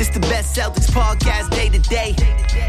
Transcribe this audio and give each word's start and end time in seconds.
This 0.00 0.08
the 0.08 0.20
best 0.20 0.56
Celtics 0.56 0.88
podcast 0.88 1.50
day 1.50 1.68
to 1.68 1.78
day. 1.90 2.16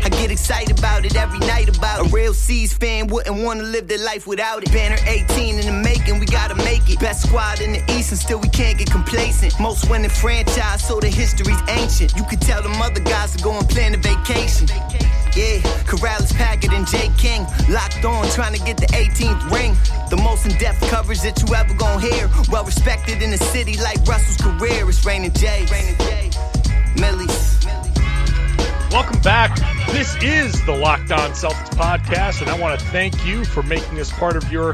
I 0.04 0.10
get 0.10 0.32
excited 0.32 0.78
about 0.78 1.06
it 1.06 1.16
every 1.16 1.40
night 1.40 1.74
about 1.74 2.06
it. 2.06 2.12
A 2.12 2.14
real 2.14 2.34
C's 2.34 2.74
fan 2.74 3.08
wouldn't 3.08 3.42
want 3.42 3.62
to 3.62 3.66
live 3.66 3.88
their 3.88 4.04
life 4.04 4.28
without 4.28 4.64
it. 4.64 4.72
Banner 4.74 4.98
18 5.08 5.58
in 5.58 5.66
the 5.66 5.72
making, 5.72 6.20
we 6.20 6.26
gotta 6.26 6.56
make 6.56 6.90
it. 6.90 7.00
Best 7.00 7.24
squad 7.28 7.62
in 7.62 7.72
the 7.72 7.80
East 7.94 8.12
and 8.12 8.20
still 8.20 8.38
we 8.38 8.50
can't 8.50 8.78
get 8.78 8.92
complacent. 8.92 9.58
Most 9.62 9.90
winning 9.90 10.10
franchise, 10.10 10.86
so 10.86 11.00
the 11.00 11.08
history's 11.08 11.62
ancient. 11.70 12.14
You 12.18 12.26
could 12.26 12.42
tell 12.42 12.62
them 12.62 12.74
other 12.82 13.00
guys 13.00 13.34
to 13.38 13.42
go 13.42 13.58
and 13.58 13.70
plan 13.70 13.94
a 13.94 13.98
vacation. 13.98 14.68
Yeah, 15.34 15.64
Karalis, 15.88 16.36
Packard, 16.36 16.74
and 16.74 16.86
Jay 16.86 17.10
King 17.18 17.48
locked 17.70 18.04
on, 18.04 18.28
trying 18.32 18.56
to 18.56 18.64
get 18.66 18.76
the 18.76 18.88
18th 18.88 19.50
ring. 19.50 19.74
The 20.10 20.18
most 20.18 20.46
in-depth 20.46 20.82
coverage 20.90 21.22
that 21.22 21.42
you 21.42 21.56
ever 21.56 21.74
gonna 21.76 22.02
hear. 22.02 22.30
Well 22.52 22.66
respected 22.66 23.22
in 23.22 23.32
the 23.32 23.38
city 23.38 23.78
like 23.78 24.06
Russell's 24.06 24.36
career. 24.36 24.90
It's 24.90 25.06
Raining 25.06 25.32
J. 25.32 25.66
Millie's. 27.00 27.66
Welcome 28.92 29.22
back. 29.22 29.56
This 29.92 30.16
is 30.22 30.66
the 30.66 30.76
Locked 30.76 31.12
On 31.12 31.32
Celtics 31.32 31.70
podcast, 31.70 32.42
and 32.42 32.50
I 32.50 32.60
want 32.60 32.80
to 32.80 32.86
thank 32.88 33.26
you 33.26 33.46
for 33.46 33.64
making 33.64 34.00
us 34.00 34.12
part 34.12 34.36
of 34.36 34.52
your 34.52 34.74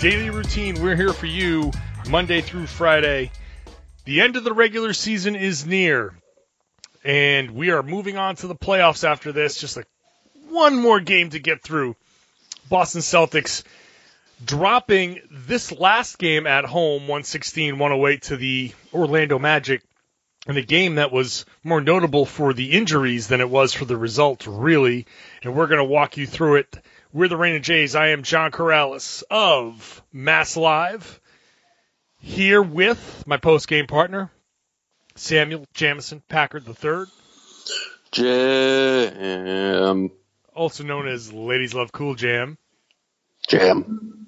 daily 0.00 0.30
routine. 0.30 0.82
We're 0.82 0.96
here 0.96 1.12
for 1.12 1.26
you 1.26 1.72
Monday 2.08 2.40
through 2.42 2.66
Friday. 2.66 3.30
The 4.04 4.20
end 4.20 4.36
of 4.36 4.44
the 4.44 4.52
regular 4.52 4.92
season 4.92 5.36
is 5.36 5.64
near, 5.64 6.14
and 7.04 7.52
we 7.52 7.70
are 7.70 7.82
moving 7.82 8.18
on 8.18 8.36
to 8.36 8.46
the 8.46 8.54
playoffs 8.54 9.02
after 9.02 9.32
this. 9.32 9.58
Just 9.58 9.76
like 9.76 9.86
one 10.48 10.76
more 10.76 11.00
game 11.00 11.30
to 11.30 11.38
get 11.38 11.62
through. 11.62 11.96
Boston 12.68 13.00
Celtics 13.00 13.62
dropping 14.44 15.20
this 15.30 15.72
last 15.72 16.18
game 16.18 16.46
at 16.46 16.64
home, 16.64 17.02
116 17.02 17.78
108 17.78 18.22
to 18.22 18.36
the 18.36 18.72
Orlando 18.92 19.38
Magic 19.38 19.82
in 20.46 20.56
a 20.56 20.62
game 20.62 20.96
that 20.96 21.12
was 21.12 21.46
more 21.62 21.80
notable 21.80 22.26
for 22.26 22.52
the 22.52 22.72
injuries 22.72 23.28
than 23.28 23.40
it 23.40 23.48
was 23.48 23.72
for 23.72 23.84
the 23.84 23.96
results, 23.96 24.46
really. 24.46 25.06
And 25.42 25.54
we're 25.54 25.66
going 25.66 25.78
to 25.78 25.84
walk 25.84 26.16
you 26.16 26.26
through 26.26 26.56
it. 26.56 26.76
We're 27.12 27.28
the 27.28 27.36
Rain 27.36 27.56
of 27.56 27.62
Jays. 27.62 27.94
I 27.94 28.08
am 28.08 28.22
John 28.22 28.50
Karalis 28.50 29.22
of 29.30 30.02
Mass 30.12 30.56
Live, 30.56 31.20
here 32.18 32.62
with 32.62 33.24
my 33.26 33.36
post 33.36 33.68
game 33.68 33.86
partner, 33.86 34.30
Samuel 35.14 35.66
Jamison 35.74 36.22
Packard 36.28 36.66
III, 36.66 37.04
Jam. 38.10 40.10
also 40.54 40.84
known 40.84 41.06
as 41.06 41.32
Ladies 41.32 41.74
Love 41.74 41.92
Cool 41.92 42.14
Jam. 42.14 42.58
Jam. 43.48 44.23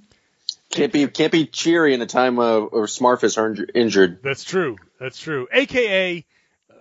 Can't 0.77 0.93
be 0.93 1.07
can't 1.09 1.33
be 1.33 1.47
cheery 1.47 1.95
in 1.95 2.03
a 2.03 2.07
time 2.07 2.39
of 2.39 2.69
or 2.73 2.87
Smart 2.87 3.23
is 3.25 3.39
injured. 3.75 4.21
That's 4.23 4.45
true. 4.45 4.77
That's 5.01 5.19
true. 5.19 5.49
AKA 5.53 6.25
uh, 6.71 6.75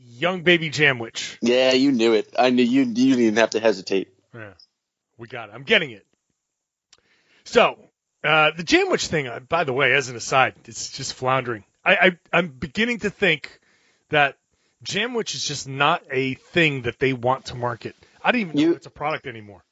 Young 0.00 0.42
Baby 0.42 0.70
Jamwich. 0.70 1.38
Yeah, 1.40 1.72
you 1.72 1.92
knew 1.92 2.12
it. 2.14 2.34
I 2.38 2.50
knew 2.50 2.62
you. 2.62 2.82
You 2.82 2.94
didn't 2.94 3.20
even 3.20 3.36
have 3.36 3.50
to 3.50 3.60
hesitate. 3.60 4.08
Yeah, 4.34 4.52
we 5.18 5.28
got 5.28 5.48
it. 5.48 5.52
I'm 5.54 5.64
getting 5.64 5.90
it. 5.90 6.06
So, 7.44 7.78
uh, 8.24 8.52
the 8.56 8.62
Jamwich 8.62 9.06
thing, 9.08 9.26
uh, 9.26 9.40
by 9.40 9.64
the 9.64 9.72
way, 9.72 9.92
as 9.92 10.08
an 10.08 10.16
aside, 10.16 10.54
it's 10.66 10.90
just 10.90 11.14
floundering. 11.14 11.64
I, 11.84 11.96
I, 11.96 12.18
I'm 12.32 12.48
beginning 12.48 13.00
to 13.00 13.10
think 13.10 13.58
that 14.10 14.36
Jamwich 14.84 15.34
is 15.34 15.44
just 15.44 15.68
not 15.68 16.02
a 16.10 16.34
thing 16.34 16.82
that 16.82 16.98
they 16.98 17.12
want 17.12 17.46
to 17.46 17.56
market. 17.56 17.96
I 18.22 18.30
don't 18.32 18.40
even 18.42 18.56
know 18.56 18.62
You- 18.62 18.74
it's 18.74 18.86
a 18.86 18.90
product 18.90 19.26
anymore. 19.26 19.64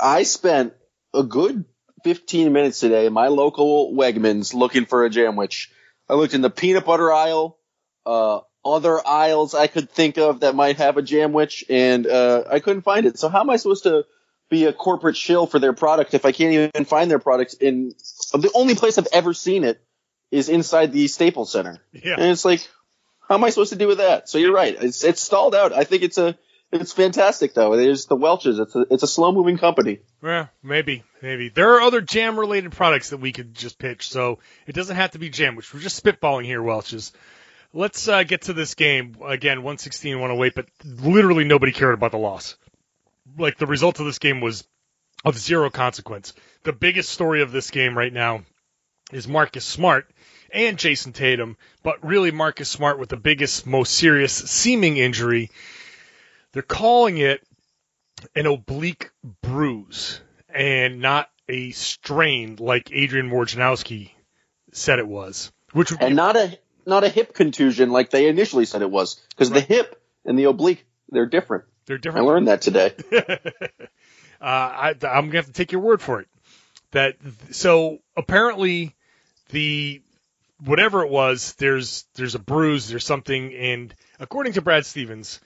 I 0.00 0.24
spent 0.24 0.74
a 1.14 1.22
good 1.22 1.64
15 2.04 2.52
minutes 2.52 2.80
today 2.80 3.08
my 3.08 3.28
local 3.28 3.92
Wegmans 3.92 4.54
looking 4.54 4.86
for 4.86 5.04
a 5.04 5.10
jamwich. 5.10 5.68
I 6.08 6.14
looked 6.14 6.34
in 6.34 6.40
the 6.40 6.50
peanut 6.50 6.84
butter 6.84 7.12
aisle, 7.12 7.58
uh, 8.04 8.40
other 8.64 9.06
aisles 9.06 9.54
I 9.54 9.66
could 9.66 9.90
think 9.90 10.18
of 10.18 10.40
that 10.40 10.54
might 10.54 10.76
have 10.76 10.96
a 10.96 11.02
jamwich, 11.02 11.64
and 11.68 12.06
uh, 12.06 12.44
I 12.50 12.60
couldn't 12.60 12.82
find 12.82 13.06
it. 13.06 13.18
So 13.18 13.28
how 13.28 13.40
am 13.40 13.50
I 13.50 13.56
supposed 13.56 13.84
to 13.84 14.04
be 14.52 14.66
a 14.66 14.72
corporate 14.72 15.16
shill 15.16 15.46
for 15.46 15.58
their 15.58 15.72
product 15.72 16.12
if 16.12 16.26
I 16.26 16.32
can't 16.32 16.52
even 16.52 16.84
find 16.84 17.10
their 17.10 17.18
products 17.18 17.54
in 17.54 17.94
the 18.32 18.50
only 18.54 18.74
place 18.74 18.98
I've 18.98 19.08
ever 19.12 19.32
seen 19.32 19.64
it 19.64 19.82
is 20.30 20.48
inside 20.48 20.92
the 20.92 21.08
Staples 21.08 21.50
Center. 21.50 21.78
Yeah. 21.92 22.14
And 22.18 22.30
it's 22.30 22.44
like, 22.44 22.68
how 23.26 23.36
am 23.36 23.44
I 23.44 23.50
supposed 23.50 23.72
to 23.72 23.78
do 23.78 23.86
with 23.86 23.98
that? 23.98 24.28
So 24.28 24.38
you're 24.38 24.52
right. 24.52 24.76
It's 24.78 25.04
it's 25.04 25.22
stalled 25.22 25.54
out. 25.54 25.72
I 25.72 25.84
think 25.84 26.02
it's 26.02 26.18
a 26.18 26.36
it's 26.72 26.92
fantastic 26.92 27.54
though. 27.54 27.76
There's 27.76 28.06
the 28.06 28.16
Welches. 28.16 28.58
It's 28.58 28.74
a 28.74 28.86
it's 28.90 29.02
a 29.02 29.06
slow 29.06 29.32
moving 29.32 29.58
company. 29.58 30.00
Yeah, 30.22 30.46
maybe, 30.62 31.04
maybe. 31.20 31.48
There 31.48 31.74
are 31.74 31.82
other 31.82 32.00
jam 32.00 32.38
related 32.38 32.72
products 32.72 33.10
that 33.10 33.18
we 33.18 33.32
could 33.32 33.54
just 33.54 33.78
pitch, 33.78 34.08
so 34.08 34.38
it 34.66 34.74
doesn't 34.74 34.96
have 34.96 35.12
to 35.12 35.18
be 35.18 35.28
jam, 35.28 35.54
which 35.54 35.72
we're 35.72 35.80
just 35.80 36.02
spitballing 36.02 36.44
here, 36.44 36.62
Welch's. 36.62 37.12
Let's 37.74 38.06
uh, 38.06 38.22
get 38.24 38.42
to 38.42 38.52
this 38.52 38.74
game. 38.74 39.16
Again, 39.24 39.58
116, 39.58 40.20
108, 40.20 40.54
but 40.54 40.66
literally 40.84 41.44
nobody 41.44 41.72
cared 41.72 41.94
about 41.94 42.10
the 42.10 42.18
loss. 42.18 42.56
Like, 43.38 43.56
the 43.56 43.66
result 43.66 43.98
of 43.98 44.04
this 44.04 44.18
game 44.18 44.42
was 44.42 44.64
of 45.24 45.38
zero 45.38 45.70
consequence. 45.70 46.34
The 46.64 46.72
biggest 46.72 47.08
story 47.08 47.40
of 47.40 47.50
this 47.50 47.70
game 47.70 47.96
right 47.96 48.12
now 48.12 48.42
is 49.10 49.26
Marcus 49.26 49.64
Smart 49.64 50.10
and 50.52 50.76
Jayson 50.76 51.12
Tatum, 51.12 51.56
but 51.82 52.04
really 52.04 52.30
Marcus 52.30 52.68
Smart 52.68 52.98
with 52.98 53.08
the 53.08 53.16
biggest, 53.16 53.66
most 53.66 53.94
serious 53.94 54.34
seeming 54.34 54.98
injury. 54.98 55.50
They're 56.52 56.62
calling 56.62 57.18
it 57.18 57.42
an 58.34 58.46
oblique 58.46 59.10
bruise 59.40 60.20
and 60.48 61.00
not 61.00 61.30
a 61.48 61.70
strain 61.70 62.56
like 62.58 62.90
Adrian 62.92 63.30
Wojnarowski 63.30 64.10
said 64.72 64.98
it 64.98 65.08
was, 65.08 65.52
which 65.72 65.90
would 65.90 66.00
be 66.00 66.06
and 66.06 66.16
not 66.16 66.36
a 66.36 66.58
not 66.86 67.04
a 67.04 67.08
hip 67.08 67.34
contusion 67.34 67.90
like 67.90 68.10
they 68.10 68.28
initially 68.28 68.64
said 68.64 68.82
it 68.82 68.90
was 68.90 69.20
because 69.30 69.50
the 69.50 69.60
hip 69.60 70.00
and 70.24 70.38
the 70.38 70.44
oblique 70.44 70.84
they're 71.10 71.26
different. 71.26 71.64
they're 71.86 71.98
different. 71.98 72.26
I 72.26 72.30
learned 72.30 72.48
that 72.48 72.62
today. 72.62 72.94
uh, 73.12 73.20
I, 74.40 74.94
I'm 75.02 75.26
gonna 75.26 75.36
have 75.36 75.46
to 75.46 75.52
take 75.52 75.72
your 75.72 75.80
word 75.80 76.00
for 76.00 76.20
it. 76.20 76.28
That 76.92 77.16
so 77.50 77.98
apparently 78.16 78.94
the 79.50 80.02
whatever 80.64 81.02
it 81.02 81.10
was, 81.10 81.54
there's 81.54 82.06
there's 82.14 82.34
a 82.34 82.38
bruise, 82.38 82.88
there's 82.88 83.06
something, 83.06 83.54
and 83.54 83.94
according 84.20 84.54
to 84.54 84.62
Brad 84.62 84.86
Stevens, 84.86 85.40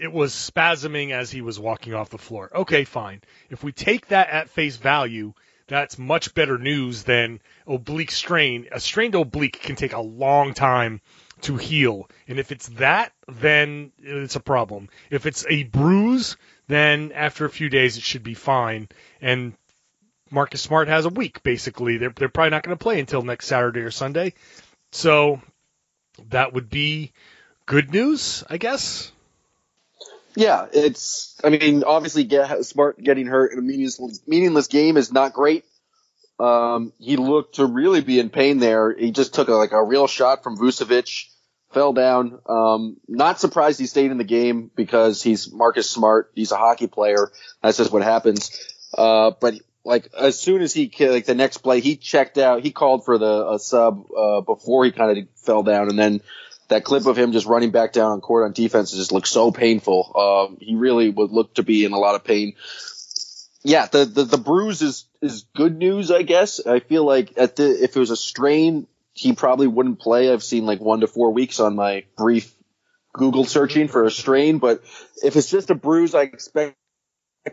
it 0.00 0.12
was 0.12 0.32
spasming 0.32 1.10
as 1.10 1.30
he 1.30 1.40
was 1.40 1.58
walking 1.58 1.94
off 1.94 2.10
the 2.10 2.18
floor. 2.18 2.50
Okay, 2.54 2.84
fine. 2.84 3.20
If 3.50 3.62
we 3.62 3.72
take 3.72 4.08
that 4.08 4.30
at 4.30 4.50
face 4.50 4.76
value, 4.76 5.34
that's 5.66 5.98
much 5.98 6.34
better 6.34 6.58
news 6.58 7.02
than 7.04 7.40
oblique 7.66 8.10
strain. 8.10 8.68
A 8.72 8.80
strained 8.80 9.14
oblique 9.14 9.60
can 9.60 9.76
take 9.76 9.92
a 9.92 10.00
long 10.00 10.54
time 10.54 11.00
to 11.42 11.56
heal. 11.56 12.08
And 12.26 12.38
if 12.38 12.50
it's 12.50 12.68
that, 12.70 13.12
then 13.28 13.92
it's 13.98 14.36
a 14.36 14.40
problem. 14.40 14.88
If 15.10 15.26
it's 15.26 15.46
a 15.48 15.64
bruise, 15.64 16.36
then 16.66 17.12
after 17.12 17.44
a 17.44 17.50
few 17.50 17.68
days 17.68 17.96
it 17.96 18.02
should 18.02 18.22
be 18.22 18.34
fine. 18.34 18.88
And 19.20 19.54
Marcus 20.30 20.62
Smart 20.62 20.88
has 20.88 21.04
a 21.04 21.10
week, 21.10 21.42
basically. 21.42 21.98
They're, 21.98 22.12
they're 22.14 22.28
probably 22.28 22.50
not 22.50 22.62
going 22.62 22.76
to 22.76 22.82
play 22.82 22.98
until 22.98 23.22
next 23.22 23.46
Saturday 23.46 23.80
or 23.80 23.90
Sunday. 23.90 24.34
So 24.92 25.40
that 26.30 26.52
would 26.52 26.70
be 26.70 27.12
good 27.66 27.92
news, 27.92 28.42
I 28.48 28.56
guess. 28.56 29.12
Yeah, 30.36 30.66
it's. 30.72 31.34
I 31.42 31.50
mean, 31.50 31.84
obviously, 31.84 32.24
get, 32.24 32.64
Smart 32.64 33.02
getting 33.02 33.26
hurt 33.26 33.52
in 33.52 33.58
a 33.58 33.62
meaningless, 33.62 34.20
meaningless 34.26 34.66
game 34.68 34.96
is 34.96 35.12
not 35.12 35.32
great. 35.32 35.64
Um, 36.38 36.92
he 36.98 37.16
looked 37.16 37.56
to 37.56 37.66
really 37.66 38.00
be 38.00 38.20
in 38.20 38.30
pain 38.30 38.58
there. 38.58 38.94
He 38.94 39.10
just 39.10 39.34
took 39.34 39.48
a, 39.48 39.54
like 39.54 39.72
a 39.72 39.82
real 39.82 40.06
shot 40.06 40.44
from 40.44 40.56
Vucevic, 40.56 41.26
fell 41.72 41.92
down. 41.92 42.38
Um, 42.46 42.98
not 43.08 43.40
surprised 43.40 43.80
he 43.80 43.86
stayed 43.86 44.10
in 44.10 44.18
the 44.18 44.24
game 44.24 44.70
because 44.76 45.22
he's 45.22 45.52
Marcus 45.52 45.90
Smart. 45.90 46.30
He's 46.34 46.52
a 46.52 46.56
hockey 46.56 46.86
player. 46.86 47.32
That's 47.62 47.78
just 47.78 47.92
what 47.92 48.02
happens. 48.02 48.50
Uh, 48.96 49.32
but 49.40 49.54
like 49.84 50.10
as 50.18 50.38
soon 50.38 50.62
as 50.62 50.72
he 50.72 50.92
like 51.00 51.26
the 51.26 51.34
next 51.34 51.58
play, 51.58 51.80
he 51.80 51.96
checked 51.96 52.38
out. 52.38 52.62
He 52.62 52.70
called 52.70 53.04
for 53.04 53.18
the 53.18 53.50
a 53.50 53.58
sub 53.58 54.06
uh, 54.16 54.40
before 54.42 54.84
he 54.84 54.92
kind 54.92 55.18
of 55.18 55.28
fell 55.36 55.62
down, 55.62 55.88
and 55.88 55.98
then 55.98 56.20
that 56.68 56.84
clip 56.84 57.06
of 57.06 57.18
him 57.18 57.32
just 57.32 57.46
running 57.46 57.70
back 57.70 57.92
down 57.92 58.12
on 58.12 58.20
court 58.20 58.44
on 58.44 58.52
defense 58.52 58.92
just 58.92 59.12
looked 59.12 59.28
so 59.28 59.50
painful. 59.50 60.12
Um, 60.14 60.58
he 60.60 60.74
really 60.74 61.10
would 61.10 61.30
look 61.30 61.54
to 61.54 61.62
be 61.62 61.84
in 61.84 61.92
a 61.92 61.98
lot 61.98 62.14
of 62.14 62.24
pain. 62.24 62.54
Yeah, 63.64 63.86
the, 63.86 64.04
the, 64.04 64.24
the 64.24 64.38
bruise 64.38 64.82
is, 64.82 65.06
is 65.20 65.44
good 65.56 65.76
news, 65.76 66.10
I 66.10 66.22
guess. 66.22 66.64
I 66.64 66.80
feel 66.80 67.04
like 67.04 67.32
at 67.36 67.56
the, 67.56 67.68
if 67.68 67.96
it 67.96 67.98
was 67.98 68.10
a 68.10 68.16
strain, 68.16 68.86
he 69.14 69.32
probably 69.32 69.66
wouldn't 69.66 69.98
play. 69.98 70.32
I've 70.32 70.44
seen 70.44 70.64
like 70.64 70.80
one 70.80 71.00
to 71.00 71.06
four 71.06 71.32
weeks 71.32 71.58
on 71.58 71.74
my 71.74 72.04
brief 72.16 72.54
Google 73.12 73.44
searching 73.44 73.88
for 73.88 74.04
a 74.04 74.10
strain, 74.10 74.58
but 74.58 74.82
if 75.22 75.34
it's 75.36 75.50
just 75.50 75.70
a 75.70 75.74
bruise, 75.74 76.14
I 76.14 76.22
expect 76.22 76.76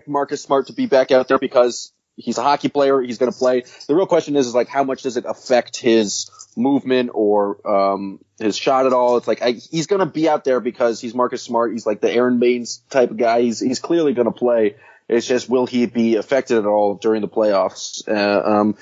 Marcus 0.06 0.44
Smart 0.44 0.68
to 0.68 0.74
be 0.74 0.86
back 0.86 1.12
out 1.12 1.28
there 1.28 1.40
because 1.40 1.92
he's 2.16 2.38
a 2.38 2.44
hockey 2.44 2.70
player. 2.70 3.02
He's 3.02 3.18
going 3.18 3.32
to 3.32 3.38
play. 3.38 3.64
The 3.88 3.96
real 3.96 4.08
question 4.08 4.36
is, 4.36 4.48
is 4.48 4.56
like, 4.56 4.68
how 4.68 4.84
much 4.84 5.04
does 5.04 5.18
it 5.18 5.26
affect 5.28 5.78
his 5.78 6.30
movement 6.56 7.12
or 7.14 7.66
um, 7.68 8.20
his 8.40 8.58
shot 8.58 8.86
at 8.86 8.94
all? 8.94 9.18
It's 9.18 9.28
like 9.28 9.42
I, 9.42 9.52
he's 9.52 9.88
going 9.88 10.00
to 10.00 10.06
be 10.06 10.30
out 10.30 10.44
there 10.44 10.60
because 10.60 11.02
he's 11.02 11.14
Marcus 11.14 11.42
Smart. 11.42 11.72
He's 11.72 11.86
like 11.86 12.02
the 12.02 12.12
Aron 12.12 12.40
Baynes 12.40 12.82
type 12.90 13.12
of 13.12 13.18
guy. 13.18 13.42
He's 13.42 13.60
he's 13.60 13.80
clearly 13.80 14.14
going 14.14 14.26
to 14.26 14.32
play. 14.32 14.76
It's 15.08 15.28
just 15.28 15.48
will 15.48 15.68
he 15.68 15.86
be 15.86 16.16
affected 16.16 16.58
at 16.58 16.66
all 16.66 16.96
during 16.96 17.22
the 17.22 17.28
playoffs? 17.28 18.08
Uh, 18.08 18.60
um, 18.60 18.76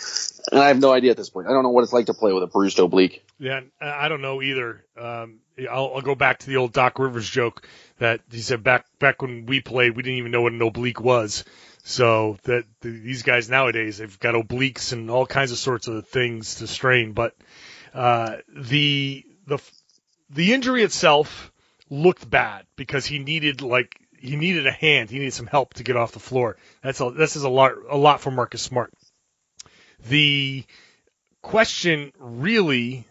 and 0.52 0.62
I 0.62 0.70
have 0.70 0.80
no 0.80 0.94
idea 0.94 1.12
at 1.12 1.18
this 1.18 1.30
point. 1.30 1.48
I 1.48 1.52
don't 1.52 1.64
know 1.64 1.70
what 1.70 1.84
it's 1.84 1.92
like 1.92 2.06
to 2.06 2.14
play 2.14 2.32
with 2.32 2.44
a 2.44 2.48
bruised 2.48 2.80
oblique. 2.80 3.26
Yeah, 3.40 3.62
I 3.82 4.08
don't 4.08 4.22
know 4.22 4.42
either. 4.42 4.86
Um, 4.98 5.40
I'll, 5.70 5.96
I'll 5.96 6.02
go 6.02 6.16
back 6.16 6.40
to 6.40 6.48
the 6.48 6.58
old 6.58 6.72
Doc 6.72 6.98
Rivers 6.98 7.30
joke 7.30 7.68
that 8.00 8.22
he 8.32 8.40
said 8.40 8.64
back 8.64 8.86
back 9.00 9.22
when 9.22 9.46
we 9.46 9.60
played, 9.60 9.96
we 9.96 10.04
didn't 10.04 10.20
even 10.20 10.32
know 10.32 10.42
what 10.42 10.54
an 10.54 10.62
oblique 10.62 11.02
was. 11.02 11.44
So 11.84 12.38
that 12.44 12.64
the, 12.82 12.90
these 12.90 13.24
guys 13.24 13.50
nowadays 13.50 13.98
they've 13.98 14.20
got 14.20 14.36
obliques 14.36 14.94
and 14.94 15.12
all 15.12 15.26
kinds 15.26 15.52
of 15.52 15.58
sorts 15.58 15.88
of 15.88 16.08
things 16.08 16.56
to 16.56 16.68
strain. 16.68 17.12
But 17.12 17.36
uh, 17.94 18.38
the 18.56 19.26
the 19.46 19.60
the 20.30 20.54
injury 20.54 20.84
itself 20.84 21.52
looked 21.90 22.30
bad 22.30 22.66
because 22.76 23.06
he 23.06 23.20
needed 23.20 23.62
like 23.62 24.00
he 24.18 24.38
needed 24.38 24.66
a 24.66 24.72
hand, 24.72 25.10
he 25.10 25.20
needed 25.20 25.34
some 25.34 25.48
help 25.48 25.74
to 25.76 25.84
get 25.84 25.98
off 25.98 26.14
the 26.14 26.20
floor. 26.20 26.56
That's 26.82 27.02
a 27.02 27.12
this 27.12 27.36
is 27.36 27.44
a 27.44 27.50
lot 27.50 27.74
a 27.90 27.98
lot 27.98 28.22
for 28.22 28.32
Marcus 28.32 28.62
Smart. 28.62 28.94
The 30.08 30.64
question 31.42 32.14
really 32.18 33.06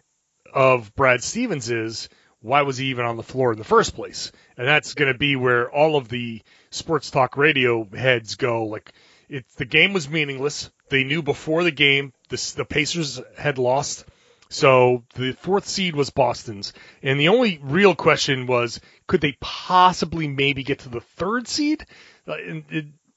of 0.51 0.95
Brad 0.95 1.23
Stevens 1.23 1.69
is 1.69 2.09
why 2.43 2.61
was 2.61 2.77
he 2.77 2.87
even 2.87 3.05
on 3.05 3.17
the 3.17 3.23
floor 3.23 3.53
in 3.53 3.57
the 3.57 3.63
first 3.63 3.95
place? 3.95 4.31
And 4.57 4.67
that's 4.67 4.93
going 4.93 5.11
to 5.11 5.17
be 5.17 5.35
where 5.37 5.71
all 5.71 5.95
of 5.95 6.09
the 6.09 6.41
sports 6.69 7.09
talk 7.09 7.37
radio 7.37 7.87
heads 7.95 8.35
go. 8.35 8.65
Like, 8.65 8.91
it, 9.29 9.45
the 9.55 9.65
game 9.65 9.93
was 9.93 10.09
meaningless. 10.09 10.69
They 10.89 11.05
knew 11.05 11.23
before 11.23 11.63
the 11.63 11.71
game 11.71 12.11
the, 12.29 12.53
the 12.57 12.65
Pacers 12.65 13.21
had 13.37 13.57
lost. 13.57 14.05
So 14.49 15.05
the 15.15 15.31
fourth 15.31 15.67
seed 15.67 15.95
was 15.95 16.09
Boston's. 16.09 16.73
And 17.01 17.17
the 17.17 17.29
only 17.29 17.59
real 17.63 17.95
question 17.95 18.45
was, 18.45 18.81
could 19.07 19.21
they 19.21 19.37
possibly 19.39 20.27
maybe 20.27 20.63
get 20.63 20.79
to 20.79 20.89
the 20.89 21.01
third 21.01 21.47
seed? 21.47 21.85
Uh, 22.27 22.35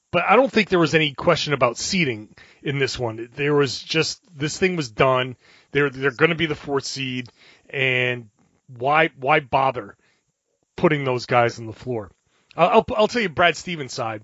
but 0.09 0.23
I 0.23 0.37
don't 0.37 0.51
think 0.51 0.69
there 0.69 0.79
was 0.79 0.95
any 0.95 1.13
question 1.13 1.51
about 1.51 1.77
seeding 1.77 2.33
in 2.63 2.79
this 2.79 2.97
one. 2.97 3.29
There 3.35 3.53
was 3.53 3.83
just, 3.83 4.21
this 4.33 4.57
thing 4.57 4.77
was 4.77 4.89
done. 4.89 5.35
They're, 5.73 5.89
they're 5.89 6.11
going 6.11 6.29
to 6.29 6.35
be 6.35 6.45
the 6.45 6.55
fourth 6.55 6.85
seed. 6.85 7.29
And 7.69 8.29
why, 8.67 9.09
why 9.19 9.39
bother 9.39 9.95
putting 10.75 11.03
those 11.03 11.25
guys 11.25 11.59
on 11.59 11.65
the 11.65 11.73
floor? 11.73 12.11
I'll, 12.55 12.85
I'll 12.95 13.07
tell 13.07 13.21
you 13.21 13.29
Brad 13.29 13.55
Stevens' 13.55 13.93
side, 13.93 14.23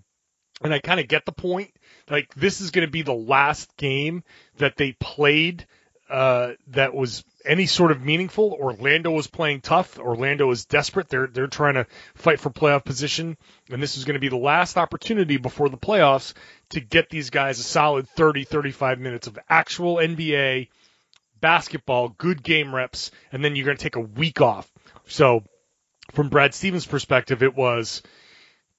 and 0.64 0.74
I 0.74 0.80
kind 0.80 1.00
of 1.00 1.08
get 1.08 1.26
the 1.26 1.32
point. 1.32 1.72
Like 2.10 2.34
this 2.34 2.62
is 2.62 2.72
going 2.72 2.86
to 2.88 2.92
be 2.92 3.04
the 3.04 3.14
last 3.14 3.76
game 3.78 4.24
that 4.58 4.76
they 4.76 4.94
played 4.94 5.68
uh, 6.10 6.54
that 6.68 6.94
was 6.94 7.24
any 7.46 7.66
sort 7.66 7.92
of 7.92 8.04
meaningful. 8.04 8.58
Orlando 8.60 9.12
was 9.12 9.28
playing 9.28 9.62
tough. 9.62 9.98
Orlando 9.98 10.50
is 10.52 10.66
desperate. 10.66 11.10
They're 11.10 11.28
they're 11.28 11.48
trying 11.48 11.76
to 11.76 11.88
fight 12.16 12.40
for 12.40 12.50
playoff 12.50 12.84
position, 12.84 13.38
and 13.70 13.82
this 13.82 13.98
is 13.98 14.06
going 14.06 14.16
to 14.16 14.20
be 14.20 14.30
the 14.30 14.36
last 14.36 14.78
opportunity 14.78 15.38
before 15.38 15.70
the 15.70 15.78
playoffs 15.78 16.34
to 16.70 16.82
get 16.82 17.10
these 17.10 17.30
guys 17.30 17.60
a 17.60 17.64
solid 17.64 18.08
30, 18.10 18.44
35 18.44 19.00
minutes 19.00 19.28
of 19.28 19.40
actual 19.50 19.96
NBA 19.96 20.70
basketball, 21.44 22.08
good 22.08 22.42
game 22.42 22.74
reps, 22.74 23.12
and 23.34 23.44
then 23.44 23.56
you're 23.56 23.66
going 23.66 23.76
to 23.76 23.84
take 23.84 23.98
a 23.98 24.00
week 24.00 24.40
off. 24.40 24.72
So, 25.08 25.44
from 26.14 26.30
Brad 26.30 26.54
Stevens' 26.54 26.86
perspective, 26.86 27.44
it 27.44 27.54
was 27.54 28.02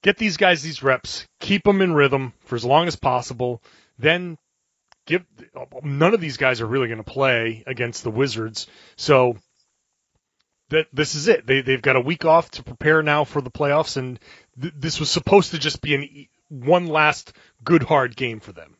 get 0.01 0.17
these 0.17 0.37
guys 0.37 0.63
these 0.63 0.81
reps, 0.81 1.27
keep 1.39 1.63
them 1.63 1.81
in 1.81 1.93
rhythm 1.93 2.33
for 2.45 2.55
as 2.55 2.65
long 2.65 2.87
as 2.87 2.95
possible, 2.95 3.61
then 3.99 4.37
give 5.05 5.23
none 5.83 6.15
of 6.15 6.19
these 6.19 6.37
guys 6.37 6.59
are 6.59 6.65
really 6.65 6.87
going 6.87 7.03
to 7.03 7.11
play 7.11 7.63
against 7.67 8.03
the 8.03 8.11
Wizards. 8.11 8.65
So 8.95 9.37
that 10.69 10.87
this 10.91 11.13
is 11.13 11.27
it. 11.27 11.45
They 11.45 11.61
they've 11.61 11.81
got 11.81 11.95
a 11.95 12.01
week 12.01 12.25
off 12.25 12.49
to 12.51 12.63
prepare 12.63 13.03
now 13.03 13.25
for 13.25 13.41
the 13.41 13.51
playoffs 13.51 13.97
and 13.97 14.19
th- 14.59 14.73
this 14.75 14.99
was 14.99 15.11
supposed 15.11 15.51
to 15.51 15.59
just 15.59 15.81
be 15.81 15.93
an 15.93 16.27
one 16.49 16.87
last 16.87 17.31
good 17.63 17.83
hard 17.83 18.15
game 18.15 18.39
for 18.39 18.53
them. 18.53 18.74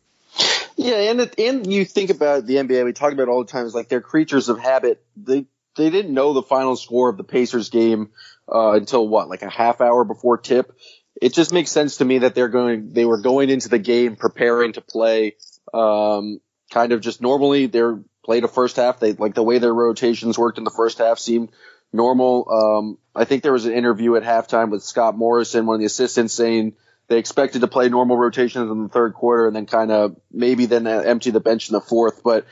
Yeah, 0.75 1.11
and 1.11 1.21
it, 1.21 1.39
and 1.39 1.71
you 1.71 1.85
think 1.85 2.09
about 2.09 2.45
the 2.45 2.55
NBA, 2.55 2.83
we 2.83 2.93
talk 2.93 3.13
about 3.13 3.29
all 3.29 3.43
the 3.43 3.51
time 3.51 3.65
is 3.65 3.73
like 3.73 3.87
they're 3.87 4.01
creatures 4.01 4.49
of 4.49 4.59
habit. 4.59 5.03
They 5.15 5.45
they 5.77 5.89
didn't 5.89 6.13
know 6.13 6.33
the 6.33 6.41
final 6.41 6.75
score 6.75 7.09
of 7.09 7.17
the 7.17 7.23
Pacers 7.23 7.69
game 7.69 8.11
uh, 8.51 8.71
until 8.71 9.07
what, 9.07 9.29
like 9.29 9.41
a 9.41 9.49
half 9.49 9.81
hour 9.81 10.03
before 10.05 10.37
tip 10.37 10.73
it 11.21 11.33
just 11.33 11.53
makes 11.53 11.71
sense 11.71 11.97
to 11.97 12.05
me 12.05 12.19
that 12.19 12.35
they're 12.35 12.49
going, 12.49 12.93
they 12.93 13.05
were 13.05 13.21
going 13.21 13.49
into 13.49 13.69
the 13.69 13.79
game 13.79 14.15
preparing 14.15 14.73
to 14.73 14.81
play, 14.81 15.35
um, 15.73 16.39
kind 16.71 16.91
of 16.91 17.01
just 17.01 17.21
normally 17.21 17.67
they're 17.67 17.99
played 18.23 18.43
a 18.43 18.47
first 18.47 18.75
half. 18.75 18.99
They 18.99 19.13
like 19.13 19.33
the 19.33 19.43
way 19.43 19.59
their 19.59 19.73
rotations 19.73 20.37
worked 20.37 20.57
in 20.57 20.63
the 20.63 20.71
first 20.71 20.97
half 20.97 21.19
seemed 21.19 21.51
normal. 21.93 22.49
Um, 22.51 22.97
I 23.15 23.25
think 23.25 23.43
there 23.43 23.53
was 23.53 23.65
an 23.65 23.73
interview 23.73 24.15
at 24.15 24.23
halftime 24.23 24.71
with 24.71 24.83
Scott 24.83 25.15
Morrison, 25.15 25.65
one 25.65 25.75
of 25.75 25.79
the 25.79 25.85
assistants 25.85 26.33
saying 26.33 26.73
they 27.07 27.17
expected 27.19 27.61
to 27.61 27.67
play 27.67 27.89
normal 27.89 28.17
rotations 28.17 28.69
in 28.71 28.83
the 28.83 28.89
third 28.89 29.13
quarter 29.13 29.47
and 29.47 29.55
then 29.55 29.65
kind 29.65 29.91
of 29.91 30.15
maybe 30.31 30.65
then 30.65 30.87
empty 30.87 31.31
the 31.31 31.39
bench 31.39 31.69
in 31.69 31.73
the 31.73 31.81
fourth. 31.81 32.23
But, 32.23 32.45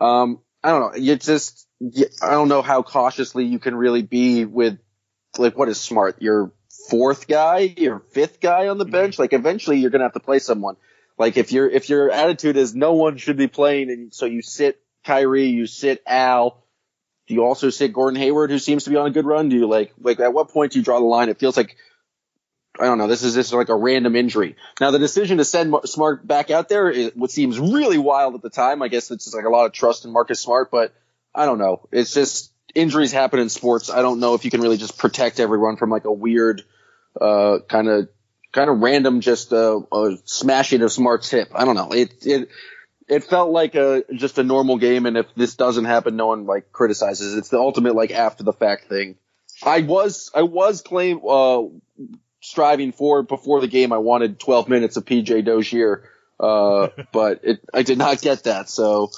um, 0.00 0.40
I 0.62 0.70
don't 0.70 0.80
know. 0.80 0.98
You 0.98 1.16
just, 1.16 1.66
I 2.22 2.30
don't 2.30 2.48
know 2.48 2.62
how 2.62 2.82
cautiously 2.82 3.44
you 3.44 3.58
can 3.58 3.74
really 3.74 4.02
be 4.02 4.44
with 4.44 4.78
like 5.38 5.56
what 5.56 5.68
is 5.68 5.80
smart. 5.80 6.16
You're 6.20 6.52
fourth 6.88 7.28
guy 7.28 7.74
your 7.76 8.00
fifth 8.12 8.40
guy 8.40 8.68
on 8.68 8.78
the 8.78 8.84
mm-hmm. 8.84 8.92
bench. 8.92 9.18
Like 9.18 9.32
eventually 9.32 9.78
you're 9.78 9.90
going 9.90 10.00
to 10.00 10.06
have 10.06 10.14
to 10.14 10.20
play 10.20 10.38
someone. 10.38 10.76
Like 11.18 11.36
if 11.36 11.52
your 11.52 11.68
if 11.68 11.88
your 11.88 12.10
attitude 12.10 12.56
is 12.56 12.74
no 12.74 12.94
one 12.94 13.16
should 13.16 13.36
be 13.36 13.46
playing 13.46 13.90
and 13.90 14.14
so 14.14 14.26
you 14.26 14.42
sit 14.42 14.80
Kyrie, 15.04 15.46
you 15.46 15.66
sit 15.66 16.02
Al, 16.06 16.62
do 17.26 17.34
you 17.34 17.44
also 17.44 17.70
sit 17.70 17.92
Gordon 17.92 18.18
Hayward 18.20 18.50
who 18.50 18.58
seems 18.58 18.84
to 18.84 18.90
be 18.90 18.96
on 18.96 19.06
a 19.06 19.10
good 19.10 19.26
run? 19.26 19.48
Do 19.48 19.56
you 19.56 19.68
like 19.68 19.92
like 20.00 20.20
at 20.20 20.32
what 20.32 20.50
point 20.50 20.72
do 20.72 20.78
you 20.78 20.84
draw 20.84 20.98
the 20.98 21.06
line? 21.06 21.28
It 21.28 21.38
feels 21.38 21.56
like 21.56 21.76
I 22.80 22.84
don't 22.84 22.96
know. 22.96 23.08
This 23.08 23.22
is 23.22 23.34
just 23.34 23.52
like 23.52 23.68
a 23.68 23.76
random 23.76 24.16
injury. 24.16 24.56
Now 24.80 24.90
the 24.90 24.98
decision 24.98 25.36
to 25.38 25.44
send 25.44 25.74
Smart 25.84 26.26
back 26.26 26.50
out 26.50 26.70
there 26.70 26.88
is 26.88 27.12
what 27.14 27.30
seems 27.30 27.60
really 27.60 27.98
wild 27.98 28.34
at 28.34 28.42
the 28.42 28.48
time. 28.50 28.80
I 28.80 28.88
guess 28.88 29.10
it's 29.10 29.24
just 29.24 29.36
like 29.36 29.44
a 29.44 29.50
lot 29.50 29.66
of 29.66 29.72
trust 29.72 30.06
in 30.06 30.12
Marcus 30.12 30.40
Smart, 30.40 30.70
but 30.70 30.94
I 31.34 31.44
don't 31.44 31.58
know. 31.58 31.86
It's 31.92 32.14
just 32.14 32.52
injuries 32.74 33.12
happen 33.12 33.38
in 33.38 33.50
sports. 33.50 33.90
I 33.90 34.00
don't 34.00 34.18
know 34.18 34.34
if 34.34 34.44
you 34.46 34.50
can 34.50 34.62
really 34.62 34.78
just 34.78 34.96
protect 34.96 35.40
everyone 35.40 35.76
from 35.76 35.90
like 35.90 36.06
a 36.06 36.12
weird, 36.12 36.62
kind 37.18 37.88
of, 37.88 38.08
kind 38.52 38.70
of 38.70 38.78
random, 38.78 39.20
just 39.20 39.52
uh, 39.52 39.80
smashing 40.24 40.82
of 40.82 40.90
Smart's 40.90 41.30
hip. 41.30 41.50
I 41.54 41.64
don't 41.64 41.76
know. 41.76 41.90
It 41.92 42.26
it 42.26 42.48
it 43.08 43.24
felt 43.24 43.50
like 43.50 43.74
a 43.74 44.04
just 44.14 44.38
a 44.38 44.42
normal 44.42 44.78
game, 44.78 45.04
and 45.04 45.18
if 45.18 45.26
this 45.34 45.56
doesn't 45.56 45.84
happen, 45.84 46.16
no 46.16 46.28
one 46.28 46.46
like 46.46 46.72
criticizes. 46.72 47.36
It's 47.36 47.48
the 47.48 47.58
ultimate 47.58 47.94
like 47.94 48.12
after 48.12 48.44
the 48.44 48.52
fact 48.52 48.88
thing. 48.88 49.16
I 49.62 49.82
was 49.82 50.30
I 50.34 50.42
was 50.42 50.80
claim 50.80 51.20
uh 51.28 51.62
striving 52.40 52.92
for 52.92 53.22
before 53.22 53.60
the 53.60 53.68
game. 53.68 53.92
I 53.92 53.98
wanted 53.98 54.40
12 54.40 54.68
minutes 54.68 54.96
of 54.96 55.04
PJ 55.04 55.44
Dozier, 55.44 56.04
uh, 56.38 56.88
but 57.12 57.40
it 57.44 57.60
I 57.72 57.82
did 57.82 57.98
not 57.98 58.20
get 58.20 58.44
that. 58.44 58.68
So 58.68 59.10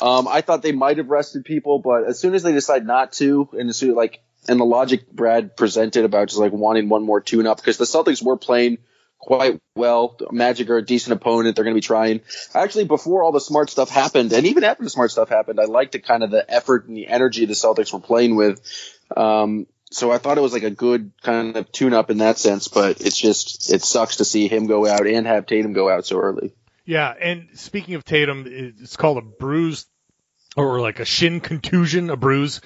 um, 0.00 0.28
I 0.28 0.40
thought 0.40 0.62
they 0.62 0.72
might 0.72 0.98
have 0.98 1.08
rested 1.08 1.44
people, 1.44 1.78
but 1.78 2.04
as 2.04 2.18
soon 2.18 2.34
as 2.34 2.42
they 2.42 2.52
decide 2.52 2.86
not 2.86 3.12
to, 3.14 3.48
and 3.52 3.68
as 3.68 3.76
soon 3.76 3.94
like 3.94 4.22
and 4.48 4.58
the 4.58 4.64
logic 4.64 5.10
Brad 5.10 5.56
presented 5.56 6.04
about 6.04 6.28
just 6.28 6.40
like 6.40 6.52
wanting 6.52 6.88
one 6.88 7.04
more 7.04 7.20
tune 7.20 7.46
up 7.46 7.58
because 7.58 7.76
the 7.76 7.84
Celtics 7.84 8.22
were 8.22 8.36
playing 8.36 8.78
quite 9.18 9.60
well. 9.74 10.16
Magic 10.30 10.70
are 10.70 10.78
a 10.78 10.84
decent 10.84 11.14
opponent. 11.14 11.56
They're 11.56 11.64
going 11.64 11.74
to 11.74 11.80
be 11.80 11.86
trying. 11.86 12.20
Actually, 12.54 12.84
before 12.84 13.22
all 13.22 13.32
the 13.32 13.40
smart 13.40 13.68
stuff 13.70 13.90
happened, 13.90 14.32
and 14.32 14.46
even 14.46 14.64
after 14.64 14.84
the 14.84 14.90
smart 14.90 15.10
stuff 15.10 15.28
happened, 15.28 15.60
I 15.60 15.64
liked 15.64 15.92
the 15.92 15.98
kind 15.98 16.22
of 16.22 16.30
the 16.30 16.48
effort 16.48 16.86
and 16.86 16.96
the 16.96 17.08
energy 17.08 17.44
the 17.44 17.54
Celtics 17.54 17.92
were 17.92 18.00
playing 18.00 18.36
with. 18.36 18.60
Um, 19.16 19.66
so 19.90 20.10
I 20.10 20.18
thought 20.18 20.38
it 20.38 20.42
was 20.42 20.52
like 20.52 20.62
a 20.62 20.70
good 20.70 21.12
kind 21.22 21.56
of 21.56 21.70
tune 21.72 21.94
up 21.94 22.10
in 22.10 22.18
that 22.18 22.38
sense, 22.38 22.68
but 22.68 23.00
it's 23.00 23.18
just, 23.18 23.72
it 23.72 23.82
sucks 23.82 24.16
to 24.16 24.24
see 24.24 24.48
him 24.48 24.66
go 24.66 24.86
out 24.86 25.06
and 25.06 25.26
have 25.26 25.46
Tatum 25.46 25.72
go 25.72 25.88
out 25.88 26.06
so 26.06 26.18
early. 26.18 26.54
Yeah, 26.84 27.12
and 27.20 27.48
speaking 27.54 27.94
of 27.94 28.04
Tatum, 28.04 28.44
it's 28.46 28.96
called 28.96 29.18
a 29.18 29.22
bruise 29.22 29.86
or 30.56 30.80
like 30.80 31.00
a 31.00 31.04
shin 31.04 31.40
contusion, 31.40 32.10
a 32.10 32.16
bruise 32.16 32.60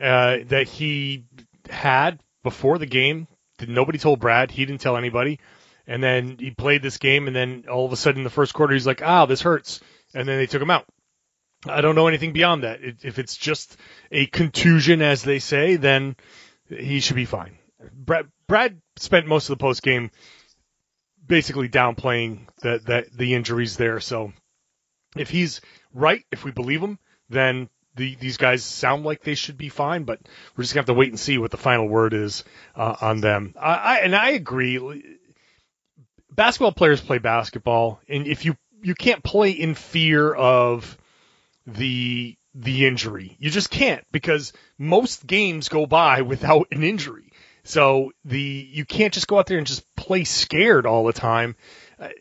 uh, 0.00 0.38
that 0.46 0.68
he 0.68 1.26
had 1.70 2.20
before 2.42 2.78
the 2.78 2.86
game. 2.86 3.28
Nobody 3.66 3.98
told 3.98 4.20
Brad. 4.20 4.50
He 4.50 4.64
didn't 4.64 4.80
tell 4.80 4.96
anybody. 4.96 5.40
And 5.86 6.02
then 6.02 6.36
he 6.38 6.50
played 6.50 6.82
this 6.82 6.98
game, 6.98 7.26
and 7.26 7.34
then 7.34 7.64
all 7.70 7.86
of 7.86 7.92
a 7.92 7.96
sudden 7.96 8.20
in 8.20 8.24
the 8.24 8.30
first 8.30 8.52
quarter, 8.52 8.74
he's 8.74 8.86
like, 8.86 9.00
"Ah, 9.02 9.24
this 9.24 9.40
hurts," 9.40 9.80
and 10.14 10.28
then 10.28 10.36
they 10.36 10.46
took 10.46 10.60
him 10.60 10.70
out. 10.70 10.84
I 11.66 11.80
don't 11.80 11.94
know 11.94 12.08
anything 12.08 12.32
beyond 12.32 12.62
that. 12.62 12.80
If 12.82 13.18
it's 13.18 13.36
just 13.36 13.76
a 14.12 14.26
contusion, 14.26 15.02
as 15.02 15.22
they 15.22 15.38
say, 15.38 15.76
then 15.76 16.16
he 16.68 17.00
should 17.00 17.16
be 17.16 17.24
fine. 17.24 17.58
Brad, 17.92 18.26
Brad 18.46 18.80
spent 18.96 19.26
most 19.26 19.48
of 19.48 19.58
the 19.58 19.62
post 19.62 19.82
game 19.82 20.10
basically 21.26 21.68
downplaying 21.68 22.46
that 22.62 22.86
that 22.86 23.12
the 23.12 23.34
injuries 23.34 23.76
there. 23.76 24.00
So 24.00 24.32
if 25.16 25.30
he's 25.30 25.60
right, 25.92 26.24
if 26.32 26.44
we 26.44 26.50
believe 26.50 26.82
him, 26.82 26.98
then 27.28 27.68
the, 27.94 28.14
these 28.16 28.36
guys 28.36 28.64
sound 28.64 29.04
like 29.04 29.22
they 29.22 29.34
should 29.34 29.58
be 29.58 29.68
fine. 29.68 30.04
But 30.04 30.20
we're 30.56 30.62
just 30.64 30.74
gonna 30.74 30.82
have 30.82 30.86
to 30.86 30.94
wait 30.94 31.10
and 31.10 31.20
see 31.20 31.38
what 31.38 31.50
the 31.50 31.56
final 31.56 31.88
word 31.88 32.14
is 32.14 32.44
uh, 32.74 32.96
on 33.00 33.20
them. 33.20 33.54
I, 33.60 33.74
I 33.74 33.96
and 33.98 34.16
I 34.16 34.30
agree. 34.30 35.18
Basketball 36.30 36.72
players 36.72 37.00
play 37.00 37.18
basketball, 37.18 38.00
and 38.08 38.26
if 38.26 38.44
you 38.44 38.56
you 38.82 38.94
can't 38.94 39.22
play 39.22 39.50
in 39.50 39.74
fear 39.74 40.32
of 40.32 40.96
the 41.66 42.37
the 42.58 42.86
injury. 42.86 43.36
You 43.38 43.50
just 43.50 43.70
can't 43.70 44.04
because 44.10 44.52
most 44.78 45.26
games 45.26 45.68
go 45.68 45.86
by 45.86 46.22
without 46.32 46.68
an 46.72 46.82
injury. 46.82 47.32
So 47.64 48.12
the 48.24 48.40
you 48.40 48.84
can't 48.84 49.12
just 49.12 49.28
go 49.28 49.38
out 49.38 49.46
there 49.46 49.58
and 49.58 49.66
just 49.66 49.84
play 49.94 50.24
scared 50.24 50.86
all 50.86 51.04
the 51.04 51.12
time. 51.12 51.56
I, 52.00 52.12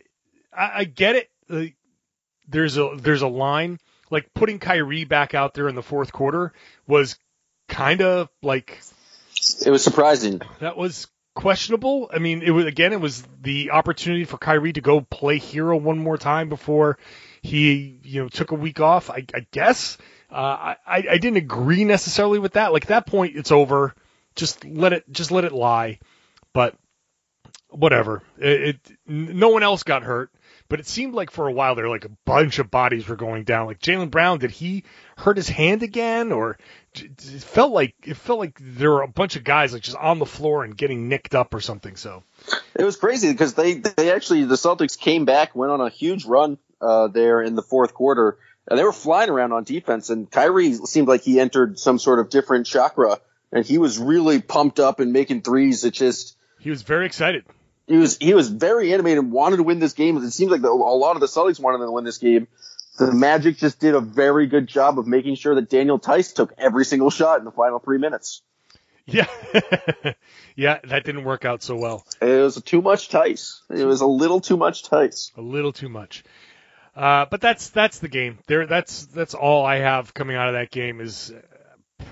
I 0.53 0.83
get 0.83 1.15
it. 1.49 1.73
There's 2.47 2.77
a 2.77 2.91
there's 2.97 3.21
a 3.21 3.27
line 3.27 3.79
like 4.09 4.33
putting 4.33 4.59
Kyrie 4.59 5.05
back 5.05 5.33
out 5.33 5.53
there 5.53 5.67
in 5.67 5.75
the 5.75 5.83
fourth 5.83 6.11
quarter 6.11 6.53
was 6.87 7.17
kind 7.67 8.01
of 8.01 8.29
like 8.41 8.79
it 9.65 9.69
was 9.69 9.83
surprising. 9.83 10.41
That 10.59 10.77
was 10.77 11.07
questionable. 11.35 12.09
I 12.11 12.19
mean, 12.19 12.41
it 12.41 12.51
was 12.51 12.65
again, 12.65 12.93
it 12.93 13.01
was 13.01 13.23
the 13.41 13.71
opportunity 13.71 14.25
for 14.25 14.37
Kyrie 14.37 14.73
to 14.73 14.81
go 14.81 15.01
play 15.01 15.37
hero 15.37 15.77
one 15.77 15.99
more 15.99 16.17
time 16.17 16.49
before 16.49 16.97
he, 17.41 17.99
you 18.03 18.23
know, 18.23 18.29
took 18.29 18.51
a 18.51 18.55
week 18.55 18.79
off. 18.79 19.09
I, 19.09 19.25
I 19.33 19.45
guess 19.51 19.97
uh, 20.31 20.75
I, 20.85 21.05
I 21.09 21.17
didn't 21.17 21.37
agree 21.37 21.83
necessarily 21.83 22.39
with 22.39 22.53
that. 22.53 22.73
Like 22.73 22.83
at 22.83 22.89
that 22.89 23.07
point, 23.07 23.35
it's 23.35 23.51
over. 23.51 23.93
Just 24.35 24.65
let 24.65 24.93
it, 24.93 25.11
just 25.11 25.31
let 25.31 25.45
it 25.45 25.51
lie. 25.51 25.99
But 26.53 26.75
whatever. 27.69 28.23
It, 28.37 28.61
it 28.61 28.97
no 29.07 29.49
one 29.49 29.63
else 29.63 29.83
got 29.83 30.03
hurt 30.03 30.31
but 30.69 30.79
it 30.79 30.87
seemed 30.87 31.13
like 31.13 31.31
for 31.31 31.47
a 31.47 31.51
while 31.51 31.75
there, 31.75 31.89
like 31.89 32.05
a 32.05 32.11
bunch 32.25 32.59
of 32.59 32.69
bodies 32.69 33.07
were 33.07 33.15
going 33.15 33.43
down. 33.43 33.67
Like 33.67 33.79
Jaylen 33.79 34.11
Brown, 34.11 34.39
did 34.39 34.51
he 34.51 34.83
hurt 35.17 35.37
his 35.37 35.47
hand 35.47 35.83
again, 35.83 36.31
or 36.31 36.57
it 36.93 37.21
felt 37.21 37.71
like 37.71 37.95
it 38.03 38.17
felt 38.17 38.39
like 38.39 38.57
there 38.59 38.91
were 38.91 39.01
a 39.01 39.07
bunch 39.07 39.35
of 39.35 39.43
guys 39.43 39.73
like 39.73 39.83
just 39.83 39.97
on 39.97 40.19
the 40.19 40.25
floor 40.25 40.63
and 40.63 40.75
getting 40.75 41.07
nicked 41.07 41.35
up 41.35 41.53
or 41.53 41.61
something. 41.61 41.95
So 41.95 42.23
it 42.75 42.83
was 42.83 42.97
crazy 42.97 43.31
because 43.31 43.53
they 43.53 43.75
they 43.75 44.11
actually 44.11 44.43
the 44.43 44.55
Celtics 44.55 44.99
came 44.99 45.25
back, 45.25 45.55
went 45.55 45.71
on 45.71 45.81
a 45.81 45.89
huge 45.89 46.25
run 46.25 46.57
uh, 46.81 47.07
there 47.07 47.41
in 47.41 47.55
the 47.55 47.63
fourth 47.63 47.93
quarter, 47.93 48.37
they 48.75 48.83
were 48.83 48.91
flying 48.91 49.29
around 49.29 49.53
on 49.53 49.63
defense. 49.63 50.09
And 50.09 50.29
Kyrie 50.29 50.73
seemed 50.73 51.07
like 51.07 51.21
he 51.21 51.39
entered 51.39 51.79
some 51.79 51.99
sort 51.99 52.19
of 52.19 52.29
different 52.29 52.65
chakra, 52.65 53.19
and 53.51 53.65
he 53.65 53.77
was 53.77 53.99
really 53.99 54.41
pumped 54.41 54.79
up 54.79 54.99
and 54.99 55.13
making 55.13 55.41
threes. 55.41 55.83
It 55.83 55.93
just 55.93 56.35
he 56.59 56.69
was 56.69 56.81
very 56.81 57.05
excited 57.05 57.45
he 57.87 57.97
was 57.97 58.17
he 58.17 58.33
was 58.33 58.49
very 58.49 58.93
animated 58.93 59.19
and 59.19 59.31
wanted 59.31 59.57
to 59.57 59.63
win 59.63 59.79
this 59.79 59.93
game. 59.93 60.17
It 60.17 60.31
seems 60.31 60.51
like 60.51 60.61
the, 60.61 60.69
a 60.69 60.71
lot 60.71 61.15
of 61.15 61.21
the 61.21 61.27
Celtics 61.27 61.59
wanted 61.59 61.85
to 61.85 61.91
win 61.91 62.03
this 62.03 62.17
game. 62.17 62.47
The 62.99 63.13
Magic 63.13 63.57
just 63.57 63.79
did 63.79 63.95
a 63.95 64.01
very 64.01 64.47
good 64.47 64.67
job 64.67 64.99
of 64.99 65.07
making 65.07 65.35
sure 65.35 65.55
that 65.55 65.69
Daniel 65.69 65.99
Theis 65.99 66.33
took 66.33 66.53
every 66.57 66.83
single 66.83 67.09
shot 67.09 67.39
in 67.39 67.45
the 67.45 67.51
final 67.51 67.79
three 67.79 67.99
minutes. 67.99 68.41
Yeah, 69.05 69.27
yeah, 70.55 70.79
that 70.83 71.05
didn't 71.05 71.23
work 71.23 71.45
out 71.45 71.63
so 71.63 71.77
well. 71.77 72.05
It 72.21 72.41
was 72.41 72.61
too 72.61 72.81
much 72.81 73.09
Theis. 73.09 73.61
It 73.69 73.85
was 73.85 74.01
a 74.01 74.07
little 74.07 74.41
too 74.41 74.57
much 74.57 74.83
Theis. 74.83 75.31
A 75.37 75.41
little 75.41 75.71
too 75.71 75.87
much. 75.87 76.25
Uh, 76.97 77.27
but 77.29 77.41
that's 77.41 77.69
that's 77.69 77.99
the 77.99 78.07
game. 78.07 78.39
There, 78.47 78.65
that's 78.65 79.05
that's 79.05 79.35
all 79.35 79.63
I 79.63 79.77
have 79.77 80.15
coming 80.15 80.35
out 80.35 80.47
of 80.47 80.55
that 80.55 80.71
game 80.71 80.99
is 80.99 81.31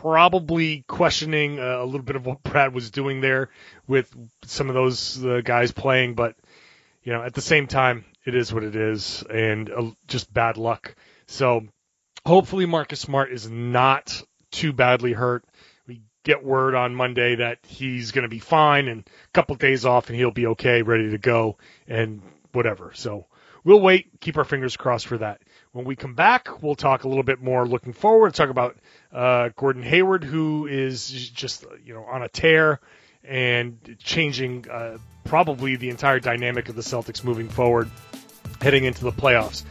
probably 0.02 0.84
questioning 0.88 1.60
uh, 1.60 1.82
a 1.82 1.86
little 1.86 2.04
bit 2.04 2.16
of 2.16 2.28
what 2.28 2.44
Brad 2.44 2.72
was 2.72 2.92
doing 2.92 3.20
there 3.20 3.50
with 3.88 4.16
some 4.44 4.70
of 4.70 4.76
those 4.76 5.26
uh, 5.26 5.42
guys 5.44 5.72
playing, 5.72 6.14
but 6.14 6.36
you 7.02 7.14
know, 7.14 7.24
at 7.24 7.34
the 7.34 7.42
same 7.42 7.66
time, 7.66 8.06
it 8.26 8.36
is 8.36 8.54
what 8.54 8.64
it 8.64 8.76
is, 8.76 9.24
and 9.28 9.72
uh, 9.72 9.90
just 10.08 10.32
bad 10.32 10.58
luck. 10.58 10.96
So 11.26 11.66
hopefully, 12.24 12.68
Marcus 12.68 13.00
Smart 13.00 13.32
is 13.32 13.50
not 13.50 14.22
too 14.52 14.72
badly 14.72 15.14
hurt. 15.14 15.46
We 15.88 16.04
get 16.24 16.44
word 16.44 16.76
on 16.76 16.94
Monday 16.94 17.38
that 17.38 17.58
he's 17.66 18.12
going 18.12 18.24
to 18.24 18.30
be 18.30 18.40
fine 18.40 18.88
and 18.88 19.02
a 19.02 19.32
couple 19.34 19.56
days 19.56 19.84
off, 19.84 20.10
and 20.10 20.16
he'll 20.16 20.30
be 20.30 20.46
okay, 20.46 20.84
ready 20.84 21.10
to 21.10 21.18
go, 21.18 21.58
and 21.88 22.22
whatever. 22.52 22.92
So 22.94 23.26
we'll 23.66 23.82
wait, 23.82 24.22
keep 24.22 24.38
our 24.38 24.46
fingers 24.46 24.78
crossed 24.78 25.08
for 25.08 25.18
that. 25.18 25.42
When 25.74 25.84
we 25.84 25.98
come 25.98 26.14
back, 26.14 26.64
we'll 26.64 26.76
talk 26.76 27.04
a 27.04 27.10
little 27.10 27.24
bit 27.24 27.42
more 27.42 27.68
looking 27.68 27.92
forward, 27.92 28.34
talk 28.34 28.50
about 28.50 28.78
uh, 29.12 29.50
Gordon 29.58 29.84
Hayward, 29.84 30.24
who 30.24 30.68
is 30.68 31.10
just 31.10 31.66
you 31.84 31.94
know 31.94 32.06
on 32.06 32.22
a 32.22 32.30
tear 32.30 32.80
and 33.26 33.98
changing 34.00 34.70
uh, 34.70 34.98
probably 35.26 35.76
the 35.76 35.90
entire 35.90 36.20
dynamic 36.20 36.70
of 36.70 36.76
the 36.76 36.82
Celtics 36.82 37.24
moving 37.24 37.50
forward, 37.50 37.90
heading 38.62 38.86
into 38.86 39.04
the 39.04 39.12
playoffs. 39.12 39.64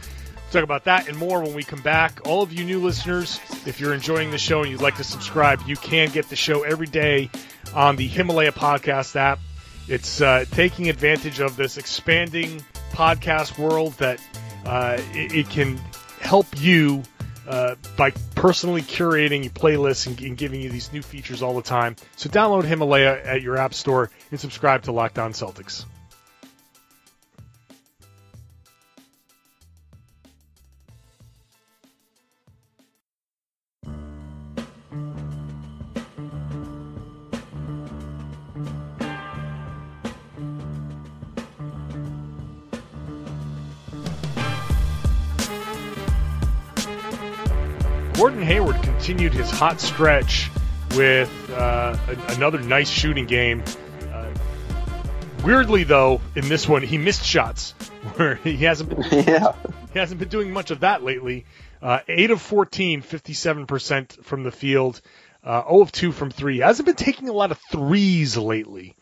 Talk 0.51 0.63
about 0.63 0.83
that 0.83 1.09
and 1.09 1.17
more 1.17 1.41
when 1.41 1.53
we 1.53 1.63
come 1.63 1.81
back. 1.81 2.21
All 2.25 2.43
of 2.43 2.53
you 2.53 2.63
new 2.63 2.79
listeners, 2.79 3.39
if 3.65 3.79
you're 3.79 3.93
enjoying 3.93 4.29
the 4.29 4.37
show 4.37 4.61
and 4.61 4.69
you'd 4.69 4.81
like 4.81 4.97
to 4.97 5.03
subscribe, 5.03 5.61
you 5.65 5.75
can 5.75 6.09
get 6.09 6.29
the 6.29 6.35
show 6.35 6.63
every 6.63 6.87
day 6.87 7.29
on 7.73 7.95
the 7.95 8.07
Himalaya 8.07 8.51
Podcast 8.51 9.15
app. 9.15 9.39
It's 9.87 10.21
uh, 10.21 10.45
taking 10.51 10.89
advantage 10.89 11.39
of 11.39 11.55
this 11.55 11.77
expanding 11.77 12.63
podcast 12.91 13.57
world 13.57 13.93
that 13.93 14.19
uh, 14.65 14.97
it, 15.13 15.33
it, 15.33 15.49
can 15.49 15.77
help 16.19 16.47
you 16.57 17.03
uh, 17.47 17.75
by 17.97 18.11
personally 18.33 18.81
curating 18.81 19.43
your 19.43 19.51
playlists 19.51 20.07
and, 20.07 20.19
and, 20.21 20.37
giving 20.37 20.59
you 20.59 20.69
these 20.69 20.91
new 20.91 21.01
features 21.01 21.43
all 21.43 21.55
the 21.55 21.61
time. 21.61 21.95
So 22.15 22.29
download 22.29 22.63
Himalaya 22.63 23.21
at 23.23 23.41
your 23.41 23.57
app 23.57 23.73
store 23.73 24.09
and 24.31 24.39
subscribe 24.39 24.83
to 24.83 24.91
Locked 24.91 25.19
On 25.19 25.33
Celtics. 25.33 25.85
Gordon 48.17 48.43
Hayward 48.43 48.81
continued 48.81 49.33
his 49.33 49.51
hot 49.51 49.81
stretch 49.81 50.49
with 50.95 51.29
uh, 51.51 51.97
a, 52.07 52.33
another 52.35 52.59
nice 52.59 52.89
shooting 52.89 53.25
game. 53.25 53.61
Uh, 54.09 54.29
weirdly, 55.43 55.83
though, 55.83 56.21
in 56.33 56.47
this 56.47 56.65
one, 56.65 56.81
he 56.81 56.97
missed 56.97 57.25
shots 57.25 57.71
where 58.15 58.35
he 58.35 58.55
hasn't 58.55 58.89
been, 58.89 59.03
yeah. 59.27 59.53
he 59.91 59.99
hasn't 59.99 60.21
been 60.21 60.29
doing 60.29 60.53
much 60.53 60.71
of 60.71 60.79
that 60.79 61.03
lately. 61.03 61.45
Uh, 61.81 61.99
8 62.07 62.31
of 62.31 62.41
14, 62.41 63.01
57% 63.01 64.23
from 64.23 64.43
the 64.43 64.51
field. 64.51 65.01
Uh, 65.43 65.63
0 65.63 65.81
of 65.81 65.91
2 65.91 66.13
from 66.13 66.31
3. 66.31 66.59
Hasn't 66.59 66.85
been 66.85 66.95
taking 66.95 67.27
a 67.27 67.33
lot 67.33 67.51
of 67.51 67.59
threes 67.69 68.37
lately. 68.37 68.95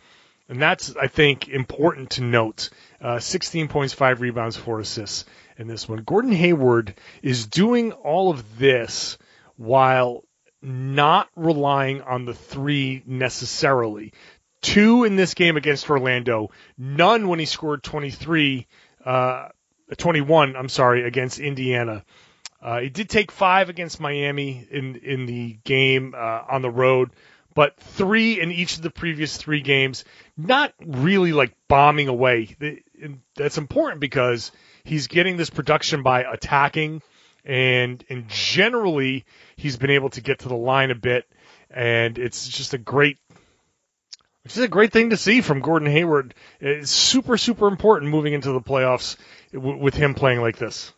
And 0.49 0.59
that's, 0.59 0.95
I 0.95 1.05
think, 1.05 1.49
important 1.49 2.09
to 2.11 2.23
note. 2.23 2.71
Uh, 2.99 3.19
16 3.19 3.67
points, 3.67 3.93
5 3.93 4.21
rebounds, 4.21 4.57
4 4.57 4.79
assists 4.79 5.25
in 5.57 5.67
this 5.67 5.87
one. 5.87 6.03
Gordon 6.03 6.31
Hayward 6.31 6.95
is 7.21 7.47
doing 7.47 7.91
all 7.91 8.29
of 8.29 8.57
this 8.57 9.17
while 9.57 10.23
not 10.61 11.29
relying 11.35 12.01
on 12.01 12.25
the 12.25 12.33
three 12.33 13.03
necessarily. 13.05 14.13
Two 14.61 15.03
in 15.03 15.17
this 15.17 15.33
game 15.33 15.57
against 15.57 15.89
Orlando, 15.89 16.51
none 16.77 17.27
when 17.27 17.39
he 17.39 17.45
scored 17.45 17.83
23, 17.83 18.65
uh, 19.05 19.49
21, 19.97 20.55
I'm 20.55 20.69
sorry, 20.69 21.05
against 21.05 21.39
Indiana. 21.39 22.05
Uh, 22.61 22.79
he 22.79 22.89
did 22.89 23.09
take 23.09 23.29
five 23.29 23.67
against 23.67 23.99
Miami 23.99 24.65
in, 24.71 24.95
in 24.95 25.25
the 25.25 25.57
game 25.65 26.15
uh, 26.15 26.43
on 26.49 26.61
the 26.61 26.69
road, 26.69 27.11
but 27.53 27.77
three 27.77 28.39
in 28.39 28.53
each 28.53 28.77
of 28.77 28.83
the 28.83 28.89
previous 28.89 29.35
three 29.35 29.59
games, 29.59 30.05
not 30.37 30.73
really 30.79 31.33
like 31.33 31.53
bombing 31.67 32.07
away. 32.07 32.55
That's 33.35 33.57
important 33.57 33.99
because 33.99 34.53
he's 34.83 35.07
getting 35.07 35.37
this 35.37 35.49
production 35.49 36.03
by 36.03 36.23
attacking, 36.23 37.01
and 37.45 38.03
and 38.09 38.27
generally 38.29 39.25
he's 39.55 39.77
been 39.77 39.91
able 39.91 40.09
to 40.11 40.21
get 40.21 40.39
to 40.39 40.49
the 40.49 40.55
line 40.55 40.91
a 40.91 40.95
bit, 40.95 41.25
and 41.69 42.17
it's 42.17 42.47
just 42.47 42.73
a 42.73 42.77
great. 42.77 43.17
It's 44.45 44.55
just 44.55 44.65
a 44.65 44.69
great 44.69 44.91
thing 44.91 45.11
to 45.11 45.17
see 45.17 45.39
from 45.39 45.61
Gordon 45.61 45.89
Hayward. 45.89 46.33
It's 46.59 46.91
super, 46.91 47.37
super 47.37 47.69
important 47.69 48.11
moving 48.11 48.33
into 48.33 48.51
the 48.51 48.59
playoffs 48.59 49.15
with 49.53 49.93
him 49.93 50.15
playing 50.15 50.41
like 50.41 50.57
this. 50.57 50.91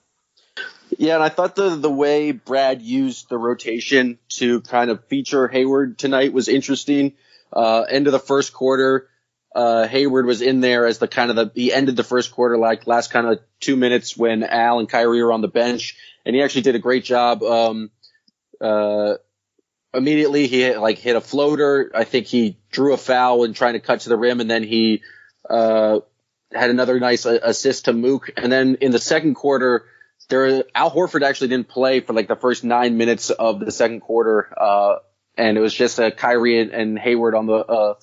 Yeah, 0.98 1.16
and 1.16 1.24
I 1.24 1.30
thought 1.30 1.56
the 1.56 1.70
the 1.70 1.90
way 1.90 2.32
Brad 2.32 2.82
used 2.82 3.30
the 3.30 3.38
rotation 3.38 4.18
to 4.30 4.62
kind 4.62 4.90
of 4.90 5.06
feature 5.06 5.48
Hayward 5.48 6.00
tonight 6.00 6.34
was 6.34 6.48
interesting. 6.48 7.14
Uh, 7.54 7.82
end 7.82 8.08
of 8.08 8.14
the 8.14 8.20
first 8.20 8.54
quarter, 8.54 9.08
uh, 9.56 9.88
Hayward 9.88 10.26
was 10.26 10.42
in 10.42 10.60
there 10.60 10.86
as 10.86 10.98
the 10.98 11.08
kind 11.08 11.30
of 11.30 11.38
the, 11.38 11.52
he 11.56 11.72
ended 11.72 11.96
the 11.96 12.04
first 12.04 12.32
quarter 12.32 12.58
like 12.58 12.88
last 12.88 13.10
kind 13.10 13.26
of 13.26 13.40
two 13.62 13.78
minutes 13.78 14.16
when 14.18 14.44
Al 14.44 14.80
and 14.80 14.90
Kyrie 14.90 15.24
were 15.24 15.32
on 15.32 15.40
the 15.40 15.48
bench 15.48 15.98
and 16.26 16.36
he 16.36 16.44
actually 16.44 16.64
did 16.64 16.76
a 16.76 16.80
great 16.80 17.06
job. 17.06 17.42
Um, 17.42 17.90
uh, 18.60 19.14
immediately 19.94 20.48
he 20.48 20.62
hit, 20.62 20.80
like 20.80 20.98
hit 20.98 21.16
a 21.16 21.22
floater. 21.22 21.90
I 21.96 22.04
think 22.04 22.28
he 22.28 22.60
drew 22.70 22.94
a 22.94 22.98
foul 22.98 23.46
and 23.46 23.56
trying 23.56 23.74
to 23.74 23.80
cut 23.80 24.02
to 24.02 24.10
the 24.10 24.18
rim 24.18 24.42
and 24.42 24.52
then 24.52 24.64
he, 24.64 25.04
uh, 25.50 26.00
had 26.52 26.70
another 26.70 27.00
nice 27.00 27.26
assist 27.26 27.86
to 27.86 27.94
Mook. 27.94 28.32
And 28.36 28.52
then 28.52 28.76
in 28.82 28.92
the 28.92 29.00
second 29.00 29.36
quarter, 29.36 29.86
there, 30.28 30.66
Al 30.76 30.92
Horford 30.92 31.24
actually 31.24 31.48
didn't 31.48 31.70
play 31.70 32.02
for 32.02 32.12
like 32.12 32.28
the 32.28 32.36
first 32.36 32.66
nine 32.66 32.98
minutes 32.98 33.30
of 33.30 33.62
the 33.62 33.72
second 33.72 34.02
quarter. 34.02 34.54
Uh, 34.58 34.96
and 35.38 35.58
it 35.58 35.62
was 35.62 35.74
just 35.74 35.98
a 36.00 36.12
Kyrie 36.12 36.60
and, 36.60 36.72
and 36.72 37.00
Hayward 37.00 37.36
on 37.36 37.46
the, 37.46 37.54
uh, 37.54 37.94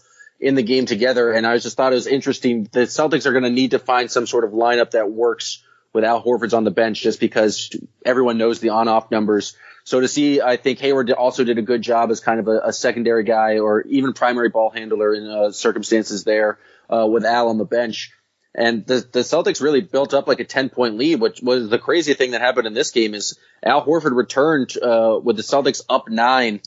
in 0.42 0.56
the 0.56 0.62
game 0.62 0.86
together. 0.86 1.32
And 1.32 1.46
I 1.46 1.56
just 1.58 1.76
thought 1.76 1.92
it 1.92 1.94
was 1.94 2.08
interesting. 2.08 2.68
The 2.70 2.80
Celtics 2.80 3.26
are 3.26 3.32
going 3.32 3.44
to 3.44 3.50
need 3.50 3.70
to 3.70 3.78
find 3.78 4.10
some 4.10 4.26
sort 4.26 4.44
of 4.44 4.50
lineup 4.50 4.90
that 4.90 5.10
works 5.10 5.62
with 5.92 6.04
Al 6.04 6.22
Horford's 6.22 6.52
on 6.52 6.64
the 6.64 6.72
bench 6.72 7.00
just 7.00 7.20
because 7.20 7.70
everyone 8.04 8.38
knows 8.38 8.58
the 8.58 8.70
on-off 8.70 9.10
numbers. 9.10 9.56
So 9.84 10.00
to 10.00 10.08
see, 10.08 10.40
I 10.40 10.56
think 10.56 10.80
Hayward 10.80 11.12
also 11.12 11.44
did 11.44 11.58
a 11.58 11.62
good 11.62 11.80
job 11.80 12.10
as 12.10 12.20
kind 12.20 12.40
of 12.40 12.48
a, 12.48 12.60
a 12.64 12.72
secondary 12.72 13.22
guy 13.22 13.58
or 13.58 13.82
even 13.82 14.14
primary 14.14 14.48
ball 14.48 14.70
handler 14.70 15.14
in 15.14 15.28
uh, 15.28 15.52
circumstances 15.52 16.24
there 16.24 16.58
uh, 16.90 17.06
with 17.06 17.24
Al 17.24 17.48
on 17.48 17.58
the 17.58 17.64
bench. 17.64 18.12
And 18.54 18.84
the, 18.84 19.06
the 19.12 19.20
Celtics 19.20 19.62
really 19.62 19.80
built 19.80 20.12
up 20.12 20.26
like 20.26 20.40
a 20.40 20.44
10 20.44 20.70
point 20.70 20.98
lead, 20.98 21.20
which 21.20 21.40
was 21.40 21.70
the 21.70 21.78
crazy 21.78 22.14
thing 22.14 22.32
that 22.32 22.40
happened 22.40 22.66
in 22.66 22.74
this 22.74 22.90
game 22.90 23.14
is 23.14 23.38
Al 23.62 23.84
Horford 23.84 24.16
returned, 24.16 24.76
uh, 24.76 25.20
with 25.22 25.36
the 25.36 25.42
Celtics 25.42 25.82
up 25.88 26.08
nine 26.08 26.60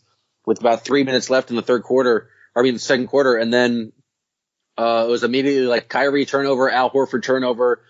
with 0.45 0.59
about 0.61 0.85
three 0.85 1.03
minutes 1.03 1.29
left 1.29 1.49
in 1.49 1.55
the 1.55 1.61
third 1.61 1.83
quarter, 1.83 2.29
I 2.55 2.61
mean 2.61 2.73
the 2.73 2.79
second 2.79 3.07
quarter. 3.07 3.35
And 3.35 3.53
then, 3.53 3.91
uh, 4.77 5.05
it 5.07 5.11
was 5.11 5.23
immediately 5.23 5.67
like 5.67 5.89
Kyrie 5.89 6.25
turnover, 6.25 6.69
Al 6.69 6.89
Horford 6.89 7.23
turnover, 7.23 7.81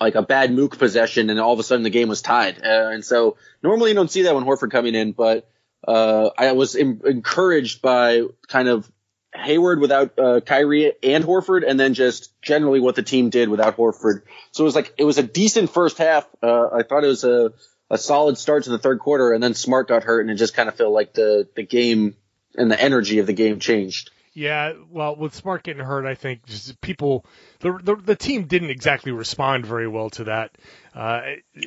like 0.00 0.14
a 0.14 0.22
bad 0.22 0.52
mook 0.52 0.78
possession. 0.78 1.30
And 1.30 1.40
all 1.40 1.52
of 1.52 1.58
a 1.58 1.62
sudden 1.62 1.82
the 1.82 1.90
game 1.90 2.08
was 2.08 2.22
tied. 2.22 2.58
Uh, 2.64 2.90
and 2.92 3.04
so 3.04 3.36
normally 3.62 3.90
you 3.90 3.96
don't 3.96 4.10
see 4.10 4.22
that 4.22 4.34
when 4.34 4.44
Horford 4.44 4.70
coming 4.70 4.94
in, 4.94 5.12
but, 5.12 5.48
uh, 5.86 6.30
I 6.36 6.52
was 6.52 6.74
encouraged 6.74 7.80
by 7.80 8.22
kind 8.48 8.68
of 8.68 8.90
Hayward 9.34 9.80
without 9.80 10.18
uh, 10.18 10.40
Kyrie 10.40 10.92
and 11.02 11.24
Horford, 11.24 11.68
and 11.68 11.78
then 11.78 11.94
just 11.94 12.40
generally 12.42 12.80
what 12.80 12.94
the 12.94 13.02
team 13.02 13.30
did 13.30 13.48
without 13.48 13.76
Horford. 13.76 14.22
So 14.52 14.64
it 14.64 14.66
was 14.66 14.74
like 14.74 14.94
it 14.98 15.04
was 15.04 15.18
a 15.18 15.22
decent 15.22 15.70
first 15.70 15.98
half. 15.98 16.26
Uh, 16.42 16.68
I 16.72 16.82
thought 16.82 17.04
it 17.04 17.08
was 17.08 17.24
a 17.24 17.52
a 17.90 17.98
solid 17.98 18.38
start 18.38 18.64
to 18.64 18.70
the 18.70 18.78
third 18.78 18.98
quarter, 18.98 19.32
and 19.32 19.42
then 19.42 19.54
Smart 19.54 19.88
got 19.88 20.04
hurt, 20.04 20.20
and 20.20 20.30
it 20.30 20.36
just 20.36 20.54
kind 20.54 20.68
of 20.68 20.74
felt 20.74 20.92
like 20.92 21.14
the 21.14 21.48
the 21.54 21.62
game 21.62 22.16
and 22.56 22.70
the 22.70 22.80
energy 22.80 23.18
of 23.18 23.26
the 23.26 23.32
game 23.32 23.60
changed. 23.60 24.10
Yeah, 24.32 24.74
well, 24.90 25.16
with 25.16 25.34
Smart 25.34 25.62
getting 25.62 25.82
hurt, 25.82 26.04
I 26.04 26.14
think 26.14 26.44
just 26.44 26.78
people, 26.82 27.24
the 27.60 27.78
the, 27.82 27.96
the 27.96 28.16
team 28.16 28.44
didn't 28.44 28.68
exactly 28.68 29.10
respond 29.10 29.64
very 29.64 29.88
well 29.88 30.10
to 30.10 30.24
that. 30.24 30.58
Uh, 30.94 31.22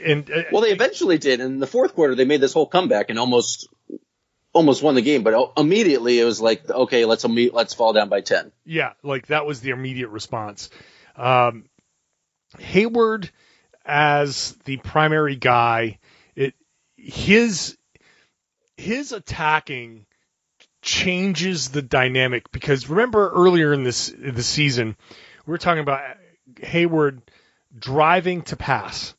and 0.05 0.29
uh, 0.29 0.43
well, 0.51 0.61
they 0.61 0.71
eventually 0.71 1.17
did. 1.17 1.39
In 1.39 1.59
the 1.59 1.65
fourth 1.65 1.95
quarter, 1.95 2.13
they 2.13 2.25
made 2.25 2.41
this 2.41 2.53
whole 2.53 2.67
comeback 2.67 3.09
and 3.09 3.17
almost 3.17 3.67
almost 4.53 4.83
won 4.83 4.95
the 4.95 5.01
game, 5.01 5.23
but 5.23 5.53
immediately 5.57 6.19
it 6.19 6.25
was 6.25 6.41
like, 6.41 6.69
okay, 6.69 7.05
let's 7.05 7.25
let's 7.25 7.73
fall 7.73 7.93
down 7.93 8.09
by 8.09 8.21
ten. 8.21 8.51
Yeah, 8.65 8.93
like 9.01 9.27
that 9.27 9.47
was 9.47 9.61
the 9.61 9.71
immediate 9.71 10.09
response. 10.09 10.69
Um, 11.15 11.65
Hayward 12.59 13.31
as 13.85 14.55
the 14.65 14.77
primary 14.77 15.35
guy, 15.35 15.97
it 16.35 16.53
his 16.97 17.77
his 18.77 19.11
attacking 19.11 20.05
changes 20.81 21.69
the 21.69 21.81
dynamic 21.81 22.51
because 22.51 22.89
remember 22.89 23.29
earlier 23.29 23.73
in 23.73 23.83
this 23.83 24.13
the 24.17 24.43
season 24.43 24.95
we 25.45 25.51
were 25.51 25.57
talking 25.57 25.81
about 25.81 26.01
Hayward 26.61 27.21
driving 27.77 28.41
to 28.43 28.55
pass 28.55 29.13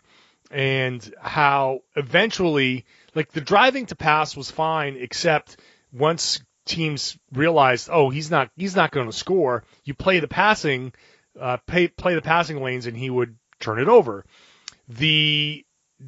and 0.50 1.14
how 1.20 1.80
eventually 1.96 2.84
like 3.14 3.32
the 3.32 3.40
driving 3.40 3.86
to 3.86 3.96
pass 3.96 4.36
was 4.36 4.50
fine, 4.50 4.96
except 4.96 5.56
once 5.92 6.40
teams 6.64 7.18
realized, 7.32 7.88
oh, 7.90 8.10
he's 8.10 8.30
not 8.30 8.50
he's 8.56 8.76
not 8.76 8.90
going 8.90 9.06
to 9.06 9.16
score. 9.16 9.64
You 9.84 9.94
play 9.94 10.20
the 10.20 10.28
passing, 10.28 10.92
uh, 11.38 11.58
pay, 11.66 11.88
play 11.88 12.14
the 12.14 12.22
passing 12.22 12.62
lanes, 12.62 12.86
and 12.86 12.96
he 12.96 13.10
would 13.10 13.36
turn 13.58 13.78
it 13.80 13.88
over. 13.88 14.24
The 14.88 15.64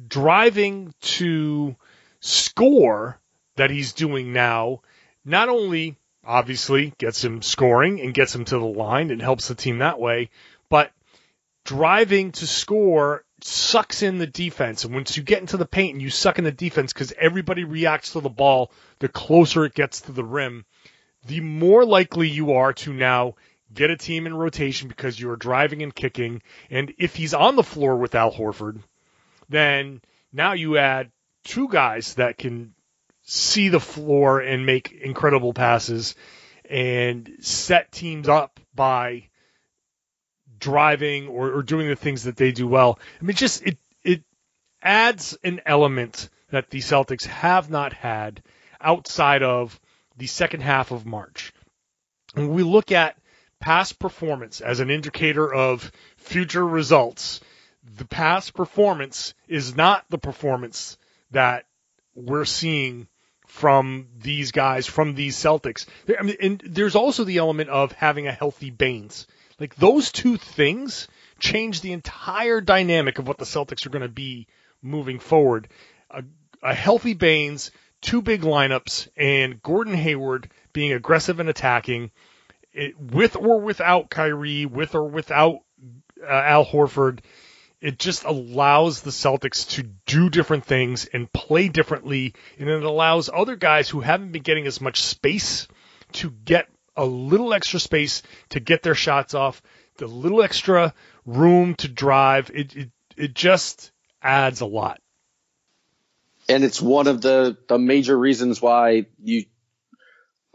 driving 0.07 0.93
to 1.01 1.75
score 2.19 3.19
that 3.55 3.69
he's 3.69 3.93
doing 3.93 4.33
now 4.33 4.81
not 5.25 5.49
only 5.49 5.97
obviously 6.25 6.93
gets 6.97 7.23
him 7.23 7.41
scoring 7.41 8.01
and 8.01 8.13
gets 8.13 8.33
him 8.33 8.45
to 8.45 8.57
the 8.57 8.65
line 8.65 9.11
and 9.11 9.21
helps 9.21 9.47
the 9.47 9.55
team 9.55 9.79
that 9.79 9.99
way, 9.99 10.29
but 10.69 10.91
driving 11.65 12.31
to 12.31 12.47
score 12.47 13.23
sucks 13.41 14.01
in 14.01 14.17
the 14.17 14.27
defense. 14.27 14.85
And 14.85 14.93
once 14.93 15.17
you 15.17 15.23
get 15.23 15.41
into 15.41 15.57
the 15.57 15.65
paint 15.65 15.93
and 15.93 16.01
you 16.01 16.09
suck 16.09 16.37
in 16.37 16.45
the 16.45 16.51
defense 16.51 16.93
because 16.93 17.13
everybody 17.17 17.63
reacts 17.63 18.13
to 18.13 18.21
the 18.21 18.29
ball, 18.29 18.71
the 18.99 19.09
closer 19.09 19.65
it 19.65 19.73
gets 19.73 20.01
to 20.01 20.11
the 20.11 20.23
rim, 20.23 20.65
the 21.25 21.41
more 21.41 21.85
likely 21.85 22.29
you 22.29 22.53
are 22.53 22.73
to 22.73 22.93
now 22.93 23.35
get 23.73 23.89
a 23.89 23.97
team 23.97 24.27
in 24.27 24.33
rotation 24.33 24.87
because 24.87 25.19
you 25.19 25.29
are 25.31 25.35
driving 25.35 25.81
and 25.81 25.95
kicking. 25.95 26.41
And 26.69 26.93
if 26.97 27.15
he's 27.15 27.33
on 27.33 27.55
the 27.55 27.63
floor 27.63 27.97
with 27.97 28.15
Al 28.15 28.31
Horford, 28.31 28.81
then 29.49 30.01
now 30.31 30.53
you 30.53 30.77
add 30.77 31.11
two 31.43 31.67
guys 31.67 32.15
that 32.15 32.37
can 32.37 32.73
see 33.23 33.69
the 33.69 33.79
floor 33.79 34.39
and 34.39 34.65
make 34.65 34.91
incredible 34.91 35.53
passes 35.53 36.15
and 36.69 37.29
set 37.39 37.91
teams 37.91 38.29
up 38.29 38.59
by 38.75 39.29
driving 40.59 41.27
or, 41.27 41.51
or 41.51 41.63
doing 41.63 41.87
the 41.87 41.95
things 41.95 42.23
that 42.23 42.37
they 42.37 42.51
do 42.51 42.67
well. 42.67 42.99
I 43.21 43.25
mean, 43.25 43.35
just 43.35 43.63
it 43.63 43.77
it 44.03 44.23
adds 44.81 45.37
an 45.43 45.61
element 45.65 46.29
that 46.51 46.69
the 46.69 46.79
Celtics 46.79 47.25
have 47.25 47.69
not 47.69 47.93
had 47.93 48.43
outside 48.79 49.43
of 49.43 49.79
the 50.17 50.27
second 50.27 50.61
half 50.61 50.91
of 50.91 51.05
March. 51.05 51.53
When 52.33 52.49
we 52.49 52.63
look 52.63 52.91
at 52.91 53.17
past 53.59 53.97
performance 53.97 54.61
as 54.61 54.79
an 54.79 54.89
indicator 54.89 55.51
of 55.51 55.91
future 56.17 56.65
results, 56.65 57.39
the 57.97 58.05
past 58.05 58.53
performance 58.53 59.33
is 59.47 59.75
not 59.75 60.05
the 60.09 60.17
performance 60.17 60.97
that 61.31 61.65
we're 62.15 62.45
seeing 62.45 63.07
from 63.53 64.07
these 64.19 64.51
guys, 64.51 64.87
from 64.87 65.13
these 65.13 65.37
Celtics. 65.37 65.85
I 66.19 66.23
mean, 66.23 66.37
and 66.41 66.63
there's 66.65 66.95
also 66.95 67.23
the 67.23 67.37
element 67.37 67.69
of 67.69 67.91
having 67.91 68.25
a 68.25 68.31
healthy 68.31 68.71
Baynes. 68.71 69.27
Like 69.59 69.75
those 69.75 70.11
two 70.11 70.37
things 70.37 71.07
change 71.39 71.81
the 71.81 71.91
entire 71.91 72.61
dynamic 72.61 73.19
of 73.19 73.27
what 73.27 73.37
the 73.37 73.45
Celtics 73.45 73.85
are 73.85 73.91
going 73.91 74.01
to 74.01 74.09
be 74.09 74.47
moving 74.81 75.19
forward. 75.19 75.67
A, 76.09 76.23
a 76.63 76.73
healthy 76.73 77.13
Baynes, 77.13 77.69
two 78.01 78.23
big 78.23 78.41
lineups, 78.41 79.07
and 79.15 79.61
Gordon 79.61 79.93
Hayward 79.93 80.49
being 80.73 80.91
aggressive 80.91 81.39
and 81.39 81.47
attacking, 81.47 82.09
it, 82.73 82.99
with 82.99 83.35
or 83.35 83.61
without 83.61 84.09
Kyrie, 84.09 84.65
with 84.65 84.95
or 84.95 85.07
without 85.07 85.59
uh, 86.23 86.27
Al 86.27 86.65
Horford. 86.65 87.19
It 87.83 87.99
just 87.99 88.23
allows 88.23 89.01
the 89.01 89.09
Celtics 89.09 89.69
to 89.71 89.83
do 89.83 90.29
different 90.29 90.63
things 90.63 91.05
and 91.05 91.31
play 91.33 91.67
differently, 91.67 92.33
and 92.57 92.69
it 92.69 92.81
allows 92.81 93.29
other 93.31 93.57
guys 93.57 93.89
who 93.89 93.99
haven't 93.99 94.31
been 94.31 94.41
getting 94.41 94.65
as 94.67 94.79
much 94.79 95.01
space 95.01 95.67
to 96.13 96.31
get 96.31 96.69
a 96.95 97.03
little 97.03 97.53
extra 97.53 97.81
space 97.81 98.23
to 98.51 98.61
get 98.61 98.83
their 98.83 98.95
shots 98.95 99.33
off, 99.33 99.61
the 99.97 100.07
little 100.07 100.41
extra 100.41 100.93
room 101.25 101.75
to 101.75 101.89
drive. 101.89 102.49
It 102.53 102.73
it, 102.73 102.91
it 103.17 103.33
just 103.33 103.91
adds 104.21 104.61
a 104.61 104.65
lot. 104.65 105.01
And 106.47 106.63
it's 106.63 106.81
one 106.81 107.07
of 107.07 107.21
the 107.21 107.57
the 107.67 107.77
major 107.77 108.17
reasons 108.17 108.61
why 108.61 109.07
you 109.21 109.43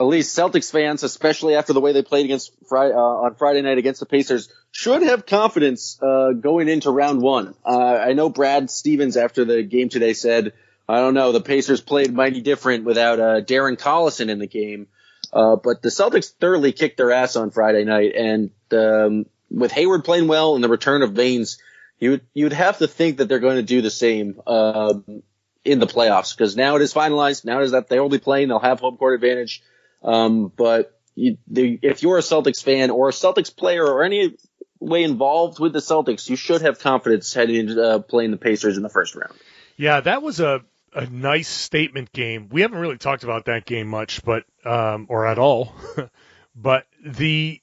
at 0.00 0.06
least 0.06 0.36
Celtics 0.36 0.70
fans, 0.70 1.02
especially 1.02 1.56
after 1.56 1.72
the 1.72 1.80
way 1.80 1.92
they 1.92 2.02
played 2.02 2.24
against 2.24 2.52
Friday, 2.68 2.94
uh, 2.94 2.98
on 2.98 3.34
Friday 3.34 3.62
night 3.62 3.78
against 3.78 4.00
the 4.00 4.06
Pacers, 4.06 4.48
should 4.70 5.02
have 5.02 5.26
confidence 5.26 6.00
uh, 6.00 6.32
going 6.32 6.68
into 6.68 6.90
round 6.90 7.20
one. 7.20 7.54
Uh, 7.64 7.94
I 7.94 8.12
know 8.12 8.30
Brad 8.30 8.70
Stevens 8.70 9.16
after 9.16 9.44
the 9.44 9.62
game 9.62 9.88
today 9.88 10.12
said, 10.12 10.52
"I 10.88 10.98
don't 10.98 11.14
know, 11.14 11.32
the 11.32 11.40
Pacers 11.40 11.80
played 11.80 12.12
mighty 12.12 12.40
different 12.42 12.84
without 12.84 13.18
uh, 13.18 13.40
Darren 13.40 13.76
Collison 13.76 14.28
in 14.28 14.38
the 14.38 14.46
game." 14.46 14.86
Uh, 15.32 15.56
but 15.56 15.82
the 15.82 15.88
Celtics 15.88 16.32
thoroughly 16.32 16.72
kicked 16.72 16.96
their 16.96 17.10
ass 17.10 17.34
on 17.34 17.50
Friday 17.50 17.84
night, 17.84 18.14
and 18.14 18.50
um, 18.72 19.26
with 19.50 19.72
Hayward 19.72 20.04
playing 20.04 20.28
well 20.28 20.54
and 20.54 20.62
the 20.62 20.68
return 20.68 21.02
of 21.02 21.14
Baynes, 21.14 21.58
you 21.98 22.10
would 22.12 22.20
you 22.34 22.44
would 22.44 22.52
have 22.52 22.78
to 22.78 22.86
think 22.86 23.18
that 23.18 23.28
they're 23.28 23.40
going 23.40 23.56
to 23.56 23.62
do 23.62 23.82
the 23.82 23.90
same 23.90 24.40
um, 24.46 25.22
in 25.64 25.80
the 25.80 25.86
playoffs 25.86 26.36
because 26.36 26.56
now 26.56 26.76
it 26.76 26.82
is 26.82 26.94
finalized. 26.94 27.44
Now 27.44 27.60
it 27.60 27.64
is 27.64 27.72
that 27.72 27.88
they'll 27.88 28.08
be 28.08 28.18
playing, 28.18 28.48
they'll 28.48 28.60
have 28.60 28.78
home 28.78 28.96
court 28.96 29.14
advantage. 29.14 29.62
Um, 30.02 30.52
but 30.54 30.98
you, 31.14 31.38
the, 31.48 31.78
if 31.82 32.02
you're 32.02 32.18
a 32.18 32.22
Celtics 32.22 32.62
fan 32.62 32.90
or 32.90 33.08
a 33.08 33.12
Celtics 33.12 33.54
player 33.54 33.84
or 33.84 34.04
any 34.04 34.36
way 34.80 35.02
involved 35.02 35.58
with 35.58 35.72
the 35.72 35.80
Celtics, 35.80 36.28
you 36.28 36.36
should 36.36 36.62
have 36.62 36.78
confidence 36.78 37.34
heading 37.34 37.56
into 37.56 37.82
uh, 37.82 37.98
playing 37.98 38.30
the 38.30 38.36
Pacers 38.36 38.76
in 38.76 38.82
the 38.82 38.88
first 38.88 39.14
round. 39.14 39.32
Yeah, 39.76 40.00
that 40.00 40.22
was 40.22 40.40
a 40.40 40.62
a 40.94 41.06
nice 41.06 41.48
statement 41.48 42.12
game. 42.12 42.48
We 42.50 42.62
haven't 42.62 42.78
really 42.78 42.98
talked 42.98 43.22
about 43.22 43.44
that 43.46 43.66
game 43.66 43.88
much, 43.88 44.24
but 44.24 44.44
um, 44.64 45.06
or 45.08 45.26
at 45.26 45.38
all. 45.38 45.74
but 46.56 46.86
the 47.04 47.60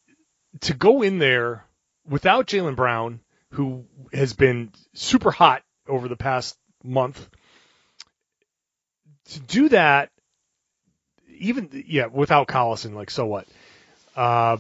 to 0.61 0.73
go 0.73 1.01
in 1.01 1.19
there 1.19 1.65
without 2.07 2.47
Jaylen 2.47 2.75
Brown, 2.75 3.19
who 3.51 3.85
has 4.13 4.33
been 4.33 4.71
super 4.93 5.31
hot 5.31 5.63
over 5.87 6.07
the 6.07 6.15
past 6.15 6.57
month, 6.83 7.29
to 9.29 9.39
do 9.39 9.69
that, 9.69 10.11
even 11.37 11.83
yeah, 11.87 12.07
without 12.07 12.47
Collison, 12.47 12.93
like 12.93 13.09
so 13.09 13.25
what? 13.25 13.47
Uh, 14.15 14.57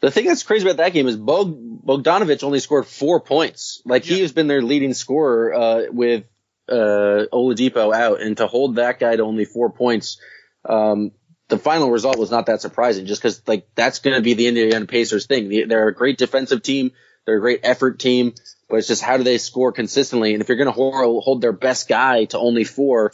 the 0.00 0.10
thing 0.10 0.26
that's 0.26 0.42
crazy 0.42 0.66
about 0.66 0.78
that 0.78 0.92
game 0.92 1.08
is 1.08 1.16
Bog- 1.16 1.84
Bogdanovich 1.84 2.42
only 2.42 2.60
scored 2.60 2.86
four 2.86 3.20
points. 3.20 3.82
Like 3.84 4.08
yeah. 4.08 4.16
he 4.16 4.22
has 4.22 4.32
been 4.32 4.46
their 4.46 4.62
leading 4.62 4.94
scorer 4.94 5.54
uh, 5.54 5.82
with 5.90 6.24
uh, 6.68 7.26
Oladipo 7.32 7.94
out, 7.94 8.20
and 8.20 8.36
to 8.36 8.46
hold 8.46 8.76
that 8.76 8.98
guy 8.98 9.16
to 9.16 9.22
only 9.22 9.44
four 9.44 9.70
points, 9.70 10.20
um, 10.64 11.12
the 11.48 11.58
final 11.58 11.90
result 11.90 12.18
was 12.18 12.30
not 12.30 12.46
that 12.46 12.60
surprising. 12.60 13.06
Just 13.06 13.22
because 13.22 13.42
like 13.46 13.68
that's 13.74 14.00
going 14.00 14.16
to 14.16 14.22
be 14.22 14.34
the 14.34 14.48
Indiana 14.48 14.86
Pacers 14.86 15.26
thing. 15.26 15.68
They're 15.68 15.88
a 15.88 15.94
great 15.94 16.18
defensive 16.18 16.62
team. 16.62 16.92
They're 17.24 17.38
a 17.38 17.40
great 17.40 17.60
effort 17.64 17.98
team, 17.98 18.34
but 18.68 18.76
it's 18.76 18.88
just 18.88 19.02
how 19.02 19.16
do 19.16 19.24
they 19.24 19.38
score 19.38 19.72
consistently? 19.72 20.32
And 20.32 20.42
if 20.42 20.48
you're 20.48 20.56
going 20.56 20.66
to 20.66 20.72
hold, 20.72 21.24
hold 21.24 21.40
their 21.40 21.52
best 21.52 21.88
guy 21.88 22.24
to 22.26 22.38
only 22.38 22.62
four, 22.62 23.10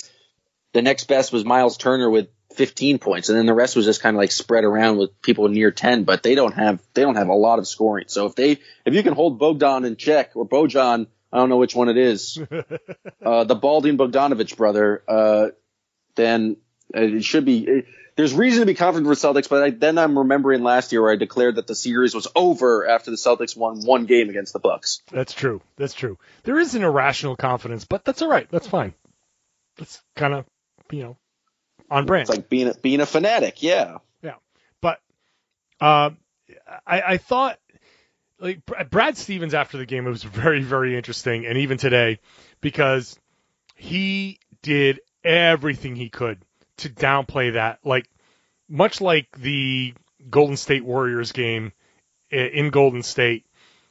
the 0.75 0.83
next 0.83 1.05
best 1.05 1.33
was 1.33 1.45
Myles 1.45 1.79
Turner 1.79 2.11
with 2.11 2.29
15 2.55 2.99
points, 2.99 3.29
and 3.29 3.39
then 3.39 3.47
the 3.47 3.55
rest 3.55 3.77
was 3.77 3.85
just 3.85 4.03
kind 4.03 4.17
of 4.17 4.19
like 4.19 4.33
spread 4.33 4.65
around 4.65 4.99
with 4.99 5.21
people 5.23 5.49
near 5.49 5.71
10. 5.71 6.05
But 6.05 6.23
they 6.23 6.35
don't 6.35 6.53
have 6.53 6.81
they 6.95 7.03
don't 7.03 7.17
have 7.17 7.29
a 7.29 7.35
lot 7.35 7.59
of 7.59 7.67
scoring. 7.67 8.07
So 8.09 8.27
if 8.27 8.35
they 8.35 8.59
if 8.85 8.95
you 8.95 9.03
can 9.03 9.15
hold 9.15 9.39
Bogdan 9.39 9.85
in 9.85 9.97
check 9.97 10.33
or 10.35 10.47
Bojan, 10.47 11.07
I 11.33 11.37
don't 11.37 11.49
know 11.49 11.57
which 11.57 11.75
one 11.75 11.89
it 11.89 11.97
is, 11.97 12.39
uh, 13.25 13.45
the 13.45 13.55
Balding 13.55 13.97
Bogdanovich 13.97 14.57
brother, 14.57 15.03
uh, 15.09 15.49
then 16.15 16.57
it 16.95 17.25
should 17.25 17.45
be. 17.45 17.67
It, 17.67 17.87
there's 18.15 18.35
reason 18.35 18.61
to 18.61 18.67
be 18.67 18.75
confident 18.75 19.07
for 19.07 19.15
Celtics, 19.15 19.49
but 19.49 19.63
I, 19.63 19.71
then 19.71 19.97
I'm 19.97 20.19
remembering 20.19 20.63
last 20.63 20.93
year 20.93 21.01
where 21.01 21.13
I 21.13 21.17
declared 21.17 21.55
that 21.55 21.67
the 21.67 21.75
series 21.75 22.15
was 22.15 22.29
over 22.37 22.87
after 22.87 23.11
the 23.11 23.17
Celtics 23.17 23.57
won 23.57 23.87
one 23.87 24.05
game 24.05 24.29
against 24.29 24.53
the 24.53 24.59
Bucks. 24.59 25.01
That's 25.11 25.33
true. 25.33 25.63
That's 25.77 25.95
true. 25.95 26.19
There 26.43 26.59
is 26.59 26.75
an 26.75 26.83
irrational 26.83 27.37
confidence, 27.37 27.87
but 27.87 28.05
that's 28.05 28.21
all 28.21 28.29
right. 28.29 28.47
That's 28.51 28.67
fine. 28.67 28.93
That's 29.79 30.03
kind 30.15 30.35
of 30.35 30.45
you 30.91 31.03
know 31.03 31.17
on 31.93 32.07
brand. 32.07 32.23
It's 32.23 32.31
like 32.31 32.49
being 32.49 32.69
a, 32.69 32.75
being 32.75 33.01
a 33.01 33.07
fanatic. 33.07 33.63
Yeah. 33.63 33.99
Yeah. 34.23 34.37
But 34.81 35.01
uh, 35.81 36.11
I, 36.87 37.03
I 37.03 37.17
thought 37.19 37.59
like 38.41 38.61
Brad 38.91 39.17
Stevens 39.17 39.55
after 39.55 39.79
the 39.79 39.87
game 39.87 40.07
it 40.07 40.11
was 40.11 40.25
very 40.25 40.63
very 40.63 40.97
interesting, 40.97 41.47
and 41.47 41.59
even 41.59 41.79
today 41.79 42.19
because 42.61 43.19
he 43.77 44.41
did 44.63 45.01
everything 45.23 45.95
he 45.95 46.09
could 46.09 46.43
to 46.79 46.89
downplay 46.89 47.53
that. 47.55 47.79
Like 47.85 48.09
much 48.69 49.01
like 49.01 49.29
the 49.37 49.95
Golden 50.29 50.57
State 50.57 50.85
Warriors 50.85 51.33
game 51.33 51.73
in 52.31 52.71
Golden 52.71 53.03
State, 53.03 53.45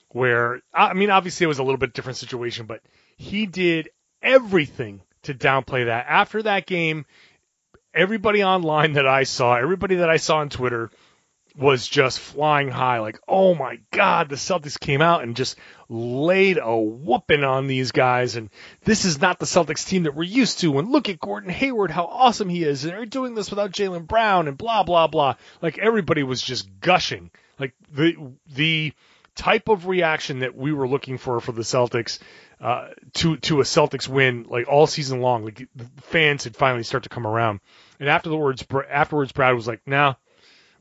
where 0.10 0.62
I 0.74 0.94
mean 0.94 1.12
obviously 1.12 1.44
it 1.46 1.48
was 1.48 1.60
a 1.60 1.64
little 1.64 1.78
bit 1.78 1.94
different 1.94 2.18
situation, 2.18 2.66
but 2.66 2.82
he 3.16 3.46
did 3.46 3.90
everything 4.24 5.02
to 5.24 5.34
downplay 5.34 5.86
that. 5.86 6.08
After 6.08 6.42
that 6.44 6.66
game, 6.66 7.06
everybody 7.94 8.44
online 8.44 8.94
that 8.94 9.08
I 9.08 9.24
saw, 9.24 9.56
everybody 9.56 9.96
that 9.96 10.10
I 10.10 10.18
saw 10.18 10.38
on 10.38 10.50
Twitter 10.50 10.92
was 11.56 11.88
just 11.88 12.20
flying 12.20 12.70
high. 12.70 13.00
Like, 13.00 13.20
oh 13.28 13.54
my 13.56 13.80
God, 13.92 14.30
the 14.30 14.36
Celtics 14.36 14.80
came 14.80 15.02
out 15.02 15.24
and 15.24 15.36
just 15.36 15.58
laid 15.90 16.58
a 16.62 16.78
whooping 16.78 17.44
on 17.44 17.68
these 17.68 17.92
guys. 17.92 18.36
And 18.36 18.50
this 18.86 19.04
is 19.06 19.20
not 19.20 19.40
the 19.40 19.46
Celtics 19.46 19.86
team 19.86 20.04
that 20.04 20.16
we're 20.16 20.24
used 20.24 20.60
to. 20.60 20.80
And 20.80 20.92
look 20.92 21.10
at 21.10 21.20
Gordon 21.20 21.50
Hayward, 21.50 21.92
how 21.92 22.06
awesome 22.06 22.50
he 22.50 22.64
is. 22.64 22.86
And 22.86 22.94
they're 22.94 23.06
doing 23.06 23.36
this 23.36 23.50
without 23.50 23.72
Jaylen 23.72 24.08
Brown 24.08 24.48
and 24.48 24.58
blah, 24.58 24.84
blah, 24.84 25.08
blah. 25.08 25.36
Like 25.62 25.78
everybody 25.78 26.24
was 26.24 26.42
just 26.42 26.70
gushing. 26.80 27.32
Like 27.60 27.74
the, 27.92 28.34
the 28.54 28.94
type 29.36 29.68
of 29.68 29.88
reaction 29.88 30.40
that 30.40 30.56
we 30.56 30.72
were 30.72 30.88
looking 30.88 31.18
for 31.18 31.40
for 31.42 31.52
the 31.52 31.62
Celtics 31.62 32.20
uh, 32.62 32.90
to 33.14 33.38
to 33.38 33.60
a 33.60 33.64
Celtics 33.64 34.08
win 34.08 34.46
like 34.48 34.68
all 34.68 34.86
season 34.86 35.20
long. 35.20 35.44
Like 35.44 35.68
the 35.76 35.86
fans 36.02 36.44
had 36.44 36.56
finally 36.56 36.84
start 36.84 37.04
to 37.04 37.10
come 37.10 37.26
around. 37.26 37.60
And 38.00 38.08
afterwards, 38.08 38.64
afterwards, 38.90 39.32
Brad 39.32 39.56
was 39.56 39.68
like, 39.68 39.82
"Nah, 39.88 40.14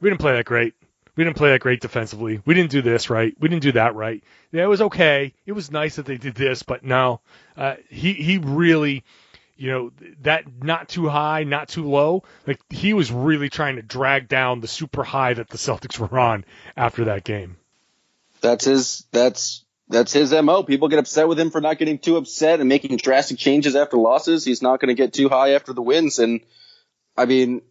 we 0.01 0.11
didn't 0.11 0.21
play 0.21 0.35
that 0.35 0.45
great. 0.45 0.75
We 1.17 1.25
didn't 1.25 1.37
play 1.37 1.51
that 1.51 1.61
great 1.61 1.81
defensively. 1.81 2.41
We 2.45 2.55
didn't 2.55 2.71
do 2.71 2.83
this 2.83 3.11
right. 3.11 3.35
We 3.41 3.49
didn't 3.49 3.63
do 3.63 3.73
that 3.73 3.95
right. 3.95 4.23
Yeah, 4.53 4.65
it 4.65 4.69
was 4.69 4.83
okay. 4.83 5.35
It 5.47 5.53
was 5.53 5.71
nice 5.71 5.97
that 5.97 6.07
they 6.07 6.19
did 6.19 6.35
this, 6.35 6.63
but 6.63 6.85
no, 6.85 7.21
uh, 7.57 7.77
he 7.89 8.13
he 8.13 8.39
really." 8.39 9.05
You 9.57 9.71
know 9.71 9.93
that 10.23 10.45
not 10.63 10.89
too 10.89 11.07
high, 11.07 11.45
not 11.45 11.69
too 11.69 11.87
low. 11.87 12.23
Like 12.47 12.61
he 12.71 12.95
was 12.95 13.13
really 13.13 13.51
trying 13.51 13.77
to 13.77 13.83
drag 13.83 14.27
down 14.27 14.61
the 14.61 14.67
super 14.67 15.05
high 15.05 15.35
that 15.35 15.51
the 15.51 15.59
Celtics 15.59 15.99
were 15.99 16.19
on 16.19 16.47
after 16.79 17.05
that 17.05 17.25
game. 17.25 17.59
That's 18.41 18.65
his. 18.65 19.05
That's 19.13 19.63
that's 19.91 20.13
his 20.13 20.33
mo. 20.33 20.63
People 20.63 20.89
get 20.89 21.01
upset 21.01 21.27
with 21.27 21.39
him 21.39 21.51
for 21.51 21.61
not 21.61 21.79
getting 21.79 21.99
too 21.99 22.17
upset 22.17 22.61
and 22.61 22.69
making 22.69 22.97
drastic 22.97 23.39
changes 23.39 23.75
after 23.75 23.97
losses. 23.97 24.45
He's 24.45 24.63
not 24.63 24.81
going 24.81 24.89
to 24.89 24.95
get 24.95 25.13
too 25.13 25.29
high 25.29 25.55
after 25.55 25.73
the 25.73 25.83
wins. 25.83 26.21
And 26.21 26.41
I 27.17 27.27
mean, 27.27 27.63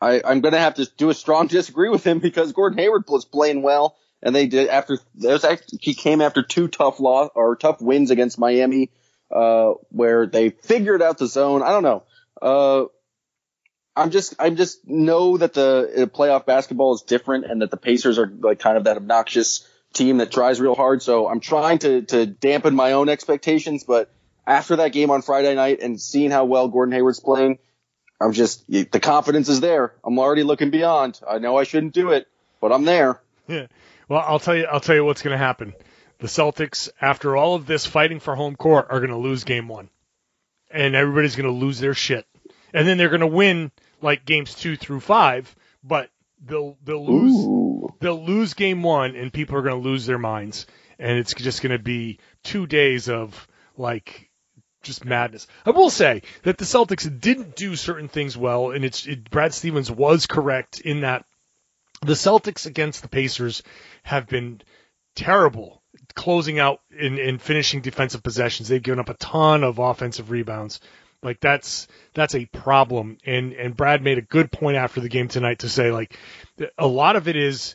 I, 0.00 0.22
I'm 0.24 0.40
going 0.40 0.54
to 0.54 0.58
have 0.58 0.76
to 0.76 0.86
do 0.96 1.10
a 1.10 1.14
strong 1.14 1.46
disagree 1.48 1.90
with 1.90 2.04
him 2.04 2.20
because 2.20 2.52
Gordon 2.52 2.78
Hayward 2.78 3.04
was 3.06 3.26
playing 3.26 3.62
well, 3.62 3.96
and 4.22 4.34
they 4.34 4.46
did 4.46 4.68
after 4.68 4.98
actually, 5.22 5.78
he 5.80 5.92
came 5.92 6.22
after 6.22 6.42
two 6.42 6.68
tough 6.68 6.98
loss 6.98 7.30
or 7.34 7.54
tough 7.54 7.82
wins 7.82 8.10
against 8.10 8.38
Miami, 8.38 8.90
uh, 9.30 9.74
where 9.90 10.26
they 10.26 10.48
figured 10.48 11.02
out 11.02 11.18
the 11.18 11.26
zone. 11.26 11.62
I 11.62 11.68
don't 11.68 11.82
know. 11.82 12.02
Uh, 12.40 12.86
I'm 13.94 14.10
just, 14.10 14.34
I'm 14.38 14.56
just 14.56 14.88
know 14.88 15.36
that 15.36 15.52
the 15.52 15.92
uh, 15.96 16.06
playoff 16.06 16.46
basketball 16.46 16.94
is 16.94 17.02
different 17.02 17.44
and 17.44 17.60
that 17.60 17.70
the 17.70 17.76
Pacers 17.76 18.18
are 18.18 18.26
like 18.26 18.58
kind 18.58 18.78
of 18.78 18.84
that 18.84 18.96
obnoxious 18.96 19.68
team 19.94 20.18
that 20.18 20.30
tries 20.30 20.60
real 20.60 20.74
hard. 20.74 21.02
So 21.02 21.26
I'm 21.28 21.40
trying 21.40 21.78
to, 21.78 22.02
to 22.02 22.26
dampen 22.26 22.74
my 22.74 22.92
own 22.92 23.08
expectations. 23.08 23.84
But 23.84 24.12
after 24.46 24.76
that 24.76 24.92
game 24.92 25.10
on 25.10 25.22
Friday 25.22 25.54
night 25.54 25.80
and 25.80 26.00
seeing 26.00 26.30
how 26.30 26.44
well 26.44 26.68
Gordon 26.68 26.92
Hayward's 26.92 27.20
playing, 27.20 27.58
I'm 28.20 28.32
just, 28.32 28.68
the 28.68 29.00
confidence 29.00 29.48
is 29.48 29.60
there. 29.60 29.94
I'm 30.04 30.18
already 30.18 30.42
looking 30.42 30.70
beyond. 30.70 31.20
I 31.26 31.38
know 31.38 31.56
I 31.56 31.64
shouldn't 31.64 31.94
do 31.94 32.10
it, 32.10 32.28
but 32.60 32.72
I'm 32.72 32.84
there. 32.84 33.20
Yeah. 33.48 33.66
Well, 34.08 34.22
I'll 34.24 34.38
tell 34.38 34.56
you, 34.56 34.64
I'll 34.64 34.80
tell 34.80 34.94
you 34.94 35.04
what's 35.04 35.22
going 35.22 35.32
to 35.32 35.44
happen. 35.44 35.74
The 36.18 36.26
Celtics, 36.26 36.90
after 37.00 37.36
all 37.36 37.54
of 37.54 37.66
this 37.66 37.86
fighting 37.86 38.20
for 38.20 38.34
home 38.34 38.56
court, 38.56 38.86
are 38.90 39.00
going 39.00 39.10
to 39.10 39.16
lose 39.16 39.44
game 39.44 39.68
one. 39.68 39.90
And 40.70 40.94
everybody's 40.94 41.36
going 41.36 41.52
to 41.52 41.52
lose 41.52 41.80
their 41.80 41.94
shit. 41.94 42.26
And 42.72 42.86
then 42.86 42.98
they're 42.98 43.08
going 43.08 43.20
to 43.20 43.26
win 43.26 43.72
like 44.00 44.24
games 44.24 44.54
two 44.54 44.76
through 44.76 45.00
five, 45.00 45.54
but 45.82 46.10
they'll 46.42 46.78
they'll 46.84 47.04
lose 47.04 47.46
Ooh. 47.46 47.94
they'll 48.00 48.24
lose 48.24 48.54
game 48.54 48.82
one, 48.82 49.16
and 49.16 49.32
people 49.32 49.56
are 49.56 49.62
going 49.62 49.82
to 49.82 49.88
lose 49.88 50.06
their 50.06 50.18
minds, 50.18 50.66
and 50.98 51.18
it's 51.18 51.34
just 51.34 51.62
going 51.62 51.76
to 51.76 51.82
be 51.82 52.18
two 52.42 52.66
days 52.66 53.08
of 53.08 53.46
like 53.76 54.30
just 54.82 55.04
madness. 55.04 55.46
I 55.64 55.70
will 55.70 55.90
say 55.90 56.22
that 56.42 56.58
the 56.58 56.64
Celtics 56.64 57.08
didn't 57.20 57.56
do 57.56 57.76
certain 57.76 58.08
things 58.08 58.36
well, 58.36 58.70
and 58.70 58.84
it's 58.84 59.06
it, 59.06 59.30
Brad 59.30 59.54
Stevens 59.54 59.90
was 59.90 60.26
correct 60.26 60.80
in 60.80 61.00
that 61.00 61.24
the 62.02 62.12
Celtics 62.12 62.66
against 62.66 63.02
the 63.02 63.08
Pacers 63.08 63.62
have 64.02 64.26
been 64.26 64.60
terrible 65.16 65.82
closing 66.14 66.58
out 66.58 66.80
and 66.90 67.40
finishing 67.40 67.80
defensive 67.80 68.22
possessions. 68.22 68.68
They've 68.68 68.82
given 68.82 69.00
up 69.00 69.08
a 69.08 69.14
ton 69.14 69.64
of 69.64 69.78
offensive 69.78 70.30
rebounds. 70.30 70.80
Like 71.24 71.40
that's 71.40 71.88
that's 72.12 72.34
a 72.34 72.44
problem. 72.46 73.18
And 73.24 73.54
and 73.54 73.76
Brad 73.76 74.02
made 74.02 74.18
a 74.18 74.22
good 74.22 74.52
point 74.52 74.76
after 74.76 75.00
the 75.00 75.08
game 75.08 75.28
tonight 75.28 75.60
to 75.60 75.68
say 75.68 75.90
like 75.90 76.16
a 76.78 76.86
lot 76.86 77.16
of 77.16 77.26
it 77.26 77.36
is 77.36 77.74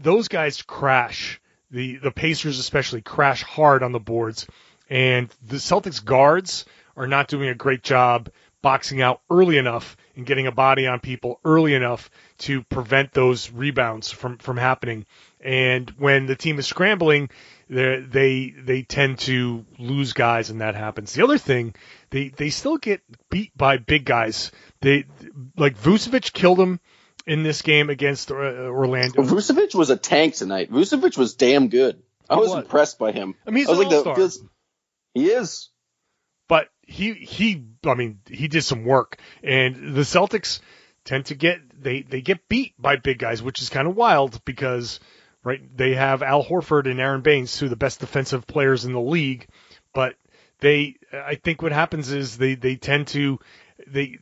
those 0.00 0.28
guys 0.28 0.62
crash. 0.62 1.40
The 1.70 1.96
the 1.96 2.10
Pacers 2.10 2.58
especially 2.58 3.02
crash 3.02 3.42
hard 3.42 3.82
on 3.82 3.92
the 3.92 4.00
boards, 4.00 4.46
and 4.88 5.28
the 5.46 5.56
Celtics 5.56 6.02
guards 6.02 6.64
are 6.96 7.06
not 7.06 7.28
doing 7.28 7.48
a 7.48 7.54
great 7.54 7.82
job 7.82 8.30
boxing 8.62 9.02
out 9.02 9.20
early 9.30 9.58
enough 9.58 9.96
and 10.16 10.26
getting 10.26 10.46
a 10.46 10.52
body 10.52 10.86
on 10.86 10.98
people 10.98 11.38
early 11.44 11.74
enough 11.74 12.10
to 12.38 12.62
prevent 12.64 13.12
those 13.12 13.50
rebounds 13.50 14.10
from 14.10 14.38
from 14.38 14.56
happening. 14.56 15.04
And 15.40 15.90
when 15.98 16.26
the 16.26 16.36
team 16.36 16.58
is 16.58 16.66
scrambling, 16.66 17.30
they 17.68 18.54
they 18.56 18.82
tend 18.82 19.18
to 19.20 19.64
lose 19.78 20.12
guys, 20.12 20.50
and 20.50 20.60
that 20.60 20.74
happens. 20.74 21.12
The 21.12 21.24
other 21.24 21.38
thing, 21.38 21.74
they 22.10 22.28
they 22.28 22.50
still 22.50 22.76
get 22.76 23.02
beat 23.30 23.56
by 23.56 23.78
big 23.78 24.04
guys. 24.04 24.52
They 24.80 25.06
like 25.56 25.76
Vucevic 25.76 26.32
killed 26.32 26.60
him 26.60 26.80
in 27.26 27.42
this 27.42 27.62
game 27.62 27.90
against 27.90 28.30
uh, 28.30 28.34
Orlando. 28.34 29.22
Vucevic 29.22 29.74
was 29.74 29.90
a 29.90 29.96
tank 29.96 30.34
tonight. 30.34 30.70
Vucevic 30.70 31.18
was 31.18 31.34
damn 31.34 31.68
good. 31.68 32.02
I 32.28 32.36
was, 32.36 32.50
was 32.50 32.64
impressed 32.64 32.98
by 32.98 33.12
him. 33.12 33.34
I 33.46 33.50
mean, 33.50 33.58
he's 33.58 33.68
I 33.68 33.72
was 33.72 33.78
like 33.78 34.16
the, 34.16 34.48
he 35.14 35.26
is. 35.30 35.70
But 36.48 36.68
he 36.82 37.14
he 37.14 37.64
I 37.84 37.94
mean 37.94 38.20
he 38.28 38.46
did 38.46 38.62
some 38.62 38.84
work, 38.84 39.18
and 39.42 39.96
the 39.96 40.02
Celtics 40.02 40.60
tend 41.04 41.26
to 41.26 41.34
get 41.34 41.58
they 41.82 42.02
they 42.02 42.20
get 42.20 42.48
beat 42.48 42.74
by 42.78 42.96
big 42.96 43.18
guys, 43.18 43.42
which 43.42 43.60
is 43.60 43.70
kind 43.70 43.88
of 43.88 43.96
wild 43.96 44.44
because 44.44 45.00
right? 45.46 45.76
They 45.76 45.94
have 45.94 46.24
Al 46.24 46.44
Horford 46.44 46.90
and 46.90 47.00
Aron 47.00 47.20
Baynes, 47.20 47.56
two 47.56 47.66
of 47.66 47.70
the 47.70 47.76
best 47.76 48.00
defensive 48.00 48.48
players 48.48 48.84
in 48.84 48.92
the 48.92 49.00
league, 49.00 49.46
but 49.94 50.16
they, 50.58 50.96
I 51.12 51.36
think 51.36 51.62
what 51.62 51.70
happens 51.70 52.10
is 52.10 52.36
they, 52.36 52.56
they 52.56 52.74
tend 52.74 53.06
to, 53.08 53.38
they, 53.86 54.18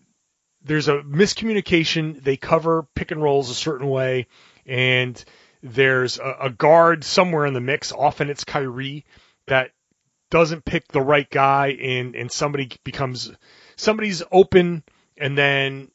there's 0.62 0.88
a 0.88 0.98
miscommunication. 0.98 2.22
They 2.22 2.36
cover 2.36 2.86
pick 2.94 3.10
and 3.10 3.22
rolls 3.22 3.48
a 3.48 3.54
certain 3.54 3.88
way, 3.88 4.26
and 4.66 5.22
there's 5.62 6.18
a, 6.18 6.36
a 6.42 6.50
guard 6.50 7.04
somewhere 7.04 7.46
in 7.46 7.54
the 7.54 7.60
mix. 7.60 7.90
Often 7.90 8.28
it's 8.28 8.44
Kyrie 8.44 9.06
that 9.46 9.70
doesn't 10.28 10.66
pick 10.66 10.88
the 10.88 11.00
right 11.00 11.30
guy, 11.30 11.68
and 11.68 12.14
and 12.14 12.30
somebody 12.30 12.70
becomes 12.84 13.32
somebody's 13.76 14.22
open, 14.30 14.82
and 15.16 15.38
then 15.38 15.90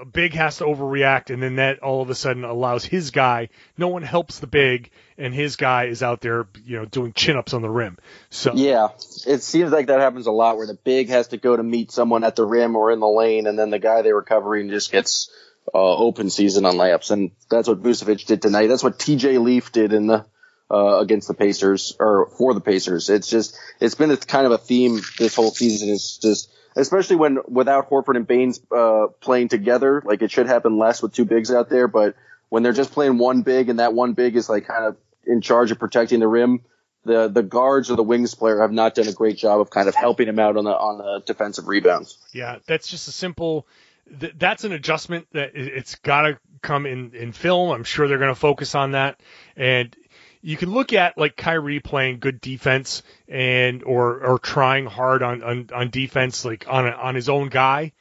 a, 0.00 0.04
big 0.04 0.32
has 0.34 0.58
to 0.58 0.64
overreact, 0.64 1.30
and 1.30 1.42
then 1.42 1.56
that 1.56 1.80
all 1.80 2.02
of 2.02 2.10
a 2.10 2.14
sudden 2.14 2.44
allows 2.44 2.84
his 2.84 3.10
guy. 3.10 3.48
No 3.76 3.88
one 3.88 4.02
helps 4.02 4.38
the 4.38 4.46
big, 4.46 4.90
and 5.18 5.34
his 5.34 5.56
guy 5.56 5.84
is 5.84 6.02
out 6.02 6.20
there, 6.20 6.46
you 6.64 6.78
know, 6.78 6.84
doing 6.84 7.12
chin 7.12 7.36
ups 7.36 7.54
on 7.54 7.62
the 7.62 7.70
rim. 7.70 7.98
So 8.30 8.52
yeah, 8.54 8.88
it 9.26 9.42
seems 9.42 9.70
like 9.70 9.86
that 9.86 10.00
happens 10.00 10.26
a 10.26 10.32
lot, 10.32 10.56
where 10.56 10.66
the 10.66 10.78
big 10.84 11.08
has 11.08 11.28
to 11.28 11.36
go 11.36 11.56
to 11.56 11.62
meet 11.62 11.90
someone 11.92 12.24
at 12.24 12.36
the 12.36 12.44
rim 12.44 12.76
or 12.76 12.90
in 12.90 13.00
the 13.00 13.08
lane, 13.08 13.46
and 13.46 13.58
then 13.58 13.70
the 13.70 13.78
guy 13.78 14.02
they 14.02 14.12
were 14.12 14.22
covering 14.22 14.70
just 14.70 14.92
gets 14.92 15.30
uh, 15.74 15.96
open 15.96 16.30
season 16.30 16.64
on 16.64 16.74
layups, 16.74 17.10
and 17.10 17.30
that's 17.50 17.68
what 17.68 17.82
Vucevic 17.82 18.26
did 18.26 18.42
tonight. 18.42 18.66
That's 18.66 18.82
what 18.82 18.98
T.J. 18.98 19.38
Leaf 19.38 19.72
did 19.72 19.92
in 19.92 20.06
the 20.06 20.26
uh, 20.70 20.98
against 21.00 21.28
the 21.28 21.34
Pacers 21.34 21.96
or 21.98 22.30
for 22.38 22.54
the 22.54 22.60
Pacers. 22.60 23.10
It's 23.10 23.28
just 23.28 23.58
it's 23.80 23.94
been 23.94 24.10
a 24.10 24.16
kind 24.16 24.46
of 24.46 24.52
a 24.52 24.58
theme 24.58 25.00
this 25.18 25.34
whole 25.34 25.50
season. 25.50 25.88
It's 25.90 26.18
just 26.18 26.49
especially 26.76 27.16
when 27.16 27.38
without 27.48 27.90
Horford 27.90 28.16
and 28.16 28.26
Baynes 28.26 28.60
uh, 28.74 29.08
playing 29.20 29.48
together, 29.48 30.02
like 30.04 30.22
it 30.22 30.30
should 30.30 30.46
happen 30.46 30.78
less 30.78 31.02
with 31.02 31.12
two 31.12 31.24
bigs 31.24 31.50
out 31.50 31.68
there, 31.68 31.88
but 31.88 32.14
when 32.48 32.62
they're 32.62 32.72
just 32.72 32.92
playing 32.92 33.18
one 33.18 33.42
big 33.42 33.68
and 33.68 33.78
that 33.78 33.94
one 33.94 34.12
big 34.12 34.36
is 34.36 34.48
like 34.48 34.66
kind 34.66 34.84
of 34.84 34.96
in 35.24 35.40
charge 35.40 35.70
of 35.70 35.78
protecting 35.78 36.20
the 36.20 36.28
rim, 36.28 36.60
the 37.04 37.28
the 37.28 37.42
guards 37.42 37.90
or 37.90 37.96
the 37.96 38.02
wings 38.02 38.34
player 38.34 38.60
have 38.60 38.72
not 38.72 38.94
done 38.94 39.08
a 39.08 39.12
great 39.12 39.38
job 39.38 39.60
of 39.60 39.70
kind 39.70 39.88
of 39.88 39.94
helping 39.94 40.28
him 40.28 40.38
out 40.38 40.56
on 40.56 40.64
the 40.64 40.70
on 40.70 40.98
the 40.98 41.22
defensive 41.26 41.68
rebounds. 41.68 42.18
Yeah, 42.32 42.58
that's 42.66 42.88
just 42.88 43.08
a 43.08 43.12
simple. 43.12 43.66
Th- 44.18 44.34
that's 44.36 44.64
an 44.64 44.72
adjustment 44.72 45.28
that 45.32 45.52
it's 45.54 45.94
got 45.96 46.22
to 46.22 46.38
come 46.62 46.84
in 46.84 47.14
in 47.14 47.32
film. 47.32 47.70
I'm 47.70 47.84
sure 47.84 48.08
they're 48.08 48.18
going 48.18 48.34
to 48.34 48.40
focus 48.40 48.74
on 48.74 48.92
that, 48.92 49.20
and 49.56 49.94
you 50.42 50.56
can 50.56 50.70
look 50.70 50.92
at 50.92 51.18
like 51.18 51.36
Kyrie 51.36 51.80
playing 51.80 52.18
good 52.18 52.40
defense 52.40 53.02
and 53.28 53.82
or 53.82 54.24
or 54.24 54.38
trying 54.38 54.86
hard 54.86 55.22
on 55.22 55.42
on, 55.42 55.68
on 55.74 55.90
defense 55.90 56.44
like 56.44 56.66
on 56.68 56.86
a, 56.86 56.90
on 56.90 57.14
his 57.14 57.28
own 57.28 57.48
guy. 57.48 57.92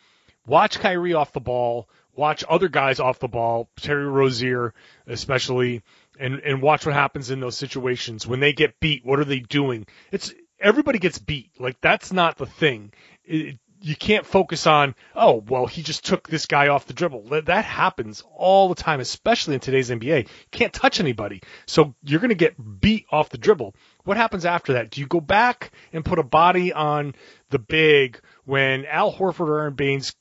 Watch 0.45 0.80
Kyrie 0.80 1.13
off 1.13 1.34
the 1.34 1.39
ball. 1.39 1.89
Watch 2.13 2.43
other 2.49 2.67
guys 2.67 2.99
off 2.99 3.19
the 3.19 3.28
ball, 3.28 3.69
Terry 3.78 4.06
Rozier 4.06 4.73
especially, 5.08 5.84
and 6.19 6.39
and 6.39 6.62
watch 6.62 6.86
what 6.86 6.95
happens 6.95 7.30
in 7.30 7.39
those 7.39 7.58
situations 7.58 8.25
when 8.25 8.39
they 8.39 8.54
get 8.54 8.80
beat. 8.80 9.06
What 9.06 9.19
are 9.19 9.25
they 9.25 9.39
doing? 9.39 9.86
It's 10.12 10.34
everybody 10.60 10.99
gets 10.99 11.17
beat. 11.17 11.52
Like 11.60 11.80
that's 11.82 12.12
not 12.12 12.38
the 12.38 12.45
thing. 12.45 12.93
It, 13.25 13.60
you 13.82 13.96
can't 13.96 14.26
focus 14.26 14.68
on, 14.68 14.94
oh, 15.15 15.44
well, 15.48 15.65
he 15.65 15.82
just 15.82 16.06
took 16.06 16.28
this 16.28 16.46
guy 16.46 16.68
off 16.68 16.86
the 16.86 16.94
dribble. 16.94 17.42
That 17.46 17.63
happens 17.63 18.24
all 18.36 18.68
the 18.68 18.76
time, 18.76 19.00
especially 19.00 19.54
in 19.54 19.62
today's 19.62 19.89
NBA. 19.89 20.24
You 20.24 20.30
can't 20.52 20.74
touch 20.74 21.00
anybody. 21.00 21.42
So 21.65 21.96
you're 22.04 22.20
going 22.20 22.30
to 22.30 22.36
get 22.36 22.82
beat 22.82 23.06
off 23.10 23.30
the 23.30 23.38
dribble. 23.38 23.76
What 24.04 24.18
happens 24.18 24.46
after 24.46 24.74
that? 24.74 24.92
Do 24.92 25.00
you 25.00 25.08
go 25.08 25.22
back 25.22 25.72
and 25.94 26.04
put 26.04 26.20
a 26.20 26.24
body 26.24 26.74
on 26.74 27.15
the 27.52 27.60
big 27.60 28.20
when 28.44 28.86
Al 28.86 29.13
Horford 29.13 29.48
or 29.48 29.60
Aron 29.62 29.76
Baynes 29.76 30.13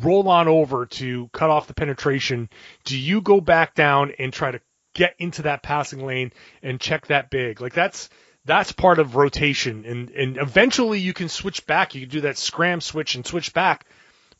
roll 0.00 0.28
on 0.28 0.48
over 0.48 0.86
to 0.86 1.28
cut 1.32 1.50
off 1.50 1.66
the 1.66 1.74
penetration? 1.74 2.48
Do 2.84 2.98
you 2.98 3.20
go 3.20 3.40
back 3.42 3.74
down 3.74 4.12
and 4.18 4.32
try 4.32 4.50
to 4.50 4.60
get 4.94 5.14
into 5.18 5.42
that 5.42 5.62
passing 5.62 6.04
lane 6.04 6.32
and 6.62 6.80
check 6.80 7.08
that 7.08 7.28
big? 7.30 7.60
Like 7.60 7.74
that's, 7.74 8.08
that's 8.44 8.72
part 8.72 8.98
of 8.98 9.16
rotation 9.16 9.84
and, 9.86 10.10
and 10.10 10.36
eventually 10.36 10.98
you 10.98 11.12
can 11.12 11.28
switch 11.28 11.66
back. 11.66 11.94
You 11.94 12.02
can 12.02 12.10
do 12.10 12.20
that 12.22 12.38
scram 12.38 12.80
switch 12.80 13.14
and 13.14 13.26
switch 13.26 13.52
back, 13.54 13.86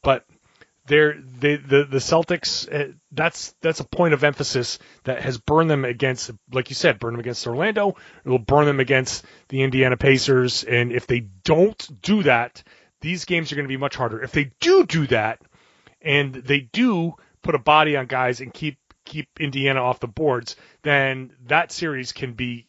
but 0.03 0.27
they're, 0.87 1.15
they, 1.19 1.57
the, 1.57 1.85
the 1.85 1.99
Celtics, 1.99 2.71
uh, 2.71 2.93
that's, 3.11 3.55
that's 3.63 3.81
a 3.81 3.85
point 3.85 4.13
of 4.13 4.23
emphasis 4.23 4.79
that 5.05 5.23
has 5.23 5.39
burned 5.39 5.71
them 5.71 5.85
against, 5.85 6.31
like 6.53 6.69
you 6.69 6.75
said, 6.75 6.99
burn 6.99 7.15
them 7.15 7.21
against 7.21 7.47
Orlando. 7.47 7.97
It 8.25 8.29
will 8.29 8.39
burn 8.39 8.67
them 8.67 8.81
against 8.81 9.25
the 9.49 9.63
Indiana 9.63 9.97
Pacers. 9.97 10.63
And 10.65 10.93
if 10.93 11.07
they 11.07 11.21
don't 11.21 12.03
do 12.03 12.23
that, 12.25 12.63
these 13.01 13.25
games 13.25 13.51
are 13.51 13.57
going 13.57 13.65
to 13.65 13.73
be 13.73 13.79
much 13.79 13.97
harder. 13.97 14.23
If 14.23 14.33
they 14.33 14.53
do 14.61 14.85
do 14.85 15.07
that 15.07 15.41
and 16.03 16.35
they 16.35 16.61
do 16.61 17.15
put 17.43 17.55
a 17.55 17.59
body 17.59 17.97
on 17.97 18.07
guys 18.07 18.41
and 18.41 18.53
keep, 18.53 18.79
keep 19.07 19.29
Indiana 19.41 19.83
off 19.83 20.01
the 20.01 20.07
boards, 20.07 20.57
then 20.83 21.33
that 21.47 21.73
series 21.73 22.13
can 22.13 22.35
be 22.35 22.67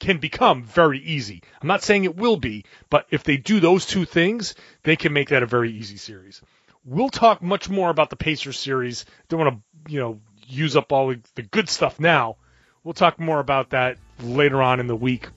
can 0.00 0.18
become 0.18 0.64
very 0.64 0.98
easy. 0.98 1.42
I'm 1.60 1.68
not 1.68 1.82
saying 1.82 2.04
it 2.04 2.16
will 2.16 2.36
be, 2.36 2.64
but 2.90 3.06
if 3.10 3.24
they 3.24 3.36
do 3.36 3.60
those 3.60 3.86
two 3.86 4.04
things, 4.04 4.54
they 4.82 4.96
can 4.96 5.12
make 5.12 5.30
that 5.30 5.42
a 5.42 5.46
very 5.46 5.72
easy 5.72 5.96
series. 5.96 6.42
We'll 6.84 7.08
talk 7.08 7.42
much 7.42 7.70
more 7.70 7.90
about 7.90 8.10
the 8.10 8.16
Pacers 8.16 8.58
series. 8.58 9.06
Don't 9.28 9.40
want 9.40 9.56
to, 9.56 9.92
you 9.92 10.00
know, 10.00 10.20
use 10.46 10.76
up 10.76 10.92
all 10.92 11.14
the 11.34 11.42
good 11.42 11.68
stuff 11.68 11.98
now. 11.98 12.36
We'll 12.82 12.94
talk 12.94 13.18
more 13.18 13.40
about 13.40 13.70
that 13.70 13.96
later 14.22 14.60
on 14.60 14.80
in 14.80 14.86
the 14.86 14.96
week. 14.96 15.28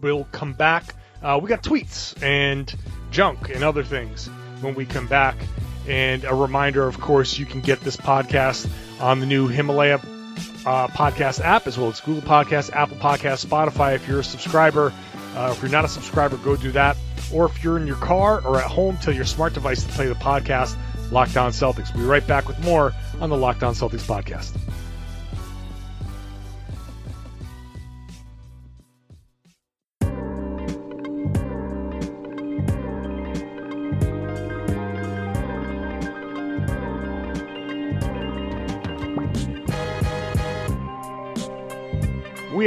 We'll 0.00 0.24
come 0.24 0.52
back. 0.52 0.94
Uh, 1.22 1.40
we 1.42 1.48
got 1.48 1.62
tweets 1.62 2.20
and 2.22 2.72
junk 3.10 3.50
and 3.50 3.64
other 3.64 3.82
things 3.82 4.28
when 4.60 4.74
we 4.74 4.86
come 4.86 5.08
back. 5.08 5.36
And 5.88 6.24
a 6.24 6.34
reminder, 6.34 6.86
of 6.86 7.00
course, 7.00 7.38
you 7.38 7.46
can 7.46 7.60
get 7.60 7.80
this 7.80 7.96
podcast 7.96 8.70
on 9.00 9.18
the 9.18 9.26
new 9.26 9.48
Himalaya 9.48 10.00
uh, 10.66 10.88
podcast 10.88 11.40
app 11.40 11.66
as 11.66 11.78
well 11.78 11.88
as 11.88 12.00
Google 12.00 12.22
Podcasts, 12.22 12.72
Apple 12.72 12.96
Podcasts, 12.96 13.46
Spotify. 13.46 13.94
If 13.94 14.06
you're 14.08 14.20
a 14.20 14.24
subscriber, 14.24 14.92
uh, 15.34 15.54
if 15.54 15.62
you're 15.62 15.70
not 15.70 15.84
a 15.84 15.88
subscriber, 15.88 16.36
go 16.38 16.56
do 16.56 16.72
that. 16.72 16.96
Or 17.32 17.46
if 17.46 17.62
you're 17.62 17.78
in 17.78 17.86
your 17.86 17.96
car 17.96 18.44
or 18.44 18.58
at 18.58 18.66
home, 18.70 18.96
tell 18.98 19.14
your 19.14 19.24
smart 19.24 19.54
device 19.54 19.84
to 19.84 19.88
play 19.92 20.06
the 20.06 20.14
podcast 20.14 20.76
Locked 21.10 21.36
On 21.36 21.50
Celtics. 21.50 21.92
We'll 21.94 22.04
be 22.04 22.08
right 22.08 22.26
back 22.26 22.48
with 22.48 22.62
more 22.64 22.92
on 23.20 23.30
the 23.30 23.36
Locked 23.36 23.62
On 23.62 23.74
Celtics 23.74 24.06
podcast. 24.06 24.56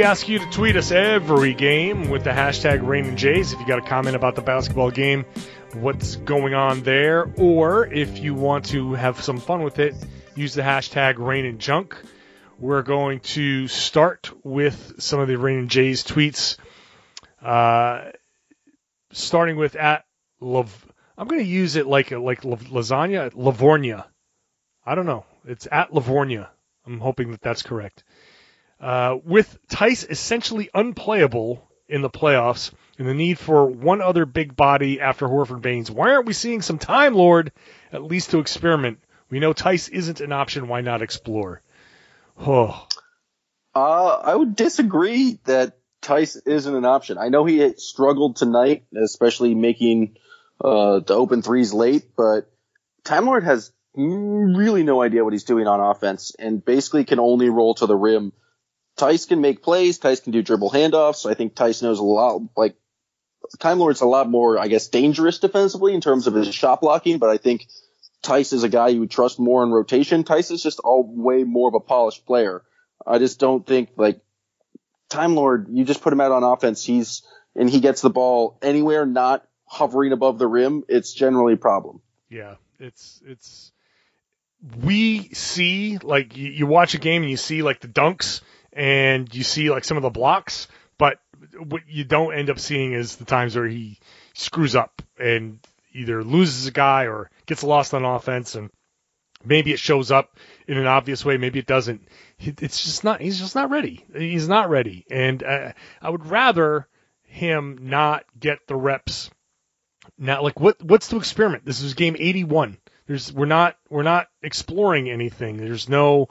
Ask 0.04 0.28
you 0.28 0.38
to 0.38 0.50
tweet 0.50 0.76
us 0.76 0.90
every 0.90 1.54
game 1.54 2.10
with 2.10 2.24
the 2.24 2.30
hashtag 2.30 2.86
Rain 2.86 3.06
and 3.06 3.16
Jays 3.16 3.54
if 3.54 3.58
you 3.58 3.66
got 3.66 3.78
a 3.78 3.88
comment 3.88 4.14
about 4.14 4.34
the 4.34 4.42
basketball 4.42 4.90
game, 4.90 5.24
what's 5.72 6.16
going 6.16 6.52
on 6.52 6.82
there, 6.82 7.32
or 7.38 7.86
if 7.86 8.18
you 8.18 8.34
want 8.34 8.66
to 8.66 8.92
have 8.92 9.22
some 9.22 9.38
fun 9.38 9.62
with 9.62 9.78
it, 9.78 9.94
use 10.34 10.52
the 10.52 10.60
hashtag 10.60 11.14
Rain 11.16 11.46
and 11.46 11.58
Junk. 11.58 11.96
We're 12.58 12.82
going 12.82 13.20
to 13.20 13.66
start 13.66 14.30
with 14.44 14.96
some 14.98 15.20
of 15.20 15.28
the 15.28 15.38
Rain 15.38 15.60
and 15.60 15.70
Jays 15.70 16.04
tweets, 16.04 16.58
uh, 17.42 18.10
starting 19.10 19.56
with 19.56 19.74
at 19.74 20.04
Lav- 20.38 20.86
I'm 21.16 21.28
going 21.28 21.42
to 21.42 21.48
use 21.48 21.76
it 21.76 21.86
like 21.86 22.10
like 22.10 22.42
lasagna, 22.42 23.32
Lavornia. 23.32 24.04
I 24.84 24.96
don't 24.96 25.06
know. 25.06 25.24
It's 25.46 25.66
at 25.72 25.92
Lavornia. 25.92 26.48
I'm 26.86 27.00
hoping 27.00 27.30
that 27.30 27.40
that's 27.40 27.62
correct. 27.62 28.04
Uh, 28.80 29.18
with 29.24 29.58
Theis 29.68 30.04
essentially 30.08 30.68
unplayable 30.74 31.68
in 31.88 32.02
the 32.02 32.10
playoffs 32.10 32.72
and 32.98 33.08
the 33.08 33.14
need 33.14 33.38
for 33.38 33.66
one 33.66 34.00
other 34.00 34.26
big 34.26 34.56
body 34.56 35.00
after 35.00 35.26
Horford 35.26 35.62
Baynes, 35.62 35.90
why 35.90 36.12
aren't 36.12 36.26
we 36.26 36.32
seeing 36.32 36.62
some 36.62 36.78
Time 36.78 37.14
Lord 37.14 37.52
at 37.92 38.02
least 38.02 38.30
to 38.30 38.38
experiment? 38.38 38.98
We 39.30 39.40
know 39.40 39.52
Theis 39.52 39.88
isn't 39.88 40.20
an 40.20 40.32
option. 40.32 40.68
Why 40.68 40.80
not 40.80 41.02
explore? 41.02 41.62
Oh. 42.38 42.86
Uh, 43.74 44.20
I 44.22 44.34
would 44.34 44.54
disagree 44.54 45.38
that 45.44 45.78
Theis 46.02 46.36
isn't 46.46 46.74
an 46.74 46.84
option. 46.84 47.18
I 47.18 47.28
know 47.28 47.44
he 47.44 47.74
struggled 47.78 48.36
tonight, 48.36 48.84
especially 48.96 49.54
making 49.54 50.16
uh, 50.60 51.00
the 51.00 51.14
open 51.14 51.42
threes 51.42 51.72
late, 51.72 52.04
but 52.16 52.50
Time 53.02 53.26
Lord 53.26 53.44
has 53.44 53.72
really 53.96 54.82
no 54.82 55.02
idea 55.02 55.24
what 55.24 55.32
he's 55.32 55.44
doing 55.44 55.66
on 55.66 55.80
offense 55.80 56.34
and 56.38 56.64
basically 56.64 57.04
can 57.04 57.20
only 57.20 57.48
roll 57.48 57.74
to 57.74 57.86
the 57.86 57.96
rim 57.96 58.32
Theis 58.96 59.26
can 59.26 59.40
make 59.40 59.62
plays. 59.62 59.98
Theis 59.98 60.20
can 60.20 60.32
do 60.32 60.42
dribble 60.42 60.70
handoffs. 60.70 61.28
I 61.28 61.34
think 61.34 61.54
Theis 61.54 61.82
knows 61.82 61.98
a 61.98 62.04
lot. 62.04 62.42
Like 62.56 62.76
Time 63.58 63.78
Lord's 63.78 64.00
a 64.00 64.06
lot 64.06 64.28
more, 64.28 64.58
I 64.58 64.68
guess, 64.68 64.88
dangerous 64.88 65.38
defensively 65.38 65.94
in 65.94 66.00
terms 66.00 66.26
of 66.26 66.34
his 66.34 66.54
shot 66.54 66.80
blocking. 66.80 67.18
But 67.18 67.30
I 67.30 67.38
think 67.38 67.66
Theis 68.22 68.52
is 68.52 68.62
a 68.62 68.68
guy 68.68 68.88
you 68.88 69.00
would 69.00 69.10
trust 69.10 69.38
more 69.38 69.64
in 69.64 69.70
rotation. 69.70 70.24
Theis 70.24 70.50
is 70.50 70.62
just 70.62 70.80
all 70.80 71.04
way 71.04 71.44
more 71.44 71.68
of 71.68 71.74
a 71.74 71.80
polished 71.80 72.24
player. 72.24 72.62
I 73.06 73.18
just 73.18 73.40
don't 73.40 73.66
think 73.66 73.90
like 73.96 74.20
Time 75.08 75.34
Lord. 75.34 75.68
You 75.70 75.84
just 75.84 76.02
put 76.02 76.12
him 76.12 76.20
out 76.20 76.32
on 76.32 76.44
offense. 76.44 76.84
He's 76.84 77.22
and 77.56 77.68
he 77.68 77.80
gets 77.80 78.00
the 78.00 78.10
ball 78.10 78.58
anywhere 78.62 79.06
not 79.06 79.46
hovering 79.66 80.12
above 80.12 80.38
the 80.38 80.46
rim. 80.46 80.84
It's 80.88 81.12
generally 81.12 81.54
a 81.54 81.58
problem. 81.58 82.00
Yeah, 82.28 82.54
it's 82.78 83.20
it's 83.26 83.72
we 84.82 85.28
see 85.34 85.98
like 85.98 86.36
you, 86.36 86.50
you 86.50 86.66
watch 86.66 86.94
a 86.94 86.98
game 86.98 87.22
and 87.22 87.30
you 87.30 87.36
see 87.36 87.62
like 87.62 87.80
the 87.80 87.88
dunks 87.88 88.40
and 88.74 89.32
you 89.34 89.44
see 89.44 89.70
like 89.70 89.84
some 89.84 89.96
of 89.96 90.02
the 90.02 90.10
blocks, 90.10 90.68
but 90.98 91.18
what 91.58 91.82
you 91.88 92.04
don't 92.04 92.34
end 92.34 92.50
up 92.50 92.58
seeing 92.58 92.92
is 92.92 93.16
the 93.16 93.24
times 93.24 93.56
where 93.56 93.68
he 93.68 93.98
screws 94.34 94.74
up 94.74 95.02
and 95.18 95.58
either 95.92 96.24
loses 96.24 96.66
a 96.66 96.72
guy 96.72 97.06
or 97.06 97.30
gets 97.46 97.62
lost 97.62 97.94
on 97.94 98.04
offense 98.04 98.54
and 98.54 98.70
maybe 99.44 99.72
it 99.72 99.78
shows 99.78 100.10
up 100.10 100.36
in 100.66 100.76
an 100.76 100.86
obvious 100.86 101.24
way, 101.24 101.36
maybe 101.36 101.58
it 101.58 101.66
doesn't. 101.66 102.06
It's 102.38 102.84
just 102.84 103.04
not. 103.04 103.20
He's 103.20 103.38
just 103.38 103.54
not 103.54 103.70
ready. 103.70 104.04
He's 104.14 104.48
not 104.48 104.68
ready, 104.68 105.06
and 105.10 105.42
uh, 105.42 105.72
I 106.02 106.10
would 106.10 106.26
rather 106.26 106.88
him 107.22 107.78
not 107.82 108.24
get 108.38 108.66
the 108.66 108.76
reps. 108.76 109.30
Now, 110.18 110.42
like 110.42 110.58
what? 110.60 110.82
What's 110.82 111.08
to 111.08 111.16
experiment? 111.16 111.64
This 111.64 111.80
is 111.80 111.94
game 111.94 112.16
81. 112.18 112.76
There's 113.06 113.32
we're 113.32 113.46
not 113.46 113.76
we're 113.88 114.02
not 114.02 114.28
exploring 114.42 115.10
anything. 115.10 115.56
There's 115.56 115.88
no 115.88 116.28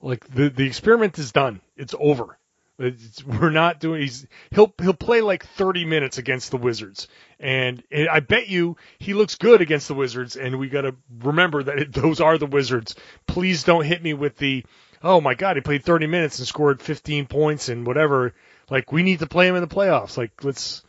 like 0.00 0.26
the 0.28 0.48
the 0.48 0.66
experiment 0.66 1.18
is 1.18 1.32
done. 1.32 1.60
It's 1.76 1.94
over. 1.98 2.38
It's, 2.80 3.22
we're 3.24 3.50
not 3.50 3.78
doing. 3.78 4.02
He's 4.02 4.26
he'll 4.50 4.72
he'll 4.80 4.94
play 4.94 5.20
like 5.20 5.44
30 5.44 5.84
minutes 5.84 6.18
against 6.18 6.50
the 6.50 6.56
Wizards, 6.56 7.08
and, 7.38 7.82
and 7.90 8.08
I 8.08 8.20
bet 8.20 8.48
you 8.48 8.76
he 8.98 9.12
looks 9.12 9.34
good 9.34 9.60
against 9.60 9.88
the 9.88 9.94
Wizards. 9.94 10.36
And 10.36 10.58
we 10.58 10.68
got 10.68 10.82
to 10.82 10.96
remember 11.18 11.62
that 11.62 11.78
it, 11.78 11.92
those 11.92 12.20
are 12.20 12.38
the 12.38 12.46
Wizards. 12.46 12.94
Please 13.26 13.64
don't 13.64 13.84
hit 13.84 14.02
me 14.02 14.14
with 14.14 14.38
the 14.38 14.64
oh 15.02 15.20
my 15.20 15.34
god, 15.34 15.56
he 15.56 15.62
played 15.62 15.84
30 15.84 16.06
minutes 16.06 16.38
and 16.38 16.48
scored 16.48 16.80
15 16.82 17.26
points 17.26 17.68
and 17.68 17.86
whatever. 17.86 18.34
Like 18.70 18.92
we 18.92 19.02
need 19.02 19.18
to 19.18 19.26
play 19.26 19.46
him 19.46 19.56
in 19.56 19.62
the 19.62 19.74
playoffs. 19.74 20.16
Like 20.16 20.42
let's. 20.42 20.82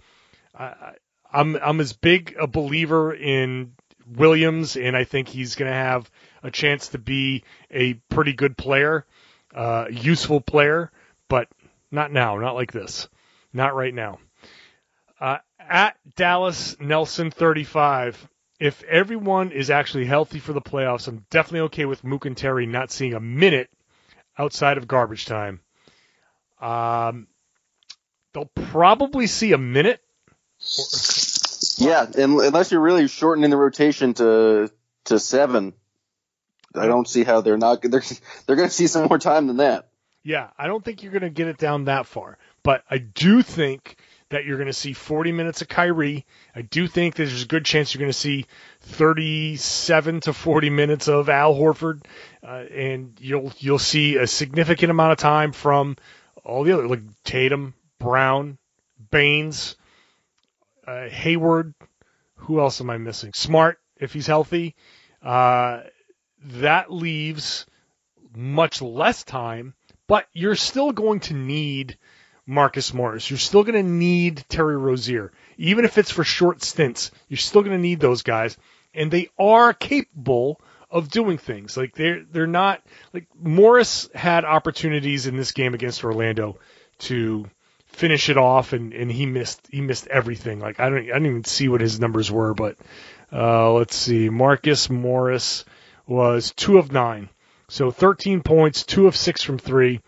I, 0.58 0.94
I'm 1.34 1.56
I'm 1.58 1.80
as 1.80 1.94
big 1.94 2.36
a 2.40 2.48
believer 2.48 3.14
in 3.14 3.74
Williams, 4.08 4.76
and 4.76 4.96
I 4.96 5.04
think 5.04 5.28
he's 5.28 5.56
going 5.56 5.72
to 5.72 5.78
have 5.78 6.10
a 6.44 6.52
chance 6.52 6.90
to 6.90 6.98
be 6.98 7.44
a 7.70 7.94
pretty 8.10 8.34
good 8.34 8.58
player, 8.58 9.06
uh, 9.54 9.86
useful 9.90 10.42
player, 10.42 10.92
but 11.28 11.48
not 11.92 12.12
now, 12.12 12.38
not 12.38 12.56
like 12.56 12.72
this, 12.72 13.08
not 13.54 13.76
right 13.76 13.94
now. 13.94 14.20
Uh, 15.20 15.38
at 15.60 15.96
Dallas 16.16 16.76
Nelson 16.80 17.32
35. 17.32 18.28
If 18.60 18.84
everyone 18.84 19.52
is 19.52 19.72
actually 19.72 20.06
healthy 20.06 20.38
for 20.38 20.54
the 20.54 20.62
playoffs, 20.62 21.08
I'm 21.08 21.26
definitely 21.32 21.62
okay 21.62 21.86
with 21.86 22.04
Mook 22.04 22.26
and 22.26 22.38
Terry 22.38 22.68
not 22.68 22.92
seeing 22.92 23.16
a 23.16 23.20
minute 23.20 23.70
outside 24.38 24.78
of 24.78 24.88
garbage 24.88 25.26
time. 25.26 25.62
Um, 26.60 27.28
they'll 28.34 28.52
probably 28.54 29.26
see 29.26 29.54
a 29.54 29.58
minute. 29.58 30.00
Yeah, 31.78 32.06
unless 32.16 32.72
you're 32.72 32.82
really 32.82 33.08
shortening 33.08 33.50
the 33.50 33.58
rotation 33.58 34.14
to 34.16 34.70
to 35.06 35.18
seven, 35.20 35.74
I 36.76 36.88
don't 36.88 37.08
see 37.08 37.24
how 37.24 37.42
they're 37.42 37.58
not. 37.58 37.82
They're 37.82 38.02
they're 38.46 38.56
going 38.56 38.70
to 38.70 38.74
see 38.74 38.88
some 38.88 39.08
more 39.08 39.20
time 39.20 39.48
than 39.48 39.58
that. 39.58 39.88
Yeah, 40.24 40.50
I 40.58 40.68
don't 40.68 40.86
think 40.86 41.02
you're 41.02 41.12
going 41.12 41.24
to 41.24 41.30
get 41.30 41.48
it 41.48 41.58
down 41.58 41.86
that 41.86 42.06
far, 42.06 42.38
but 42.64 42.84
I 42.90 43.00
do 43.00 43.42
think 43.42 43.98
that 44.30 44.46
you're 44.46 44.58
going 44.58 44.68
to 44.68 44.74
see 44.74 44.94
40 44.94 45.32
minutes 45.32 45.62
of 45.62 45.68
Kyrie. 45.68 46.26
I 46.56 46.62
do 46.62 46.88
think 46.88 47.16
there's 47.16 47.44
a 47.44 47.48
good 47.48 47.66
chance 47.66 47.94
you're 47.94 48.00
going 48.00 48.12
to 48.12 48.18
see 48.18 48.46
37 48.82 50.22
to 50.22 50.34
40 50.34 50.70
minutes 50.70 51.08
of 51.08 51.28
Al 51.28 51.54
Horford, 51.54 52.04
uh, 52.44 52.64
and 52.74 53.18
you'll 53.20 53.52
you'll 53.58 53.80
see 53.80 54.18
a 54.18 54.28
significant 54.28 54.92
amount 54.92 55.12
of 55.14 55.18
time 55.18 55.52
from 55.52 55.98
all 56.44 56.64
the 56.64 56.72
other 56.72 56.88
like 56.88 57.02
Tatum, 57.24 57.74
Brown, 58.00 58.58
Baynes, 59.12 59.76
uh, 60.88 61.08
Hayward. 61.10 61.74
Who 62.36 62.60
else 62.60 62.82
am 62.82 62.90
I 62.90 62.98
missing? 62.98 63.34
Smart, 63.34 63.80
if 63.98 64.14
he's 64.14 64.28
healthy. 64.28 64.76
Uh, 65.22 65.82
that 66.46 66.92
leaves 66.92 67.66
much 68.36 68.82
less 68.82 69.24
time, 69.24 69.74
but 70.08 70.26
you're 70.34 70.56
still 70.56 70.92
going 70.92 71.20
to 71.22 71.34
need 71.34 71.98
Marcus 72.46 72.94
Morris. 72.94 73.30
You're 73.30 73.40
still 73.40 73.64
going 73.64 73.82
to 73.82 73.90
need 73.90 74.44
Terry 74.50 74.78
Rozier. 74.78 75.32
Even 75.58 75.86
if 75.86 75.98
it's 75.98 76.12
for 76.12 76.24
short 76.24 76.64
stints, 76.64 77.12
you're 77.28 77.38
still 77.38 77.62
going 77.62 77.76
to 77.76 77.82
need 77.82 78.00
those 78.00 78.24
guys. 78.24 78.58
And 78.94 79.12
they 79.12 79.30
are 79.40 79.74
capable 79.74 80.60
of 80.90 81.10
doing 81.10 81.38
things. 81.38 81.78
Like 81.78 81.96
they're 81.96 82.24
they're 82.30 82.48
not 82.48 82.84
like 83.14 83.28
Morris 83.40 84.10
had 84.14 84.44
opportunities 84.44 85.26
in 85.28 85.38
this 85.38 85.54
game 85.54 85.74
against 85.74 86.04
Orlando 86.04 86.60
to 87.00 87.50
finish 87.88 88.30
it 88.30 88.38
off 88.38 88.74
and, 88.74 88.94
and 88.94 89.12
he 89.12 89.26
missed 89.26 89.66
he 89.72 89.82
missed 89.82 90.08
everything. 90.08 90.60
Like 90.60 90.80
I 90.80 90.90
don't 90.90 90.98
I 90.98 91.14
didn't 91.14 91.26
even 91.28 91.44
see 91.46 91.70
what 91.70 91.82
his 91.82 92.00
numbers 92.00 92.30
were, 92.30 92.54
but 92.54 92.78
uh, 93.32 93.72
let's 93.72 93.96
see. 93.96 94.30
Marcus 94.30 94.90
Morris 94.90 95.64
was 96.12 96.52
two 96.52 96.78
of 96.78 96.92
nine. 96.92 97.30
So 97.70 97.90
13 97.90 98.42
points, 98.44 98.84
two 98.84 99.08
of 99.08 99.16
six 99.16 99.42
from 99.42 99.58
three. 99.58 100.02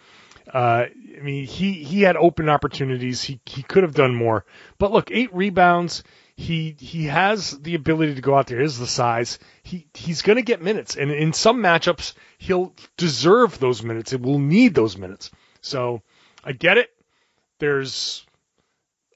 Uh, 0.54 0.86
I 1.18 1.22
mean, 1.22 1.46
he, 1.46 1.72
he 1.72 2.02
had 2.02 2.18
open 2.18 2.50
opportunities. 2.50 3.24
He, 3.24 3.39
he 3.46 3.63
could 3.63 3.84
have 3.84 3.96
done 3.96 4.13
more. 4.13 4.46
But 4.78 4.92
look, 4.92 5.12
eight 5.12 5.34
rebounds. 5.34 6.04
He, 6.36 6.76
he 6.78 7.06
has 7.06 7.52
the 7.52 7.76
ability 7.76 8.16
to 8.16 8.22
go 8.22 8.36
out 8.36 8.48
there. 8.48 8.62
Is 8.62 8.78
the 8.78 8.88
size. 8.88 9.39
He, 9.63 9.88
he's 9.94 10.22
going 10.22 10.36
to 10.36 10.42
get 10.44 10.62
minutes. 10.62 10.98
And 10.98 11.10
in 11.10 11.32
some 11.32 11.63
matchups, 11.63 12.13
he'll 12.38 12.74
deserve 12.98 13.58
those 13.60 13.82
minutes. 13.82 14.12
It 14.12 14.22
will 14.22 14.39
need 14.39 14.76
those 14.76 14.98
minutes. 14.98 15.32
So 15.62 16.02
I 16.44 16.52
get 16.52 16.78
it. 16.78 16.89
There's 17.60 18.26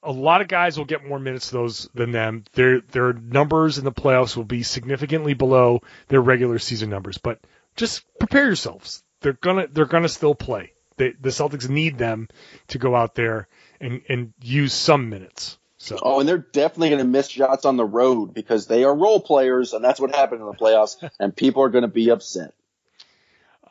a 0.07 0.11
lot 0.11 0.41
of 0.41 0.47
guys 0.47 0.77
will 0.77 0.85
get 0.85 1.05
more 1.05 1.19
minutes 1.19 1.49
those 1.49 1.89
than 1.93 2.11
them. 2.11 2.45
Their 2.53 2.81
their 2.81 3.13
numbers 3.13 3.77
in 3.77 3.83
the 3.83 3.91
playoffs 3.91 4.37
will 4.37 4.45
be 4.45 4.63
significantly 4.63 5.33
below 5.33 5.81
their 6.07 6.21
regular 6.21 6.59
season 6.59 6.89
numbers. 6.89 7.17
But 7.17 7.39
just 7.75 8.03
prepare 8.17 8.45
yourselves. 8.45 9.03
They're 9.19 9.33
gonna 9.33 9.67
they're 9.67 9.85
gonna 9.85 10.09
still 10.09 10.33
play. 10.33 10.71
They, 10.95 11.11
the 11.11 11.29
Celtics 11.29 11.69
need 11.69 11.97
them 11.97 12.29
to 12.69 12.79
go 12.79 12.95
out 12.95 13.15
there 13.15 13.47
and, 13.79 14.01
and 14.09 14.33
use 14.41 14.73
some 14.73 15.09
minutes. 15.09 15.57
So. 15.77 15.99
Oh, 16.01 16.19
and 16.19 16.27
they're 16.27 16.39
definitely 16.39 16.89
going 16.89 17.03
to 17.03 17.07
miss 17.07 17.29
shots 17.29 17.63
on 17.63 17.77
the 17.77 17.85
road 17.85 18.33
because 18.33 18.65
they 18.65 18.83
are 18.83 18.95
role 18.95 19.19
players, 19.19 19.73
and 19.73 19.85
that's 19.85 19.99
what 19.99 20.15
happened 20.15 20.41
in 20.41 20.47
the 20.47 20.53
playoffs, 20.53 20.95
and 21.19 21.35
people 21.35 21.61
are 21.61 21.69
going 21.69 21.83
to 21.83 21.87
be 21.87 22.09
upset. 22.09 22.55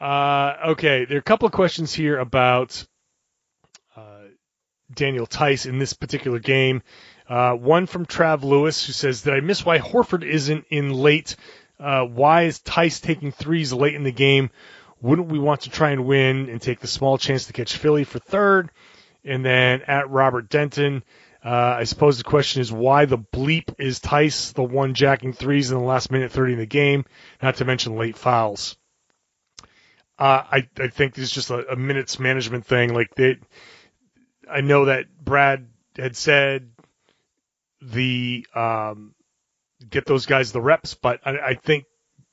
Uh, 0.00 0.54
okay, 0.68 1.04
there 1.04 1.16
are 1.16 1.20
a 1.20 1.22
couple 1.22 1.46
of 1.46 1.52
questions 1.52 1.92
here 1.92 2.18
about 2.18 2.86
Daniel 4.92 5.26
Theis 5.26 5.66
in 5.66 5.78
this 5.78 5.92
particular 5.92 6.38
game. 6.38 6.82
Uh, 7.28 7.52
one 7.54 7.86
from 7.86 8.06
Trav 8.06 8.42
Lewis 8.42 8.86
who 8.86 8.92
says, 8.92 9.22
"Did 9.22 9.34
I 9.34 9.40
miss 9.40 9.64
why 9.64 9.78
Horford 9.78 10.24
isn't 10.24 10.64
in 10.70 10.92
late? 10.92 11.36
Uh, 11.78 12.04
why 12.04 12.42
is 12.42 12.60
Theis 12.60 13.00
taking 13.00 13.32
threes 13.32 13.72
late 13.72 13.94
in 13.94 14.04
the 14.04 14.12
game? 14.12 14.50
Wouldn't 15.00 15.28
we 15.28 15.38
want 15.38 15.62
to 15.62 15.70
try 15.70 15.90
and 15.90 16.06
win 16.06 16.48
and 16.48 16.60
take 16.60 16.80
the 16.80 16.86
small 16.86 17.18
chance 17.18 17.46
to 17.46 17.52
catch 17.52 17.76
Philly 17.76 18.04
for 18.04 18.18
third? 18.18 18.70
And 19.24 19.44
then 19.44 19.82
at 19.82 20.08
Robert 20.08 20.48
Denton, 20.48 21.02
uh, 21.44 21.76
I 21.78 21.84
suppose 21.84 22.18
the 22.18 22.24
question 22.24 22.62
is 22.62 22.72
why 22.72 23.04
the 23.04 23.18
bleep 23.18 23.74
is 23.78 24.00
Theis 24.00 24.52
the 24.52 24.64
one 24.64 24.94
jacking 24.94 25.32
threes 25.32 25.70
in 25.70 25.78
the 25.78 25.84
last 25.84 26.10
minute 26.10 26.32
30 26.32 26.54
in 26.54 26.58
the 26.58 26.66
game, 26.66 27.04
not 27.42 27.56
to 27.56 27.64
mention 27.64 27.96
late 27.96 28.16
fouls. 28.16 28.76
Uh, 30.18 30.42
I, 30.50 30.68
I 30.78 30.88
think 30.88 31.18
is 31.18 31.30
just 31.30 31.50
a, 31.50 31.72
a 31.72 31.76
minutes 31.76 32.18
management 32.18 32.64
thing. 32.64 32.94
Like 32.94 33.14
they, 33.14 33.36
I 34.50 34.60
know 34.60 34.86
that 34.86 35.06
Brad 35.22 35.66
had 35.96 36.16
said 36.16 36.70
the 37.82 38.46
um, 38.54 39.14
get 39.88 40.06
those 40.06 40.26
guys 40.26 40.52
the 40.52 40.60
reps, 40.60 40.94
but 40.94 41.20
I, 41.24 41.38
I 41.38 41.54
think 41.54 41.84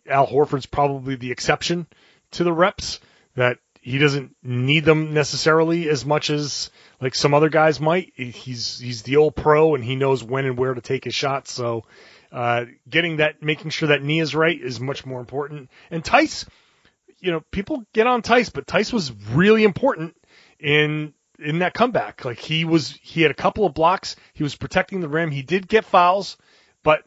Al 0.08 0.28
Horford's 0.28 0.66
probably 0.66 1.16
the 1.16 1.32
exception 1.32 1.88
to 2.32 2.44
the 2.44 2.54
reps 2.54 3.00
that 3.36 3.58
he 3.82 3.98
doesn't 3.98 4.36
need 4.42 4.86
them 4.86 5.14
necessarily 5.14 5.90
as 5.90 6.06
much 6.06 6.30
as 6.30 6.72
like 7.02 7.16
some 7.16 7.34
other 7.34 7.50
guys 7.50 7.82
might. 7.82 8.14
He's 8.16 8.80
he's 8.80 9.04
the 9.04 9.18
old 9.18 9.36
pro 9.36 9.76
and 9.76 9.84
he 9.84 9.96
knows 9.96 10.24
when 10.24 10.46
and 10.46 10.58
where 10.58 10.74
to 10.74 10.82
take 10.82 11.04
his 11.04 11.16
shots. 11.16 11.52
So 11.52 11.84
uh, 12.32 12.66
getting 12.90 13.18
that, 13.18 13.44
making 13.44 13.72
sure 13.72 13.90
that 13.90 14.02
knee 14.02 14.22
is 14.22 14.34
right 14.34 14.60
is 14.60 14.80
much 14.80 15.06
more 15.06 15.20
important. 15.20 15.70
And 15.92 16.04
Theis, 16.04 16.48
you 17.20 17.32
know, 17.32 17.42
people 17.52 17.84
get 17.94 18.08
on 18.08 18.22
Theis, 18.22 18.50
but 18.50 18.68
Theis 18.68 18.94
was 18.94 19.12
really 19.32 19.66
important 19.66 20.16
in 20.60 21.14
in 21.44 21.60
that 21.60 21.74
comeback. 21.74 22.26
Like 22.26 22.40
he 22.40 22.66
was, 22.66 22.98
he 23.02 23.22
had 23.22 23.32
a 23.32 23.36
couple 23.36 23.66
of 23.66 23.74
blocks. 23.74 24.16
He 24.34 24.44
was 24.44 24.56
protecting 24.56 25.02
the 25.02 25.10
rim. 25.10 25.32
He 25.32 25.42
did 25.42 25.68
get 25.68 25.86
fouls, 25.86 26.38
but 26.84 27.04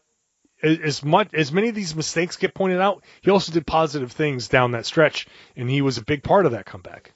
as 0.63 1.05
much 1.05 1.35
as 1.35 1.53
many 1.53 1.69
of 1.69 1.75
these 1.75 1.95
mistakes 1.95 2.37
get 2.37 2.55
pointed 2.55 2.81
out, 2.81 3.05
he 3.21 3.31
also 3.31 3.53
did 3.53 3.67
positive 3.67 4.13
things 4.13 4.49
down 4.49 4.73
that 4.73 4.87
stretch, 4.87 5.27
and 5.57 5.69
he 5.69 5.83
was 5.83 5.99
a 5.99 6.05
big 6.05 6.23
part 6.23 6.47
of 6.47 6.53
that 6.53 6.67
comeback. 6.67 7.13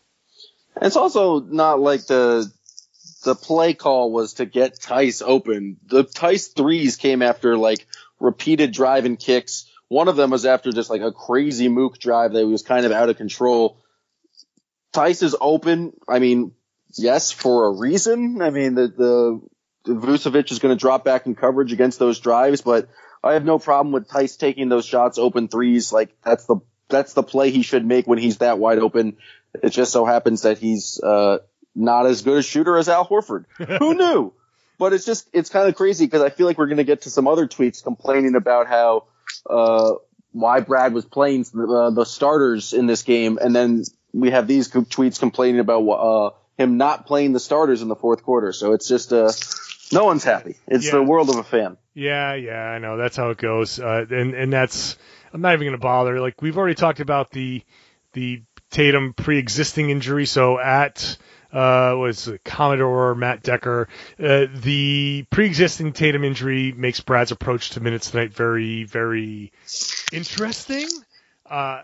It's 0.80 0.96
also 0.96 1.40
not 1.40 1.80
like 1.80 2.06
the 2.06 2.50
the 3.24 3.34
play 3.34 3.74
call 3.74 4.12
was 4.12 4.34
to 4.34 4.46
get 4.46 4.78
Theis 4.78 5.22
open. 5.22 5.76
The 5.86 6.04
Theis 6.04 6.48
threes 6.48 6.96
came 6.96 7.22
after 7.22 7.56
like 7.56 7.86
repeated 8.18 8.72
driving 8.72 9.16
kicks. 9.16 9.70
One 9.88 10.08
of 10.08 10.16
them 10.16 10.30
was 10.30 10.46
after 10.46 10.70
just 10.70 10.90
like 10.90 11.02
a 11.02 11.12
crazy 11.12 11.68
mook 11.68 11.98
drive 11.98 12.32
that 12.32 12.46
was 12.46 12.62
kind 12.62 12.86
of 12.86 12.92
out 12.92 13.08
of 13.08 13.16
control. 13.16 13.78
Theis 14.92 15.22
is 15.22 15.36
open. 15.40 15.92
I 16.08 16.18
mean, 16.18 16.52
yes, 16.96 17.30
for 17.30 17.66
a 17.66 17.70
reason. 17.72 18.42
I 18.42 18.50
mean, 18.50 18.74
the 18.74 18.88
the, 18.88 19.40
the 19.84 19.92
Vucevic 19.94 20.50
is 20.50 20.58
going 20.58 20.76
to 20.76 20.80
drop 20.80 21.04
back 21.04 21.26
in 21.26 21.34
coverage 21.34 21.72
against 21.72 21.98
those 21.98 22.20
drives, 22.20 22.60
but 22.60 22.88
I 23.22 23.34
have 23.34 23.44
no 23.44 23.58
problem 23.58 23.92
with 23.92 24.08
Theis 24.08 24.36
taking 24.36 24.68
those 24.68 24.86
shots, 24.86 25.18
open 25.18 25.48
threes. 25.48 25.92
Like 25.92 26.10
that's 26.24 26.46
the 26.46 26.56
that's 26.88 27.12
the 27.12 27.22
play 27.22 27.50
he 27.50 27.62
should 27.62 27.86
make 27.86 28.06
when 28.06 28.18
he's 28.18 28.38
that 28.38 28.58
wide 28.58 28.78
open. 28.78 29.16
It 29.62 29.70
just 29.70 29.92
so 29.92 30.04
happens 30.04 30.42
that 30.42 30.58
he's 30.58 31.00
uh, 31.00 31.38
not 31.74 32.06
as 32.06 32.22
good 32.22 32.38
a 32.38 32.42
shooter 32.42 32.76
as 32.76 32.88
Al 32.88 33.06
Horford. 33.06 33.44
Who 33.78 33.94
knew? 33.94 34.32
But 34.78 34.92
it's 34.92 35.04
just 35.04 35.28
it's 35.32 35.50
kind 35.50 35.68
of 35.68 35.74
crazy 35.74 36.06
because 36.06 36.22
I 36.22 36.30
feel 36.30 36.46
like 36.46 36.56
we're 36.56 36.66
going 36.66 36.78
to 36.78 36.84
get 36.84 37.02
to 37.02 37.10
some 37.10 37.28
other 37.28 37.46
tweets 37.46 37.82
complaining 37.82 38.34
about 38.34 38.66
how 38.66 39.04
uh, 39.48 39.94
why 40.32 40.60
Brad 40.60 40.94
was 40.94 41.04
playing 41.04 41.44
uh, 41.54 41.90
the 41.90 42.04
starters 42.04 42.72
in 42.72 42.86
this 42.86 43.02
game, 43.02 43.38
and 43.40 43.54
then 43.54 43.84
we 44.12 44.30
have 44.30 44.46
these 44.46 44.68
tweets 44.68 45.18
complaining 45.18 45.60
about 45.60 45.86
uh, 45.86 46.30
him 46.60 46.76
not 46.76 47.06
playing 47.06 47.32
the 47.32 47.40
starters 47.40 47.82
in 47.82 47.88
the 47.88 47.96
fourth 47.96 48.22
quarter. 48.22 48.52
So 48.52 48.72
it's 48.72 48.86
just 48.86 49.12
uh, 49.12 49.32
no 49.92 50.04
one's 50.04 50.24
happy. 50.24 50.56
It's 50.68 50.84
Yeah. 50.86 50.92
the 50.92 51.02
world 51.02 51.30
of 51.30 51.36
a 51.36 51.44
fan. 51.44 51.76
Yeah, 51.94 52.34
yeah, 52.34 52.62
I 52.62 52.78
know 52.78 52.96
that's 52.96 53.16
how 53.16 53.30
it 53.30 53.38
goes, 53.38 53.80
uh, 53.80 54.04
and 54.10 54.34
and 54.34 54.52
that's 54.52 54.96
I'm 55.32 55.40
not 55.40 55.54
even 55.54 55.66
going 55.66 55.72
to 55.72 55.82
bother. 55.82 56.20
Like 56.20 56.40
we've 56.42 56.56
already 56.58 56.74
talked 56.74 57.00
about 57.00 57.30
the 57.30 57.62
the 58.12 58.42
Tatum 58.70 59.14
pre-existing 59.14 59.90
injury. 59.90 60.26
So 60.26 60.58
at 60.60 61.16
uh, 61.52 61.94
was 61.98 62.30
Commodore 62.44 63.16
Matt 63.16 63.42
Decker, 63.42 63.88
uh, 64.22 64.46
the 64.54 65.24
pre-existing 65.30 65.92
Tatum 65.92 66.22
injury 66.22 66.70
makes 66.72 67.00
Brad's 67.00 67.32
approach 67.32 67.70
to 67.70 67.80
minutes 67.80 68.12
tonight 68.12 68.32
very 68.32 68.84
very 68.84 69.52
interesting. 70.12 70.88
Uh, 71.44 71.82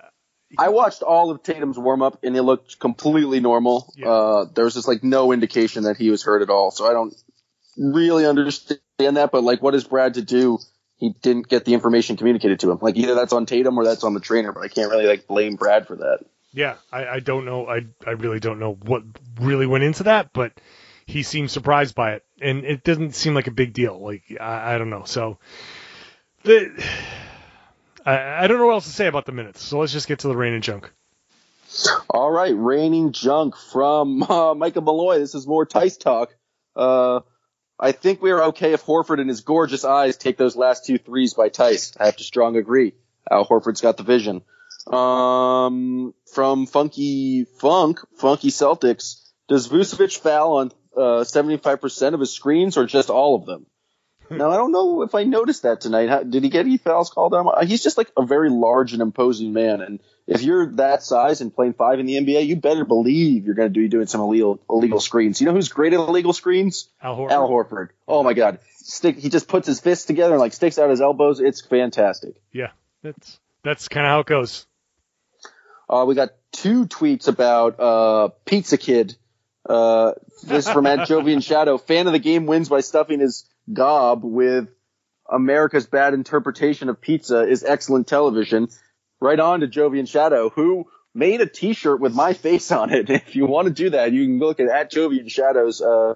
I 0.58 0.68
watched 0.68 1.02
all 1.02 1.30
of 1.30 1.42
Tatum's 1.42 1.78
warm 1.78 2.02
up 2.02 2.22
and 2.22 2.36
it 2.36 2.42
looked 2.42 2.78
completely 2.78 3.40
normal. 3.40 3.92
Yeah. 3.96 4.08
Uh, 4.08 4.44
there 4.54 4.64
was 4.64 4.74
just 4.74 4.88
like 4.88 5.02
no 5.02 5.32
indication 5.32 5.84
that 5.84 5.96
he 5.96 6.10
was 6.10 6.22
hurt 6.22 6.42
at 6.42 6.50
all. 6.50 6.70
So 6.70 6.86
I 6.86 6.92
don't 6.92 7.14
really 7.76 8.26
understand 8.26 8.80
that. 8.98 9.30
But 9.32 9.42
like, 9.42 9.62
what 9.62 9.74
is 9.74 9.84
Brad 9.84 10.14
to 10.14 10.22
do? 10.22 10.58
He 10.98 11.14
didn't 11.20 11.48
get 11.48 11.64
the 11.64 11.74
information 11.74 12.16
communicated 12.16 12.60
to 12.60 12.70
him. 12.70 12.78
Like 12.80 12.96
either 12.96 13.14
that's 13.14 13.32
on 13.32 13.44
Tatum 13.44 13.78
or 13.78 13.84
that's 13.84 14.04
on 14.04 14.14
the 14.14 14.20
trainer. 14.20 14.52
But 14.52 14.62
I 14.62 14.68
can't 14.68 14.90
really 14.90 15.06
like 15.06 15.26
blame 15.26 15.56
Brad 15.56 15.86
for 15.86 15.96
that. 15.96 16.20
Yeah, 16.52 16.76
I, 16.90 17.06
I 17.06 17.20
don't 17.20 17.44
know. 17.44 17.66
I 17.66 17.86
I 18.06 18.12
really 18.12 18.40
don't 18.40 18.58
know 18.58 18.72
what 18.72 19.02
really 19.38 19.66
went 19.66 19.84
into 19.84 20.04
that, 20.04 20.32
but 20.32 20.52
he 21.04 21.22
seemed 21.22 21.50
surprised 21.50 21.94
by 21.94 22.14
it, 22.14 22.24
and 22.40 22.64
it 22.64 22.82
doesn't 22.82 23.14
seem 23.14 23.34
like 23.34 23.46
a 23.46 23.50
big 23.52 23.74
deal. 23.74 24.02
Like 24.02 24.22
I, 24.40 24.74
I 24.74 24.78
don't 24.78 24.88
know. 24.88 25.04
So 25.04 25.38
the 26.44 26.82
I, 28.06 28.44
I 28.44 28.46
don't 28.46 28.58
know 28.58 28.66
what 28.66 28.74
else 28.74 28.86
to 28.86 28.92
say 28.92 29.08
about 29.08 29.26
the 29.26 29.32
minutes. 29.32 29.62
So 29.62 29.80
let's 29.80 29.92
just 29.92 30.06
get 30.08 30.20
to 30.20 30.28
the 30.28 30.36
rain 30.36 30.54
and 30.54 30.62
junk. 30.62 30.92
All 32.08 32.30
right, 32.30 32.54
raining 32.56 33.12
junk 33.12 33.56
from 33.56 34.22
uh, 34.30 34.54
Micah 34.54 34.80
Malloy. 34.80 35.18
This 35.18 35.34
is 35.34 35.46
more 35.46 35.66
Theis 35.66 35.98
talk. 35.98 36.34
Uh, 36.74 37.20
I 37.78 37.92
think 37.92 38.22
we 38.22 38.30
are 38.30 38.44
okay 38.44 38.72
if 38.72 38.84
Horford 38.84 39.20
and 39.20 39.28
his 39.28 39.42
gorgeous 39.42 39.84
eyes 39.84 40.16
take 40.16 40.38
those 40.38 40.56
last 40.56 40.86
two 40.86 40.98
threes 40.98 41.34
by 41.34 41.50
Theis. 41.50 41.96
I 42.00 42.06
have 42.06 42.16
to 42.16 42.24
strong 42.24 42.56
agree. 42.56 42.94
Al 43.30 43.44
Horford's 43.44 43.80
got 43.80 43.96
the 43.96 44.04
vision. 44.04 44.42
Um, 44.86 46.14
from 46.32 46.66
Funky 46.66 47.44
Funk, 47.58 47.98
Funky 48.18 48.50
Celtics, 48.50 49.20
does 49.48 49.68
Vucevic 49.68 50.16
foul 50.16 50.58
on 50.58 50.72
uh, 50.96 51.24
75% 51.24 52.14
of 52.14 52.20
his 52.20 52.32
screens 52.32 52.76
or 52.76 52.86
just 52.86 53.10
all 53.10 53.34
of 53.34 53.46
them? 53.46 53.66
now, 54.30 54.50
I 54.50 54.56
don't 54.56 54.72
know 54.72 55.02
if 55.02 55.14
I 55.14 55.24
noticed 55.24 55.62
that 55.62 55.80
tonight. 55.80 56.08
How, 56.08 56.22
did 56.22 56.42
he 56.42 56.50
get 56.50 56.66
any 56.66 56.78
fouls 56.78 57.10
called 57.10 57.34
on 57.34 57.46
him? 57.46 57.68
He's 57.68 57.82
just 57.82 57.98
like 57.98 58.10
a 58.16 58.24
very 58.24 58.50
large 58.50 58.92
and 58.92 59.02
imposing 59.02 59.52
man. 59.52 59.80
And 59.80 60.00
if 60.26 60.42
you're 60.42 60.72
that 60.76 61.02
size 61.02 61.40
and 61.40 61.54
playing 61.54 61.74
five 61.74 62.00
in 62.00 62.06
the 62.06 62.14
NBA, 62.14 62.46
you 62.46 62.56
better 62.56 62.84
believe 62.84 63.46
you're 63.46 63.54
going 63.54 63.72
to 63.72 63.80
be 63.80 63.88
doing 63.88 64.06
some 64.06 64.20
illegal, 64.20 64.60
illegal 64.68 65.00
screens. 65.00 65.40
You 65.40 65.46
know 65.46 65.52
who's 65.52 65.68
great 65.68 65.92
at 65.92 66.00
illegal 66.00 66.32
screens? 66.32 66.88
Al 67.00 67.16
Horford. 67.16 67.30
Al 67.30 67.48
Horford. 67.48 67.88
Oh 68.08 68.22
my 68.22 68.34
God. 68.34 68.58
Stick, 68.74 69.18
he 69.18 69.28
just 69.28 69.48
puts 69.48 69.66
his 69.66 69.80
fists 69.80 70.04
together 70.04 70.34
and 70.34 70.40
like 70.40 70.52
sticks 70.52 70.78
out 70.78 70.90
his 70.90 71.00
elbows. 71.00 71.40
It's 71.40 71.60
fantastic. 71.60 72.36
Yeah, 72.52 72.70
that's 73.02 73.40
that's 73.62 73.88
kind 73.88 74.06
of 74.06 74.10
how 74.10 74.20
it 74.20 74.26
goes. 74.26 74.66
Uh, 75.88 76.04
we 76.06 76.14
got 76.14 76.30
two 76.52 76.86
tweets 76.86 77.28
about 77.28 77.80
uh, 77.80 78.28
Pizza 78.44 78.78
Kid. 78.78 79.16
Uh, 79.68 80.12
this 80.44 80.66
is 80.66 80.72
from 80.72 80.86
at 80.86 81.08
Jovian 81.08 81.42
Shadow. 81.42 81.78
Fan 81.78 82.06
of 82.06 82.12
the 82.12 82.18
game 82.18 82.46
wins 82.46 82.68
by 82.68 82.80
stuffing 82.80 83.20
his 83.20 83.44
gob 83.72 84.24
with 84.24 84.68
America's 85.30 85.86
bad 85.86 86.14
interpretation 86.14 86.88
of 86.88 87.00
pizza 87.00 87.46
is 87.46 87.64
excellent 87.64 88.06
television. 88.06 88.68
Right 89.20 89.40
on 89.40 89.60
to 89.60 89.66
Jovian 89.66 90.06
Shadow, 90.06 90.50
who 90.50 90.86
made 91.14 91.40
a 91.40 91.46
T-shirt 91.46 91.98
with 91.98 92.14
my 92.14 92.34
face 92.34 92.70
on 92.70 92.92
it. 92.92 93.08
If 93.26 93.34
you 93.34 93.46
want 93.46 93.68
to 93.68 93.72
do 93.72 93.90
that, 93.90 94.12
you 94.12 94.24
can 94.24 94.38
look 94.38 94.60
at 94.60 94.68
at 94.68 94.92
Jovian 94.92 95.30
Shadow's 95.30 95.80
uh, 95.80 96.10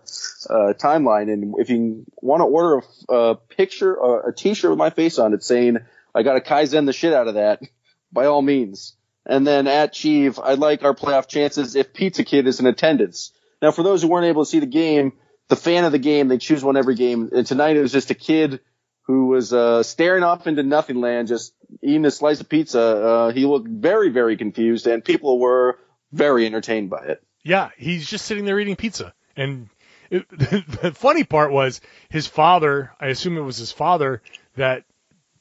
uh, 0.49 0.75
timeline, 0.75 1.33
and 1.33 1.55
if 1.59 1.71
you 1.71 2.05
want 2.17 2.41
to 2.41 2.45
order 2.45 2.83
a, 3.09 3.15
a 3.15 3.35
picture, 3.37 4.01
uh, 4.01 4.29
a 4.29 4.33
T-shirt 4.33 4.71
with 4.71 4.79
my 4.79 4.91
face 4.91 5.19
on 5.19 5.33
it, 5.33 5.43
saying 5.43 5.79
I 6.15 6.23
got 6.23 6.35
to 6.35 6.41
kaizen 6.41 6.87
the 6.87 6.93
shit 6.93 7.15
out 7.15 7.29
of 7.29 7.35
that, 7.35 7.63
by 8.13 8.27
all 8.27 8.43
means. 8.43 8.95
And 9.27 9.47
then 9.47 9.67
at 9.67 9.93
Chief, 9.93 10.39
I 10.39 10.55
like 10.55 10.83
our 10.83 10.95
playoff 10.95 11.29
chances 11.29 11.77
if 11.77 11.93
Pizza 11.93 12.25
Kid 12.25 12.47
is 12.47 12.61
in 12.61 12.67
attendance. 12.67 13.33
Now, 13.63 13.71
for 13.71 13.83
those 13.83 14.03
who 14.03 14.09
weren't 14.09 14.27
able 14.27 14.45
to 14.45 14.51
see 14.51 14.61
the 14.61 14.67
game, 14.67 15.13
the 15.51 15.57
fan 15.57 15.85
of 15.85 15.93
the 15.93 15.99
game, 15.99 16.29
they 16.29 16.39
choose 16.39 16.65
one 16.65 16.77
every 16.77 16.95
game. 16.95 17.29
And 17.33 17.47
tonight 17.47 17.77
it 17.77 17.83
was 17.83 17.93
just 17.93 18.11
a 18.11 18.15
kid 18.15 18.61
who 19.03 19.27
was 19.27 19.53
uh, 19.53 19.83
staring 19.83 20.23
off 20.23 20.47
into 20.47 20.63
nothing 20.63 21.01
land, 21.01 21.29
just 21.29 21.53
eating 21.83 22.05
a 22.05 22.11
slice 22.11 22.41
of 22.41 22.49
pizza. 22.49 22.81
Uh, 22.81 23.33
he 23.33 23.45
looked 23.45 23.69
very, 23.69 24.11
very 24.11 24.37
confused, 24.37 24.87
and 24.87 25.05
people 25.05 25.41
were 25.41 25.79
very 26.13 26.47
entertained 26.47 26.89
by 26.89 27.05
it. 27.05 27.23
Yeah, 27.43 27.71
he's 27.77 28.09
just 28.09 28.27
sitting 28.27 28.45
there 28.45 28.61
eating 28.61 28.77
pizza. 28.77 29.13
And 29.37 29.69
it, 30.09 30.29
the 30.31 30.93
funny 30.95 31.25
part 31.25 31.51
was 31.51 31.81
his 32.09 32.29
father, 32.29 32.93
I 33.01 33.09
assume 33.09 33.37
it 33.37 33.43
was 33.43 33.57
his 33.57 33.73
father, 33.73 34.23
that 34.57 34.85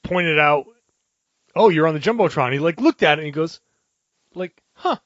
pointed 0.04 0.40
out, 0.40 0.66
oh, 1.56 1.70
you're 1.70 1.88
on 1.88 1.94
the 1.94 2.00
Jumbotron. 2.00 2.52
He 2.52 2.60
like 2.60 2.82
looked 2.82 3.04
at 3.04 3.20
it 3.20 3.22
and 3.22 3.26
he 3.28 3.32
goes, 3.32 3.60
like, 4.34 4.60
huh, 4.74 4.98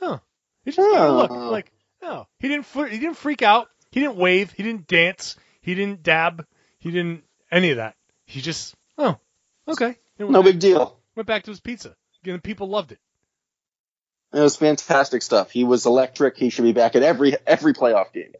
huh. 0.00 0.18
He 0.64 0.70
just 0.70 0.78
gave 0.78 0.98
it 0.98 1.00
a 1.00 1.12
look, 1.12 1.30
like, 1.30 1.70
oh, 2.00 2.26
he 2.38 2.48
didn't, 2.48 2.66
he 2.90 2.98
didn't 2.98 3.16
freak 3.16 3.42
out. 3.42 3.68
He 3.90 4.00
didn't 4.00 4.16
wave. 4.16 4.52
He 4.52 4.62
didn't 4.62 4.86
dance. 4.86 5.36
He 5.60 5.74
didn't 5.74 6.02
dab. 6.02 6.46
He 6.78 6.90
didn't 6.90 7.24
any 7.50 7.70
of 7.70 7.76
that. 7.76 7.96
He 8.24 8.40
just, 8.40 8.74
oh, 8.98 9.18
okay. 9.66 9.96
No 10.18 10.42
big 10.42 10.58
deal. 10.58 10.98
went 11.16 11.26
back 11.26 11.44
to 11.44 11.50
his 11.50 11.60
pizza. 11.60 11.96
And 12.24 12.42
people 12.42 12.68
loved 12.68 12.92
it. 12.92 12.98
It 14.32 14.40
was 14.40 14.56
fantastic 14.56 15.22
stuff. 15.22 15.50
He 15.50 15.64
was 15.64 15.86
electric. 15.86 16.36
He 16.36 16.50
should 16.50 16.62
be 16.62 16.72
back 16.72 16.94
at 16.94 17.02
every 17.02 17.34
every 17.46 17.72
playoff 17.74 18.12
game. 18.12 18.32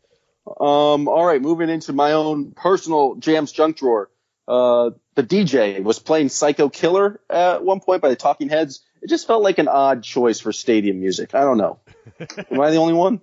Um, 0.46 1.08
all 1.08 1.24
right, 1.24 1.40
moving 1.40 1.68
into 1.68 1.92
my 1.92 2.12
own 2.12 2.52
personal 2.52 3.16
jams 3.16 3.50
junk 3.50 3.78
drawer. 3.78 4.10
Uh, 4.46 4.90
the 5.14 5.22
DJ 5.22 5.82
was 5.82 5.98
playing 5.98 6.28
Psycho 6.28 6.68
Killer 6.68 7.20
at 7.28 7.64
one 7.64 7.80
point 7.80 8.02
by 8.02 8.08
the 8.08 8.16
Talking 8.16 8.48
Heads. 8.48 8.82
It 9.02 9.08
just 9.08 9.26
felt 9.26 9.42
like 9.42 9.58
an 9.58 9.68
odd 9.68 10.02
choice 10.02 10.40
for 10.40 10.52
stadium 10.52 11.00
music. 11.00 11.34
I 11.34 11.40
don't 11.40 11.58
know. 11.58 11.80
Am 12.50 12.60
I 12.60 12.70
the 12.70 12.76
only 12.76 12.94
one? 12.94 13.20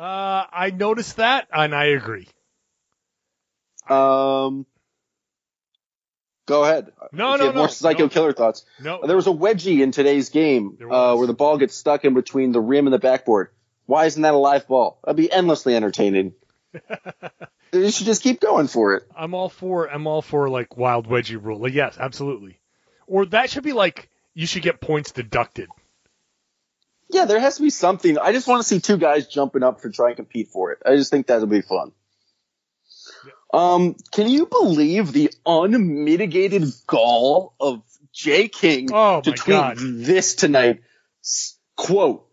Uh, 0.00 0.46
I 0.50 0.70
noticed 0.70 1.18
that, 1.18 1.46
and 1.52 1.74
I 1.74 1.86
agree. 1.86 2.26
Um, 3.86 4.64
go 6.46 6.64
ahead. 6.64 6.92
No, 7.12 7.34
If 7.34 7.40
no, 7.40 7.46
have 7.46 7.54
more 7.54 7.64
no, 7.64 7.70
Psycho 7.70 8.04
no. 8.04 8.08
Killer 8.08 8.32
thoughts. 8.32 8.64
No, 8.82 9.00
There 9.06 9.16
was 9.16 9.26
a 9.26 9.30
wedgie 9.30 9.82
in 9.82 9.92
today's 9.92 10.30
game 10.30 10.78
uh, 10.90 11.16
where 11.16 11.26
the 11.26 11.34
ball 11.34 11.58
gets 11.58 11.76
stuck 11.76 12.06
in 12.06 12.14
between 12.14 12.52
the 12.52 12.60
rim 12.60 12.86
and 12.86 12.94
the 12.94 12.98
backboard. 12.98 13.50
Why 13.84 14.06
isn't 14.06 14.22
that 14.22 14.32
a 14.32 14.38
live 14.38 14.66
ball? 14.66 15.00
That'd 15.04 15.16
be 15.18 15.30
endlessly 15.30 15.76
entertaining. 15.76 16.32
you 17.72 17.90
should 17.90 18.06
just 18.06 18.22
keep 18.22 18.40
going 18.40 18.68
for 18.68 18.94
it. 18.94 19.02
I'm 19.14 19.34
all 19.34 19.50
for 19.50 19.86
I'm 19.86 20.06
all 20.06 20.22
for 20.22 20.48
like 20.48 20.78
wild 20.78 21.08
wedgie 21.08 21.42
rule. 21.42 21.58
Like, 21.58 21.74
yes, 21.74 21.98
absolutely. 21.98 22.58
Or 23.06 23.26
that 23.26 23.50
should 23.50 23.64
be 23.64 23.74
like 23.74 24.08
you 24.32 24.46
should 24.46 24.62
get 24.62 24.80
points 24.80 25.10
deducted. 25.10 25.68
Yeah, 27.12 27.24
there 27.24 27.40
has 27.40 27.56
to 27.56 27.62
be 27.62 27.70
something. 27.70 28.18
I 28.18 28.32
just 28.32 28.46
want 28.46 28.62
to 28.62 28.68
see 28.68 28.80
two 28.80 28.96
guys 28.96 29.26
jumping 29.26 29.62
up 29.62 29.80
for 29.80 29.90
try 29.90 30.08
and 30.08 30.16
compete 30.16 30.48
for 30.48 30.72
it. 30.72 30.78
I 30.86 30.96
just 30.96 31.10
think 31.10 31.26
that'll 31.26 31.46
be 31.46 31.60
fun. 31.62 31.92
Um, 33.52 33.96
can 34.12 34.28
you 34.28 34.46
believe 34.46 35.12
the 35.12 35.30
unmitigated 35.44 36.64
gall 36.86 37.54
of 37.58 37.82
Jay 38.12 38.48
King 38.48 38.90
Oh, 38.92 39.20
to 39.22 39.32
tweet 39.32 39.46
God. 39.46 39.76
this 39.78 40.34
tonight? 40.36 40.82
S- 41.24 41.56
Quote, 41.76 42.26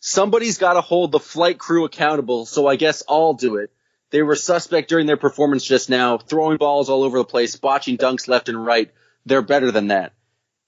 somebody's 0.00 0.58
got 0.58 0.74
to 0.74 0.80
hold 0.80 1.12
the 1.12 1.18
flight 1.18 1.58
crew 1.58 1.84
accountable, 1.84 2.46
so 2.46 2.66
I 2.66 2.76
guess 2.76 3.02
I'll 3.08 3.34
do 3.34 3.56
it. 3.56 3.70
They 4.10 4.22
were 4.22 4.36
suspect 4.36 4.88
during 4.88 5.06
their 5.06 5.16
performance 5.16 5.64
just 5.64 5.90
now, 5.90 6.18
throwing 6.18 6.56
balls 6.58 6.88
all 6.88 7.02
over 7.02 7.18
the 7.18 7.24
place, 7.24 7.56
botching 7.56 7.98
dunks 7.98 8.28
left 8.28 8.48
and 8.48 8.64
right. 8.64 8.90
They're 9.26 9.42
better 9.42 9.70
than 9.72 9.88
that. 9.88 10.12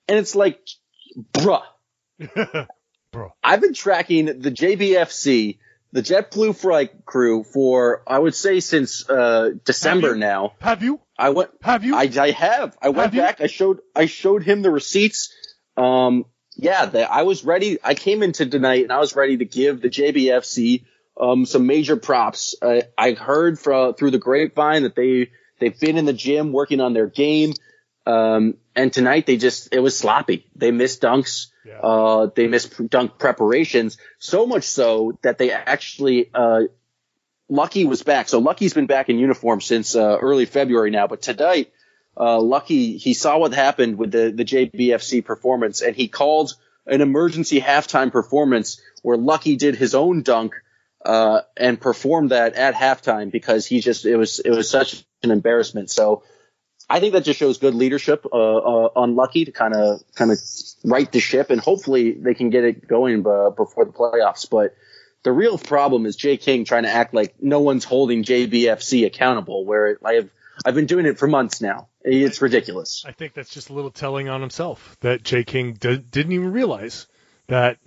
And 0.08 0.18
it's 0.18 0.34
like, 0.34 0.60
bruh. 1.32 1.62
Bro. 3.14 3.32
I've 3.42 3.60
been 3.60 3.72
tracking 3.74 4.26
the 4.26 4.50
JBFC, 4.50 5.58
the 5.92 6.02
JetBlue 6.02 6.56
flight 6.56 7.04
crew 7.06 7.44
for, 7.44 8.02
I 8.06 8.18
would 8.18 8.34
say 8.34 8.60
since, 8.60 9.08
uh, 9.08 9.52
December 9.64 10.08
Have 10.08 10.18
now. 10.18 10.52
Have 10.60 10.82
you? 10.82 11.00
I 11.16 11.30
went, 11.30 11.50
Have 11.62 11.84
you? 11.84 11.94
I, 11.96 12.10
I 12.20 12.30
have. 12.32 12.76
I 12.82 12.88
went 12.88 13.02
Have 13.04 13.14
you? 13.14 13.20
back. 13.22 13.40
I 13.40 13.46
showed. 13.46 13.80
I 13.94 14.06
showed 14.06 14.42
him 14.42 14.62
the 14.62 14.70
receipts. 14.70 15.32
Um, 15.76 16.26
yeah, 16.56 16.86
the, 16.86 17.10
I 17.10 17.22
was 17.22 17.44
ready. 17.44 17.78
I 17.82 17.94
came 17.94 18.22
into 18.22 18.46
tonight 18.46 18.82
and 18.82 18.92
I 18.92 18.98
was 18.98 19.16
ready 19.16 19.36
to 19.38 19.44
give 19.44 19.80
the 19.80 19.88
JBFC 19.88 20.84
um, 21.20 21.46
some 21.46 21.66
major 21.66 21.96
props. 21.96 22.54
I, 22.60 22.82
I 22.98 23.12
heard 23.12 23.58
from 23.58 23.94
through 23.94 24.10
the 24.10 24.18
grapevine 24.18 24.82
that 24.82 24.96
they 24.96 25.30
they've 25.60 25.78
been 25.78 25.96
in 25.96 26.04
the 26.04 26.12
gym 26.12 26.52
working 26.52 26.80
on 26.80 26.92
their 26.92 27.06
game. 27.06 27.52
Um, 28.06 28.54
and 28.76 28.92
tonight 28.92 29.26
they 29.26 29.36
just 29.36 29.72
it 29.72 29.80
was 29.80 29.96
sloppy. 29.96 30.46
They 30.56 30.70
missed 30.72 31.02
dunks. 31.02 31.46
Yeah. 31.64 31.78
Uh, 31.78 32.30
they 32.34 32.46
missed 32.46 32.88
dunk 32.90 33.18
preparations 33.18 33.96
so 34.18 34.46
much 34.46 34.64
so 34.64 35.18
that 35.22 35.38
they 35.38 35.50
actually 35.50 36.30
uh, 36.34 36.62
Lucky 37.48 37.84
was 37.84 38.02
back. 38.02 38.28
So 38.28 38.38
Lucky's 38.38 38.74
been 38.74 38.86
back 38.86 39.08
in 39.08 39.18
uniform 39.18 39.60
since 39.60 39.96
uh, 39.96 40.18
early 40.20 40.46
February 40.46 40.90
now. 40.90 41.06
But 41.06 41.22
tonight, 41.22 41.72
uh, 42.16 42.40
Lucky 42.40 42.96
he 42.96 43.14
saw 43.14 43.38
what 43.38 43.52
happened 43.52 43.98
with 43.98 44.12
the 44.12 44.30
the 44.30 44.44
JBFC 44.44 45.24
performance, 45.24 45.80
and 45.80 45.96
he 45.96 46.08
called 46.08 46.54
an 46.86 47.00
emergency 47.00 47.60
halftime 47.60 48.12
performance 48.12 48.80
where 49.02 49.16
Lucky 49.16 49.56
did 49.56 49.74
his 49.74 49.94
own 49.94 50.22
dunk 50.22 50.54
uh, 51.04 51.40
and 51.56 51.80
performed 51.80 52.30
that 52.30 52.54
at 52.54 52.74
halftime 52.74 53.30
because 53.30 53.66
he 53.66 53.80
just 53.80 54.06
it 54.06 54.16
was 54.16 54.38
it 54.38 54.50
was 54.50 54.70
such 54.70 55.04
an 55.22 55.30
embarrassment. 55.30 55.90
So 55.90 56.22
I 56.89 57.01
think 57.01 57.14
that 57.14 57.24
just 57.24 57.39
shows 57.39 57.59
good 57.59 57.74
leadership 57.74 58.26
uh, 58.30 58.37
uh, 58.37 58.91
on 58.95 59.16
Lucky 59.16 59.47
to 59.47 59.53
kind 59.53 59.74
of 59.74 60.03
kind 60.14 60.30
of 60.30 60.39
right 60.85 61.11
the 61.11 61.20
ship, 61.20 61.51
and 61.51 61.61
hopefully 61.61 62.12
they 62.12 62.35
can 62.35 62.51
get 62.51 62.64
it 62.64 62.87
going 62.87 63.26
uh, 63.26 63.51
before 63.51 63.85
the 63.85 63.93
playoffs. 63.93 64.49
But 64.49 64.76
the 65.22 65.32
real 65.32 65.57
problem 65.57 66.05
is 66.05 66.16
Jay 66.16 66.37
King 66.37 66.64
trying 66.64 66.82
to 66.82 66.91
act 66.91 67.14
like 67.14 67.37
no 67.41 67.61
one's 67.61 67.85
holding 67.85 68.22
JBFC 68.22 69.07
accountable. 69.07 69.64
Where 69.64 69.99
I 70.05 70.14
have 70.14 70.30
I've 70.64 70.74
been 70.74 70.87
doing 70.87 71.07
it 71.07 71.18
for 71.18 71.26
months 71.26 71.61
now, 71.61 71.89
It's 72.03 72.43
ridiculous. 72.43 73.05
I 73.07 73.12
think 73.12 73.35
that's 73.35 73.53
just 73.53 73.70
a 73.70 73.72
little 73.72 73.91
telling 73.91 74.28
on 74.28 74.41
himself 74.41 74.97
that 75.01 75.22
Jay 75.22 75.45
King 75.45 75.72
d- 75.72 75.97
didn't 75.97 76.32
even 76.32 76.53
realize 76.53 77.07
that 77.49 77.78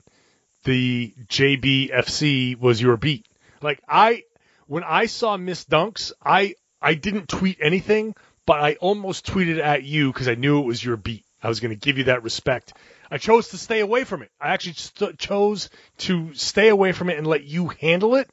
the 0.64 1.14
JBFC 1.28 2.60
was 2.60 2.82
your 2.82 2.98
beat. 2.98 3.26
Like 3.62 3.80
I, 3.88 4.24
when 4.66 4.84
I 4.84 5.06
saw 5.06 5.38
Miss 5.38 5.64
Dunks, 5.66 6.12
I 6.24 6.56
I 6.82 6.94
didn't 6.94 7.30
tweet 7.30 7.58
anything, 7.62 8.16
but 8.48 8.64
I 8.64 8.76
almost 8.76 9.28
tweeted 9.28 9.60
at 9.60 9.84
you 9.84 10.12
because 10.12 10.28
I 10.28 10.34
knew 10.34 10.60
it 10.60 10.66
was 10.66 10.84
your 10.84 10.98
beat. 10.98 11.26
I 11.44 11.50
was 11.50 11.60
going 11.60 11.78
to 11.78 11.80
give 11.80 12.00
you 12.00 12.06
that 12.06 12.24
respect. 12.24 12.74
I 13.12 13.20
chose 13.20 13.50
to 13.50 13.58
stay 13.58 13.82
away 13.82 14.06
from 14.06 14.24
it. 14.24 14.32
I 14.42 14.54
actually 14.54 14.74
st- 14.74 15.20
chose 15.20 15.70
to 16.00 16.34
stay 16.34 16.70
away 16.70 16.94
from 16.94 17.10
it 17.10 17.18
and 17.18 17.28
let 17.28 17.44
you 17.44 17.68
handle 17.68 18.16
it. 18.16 18.28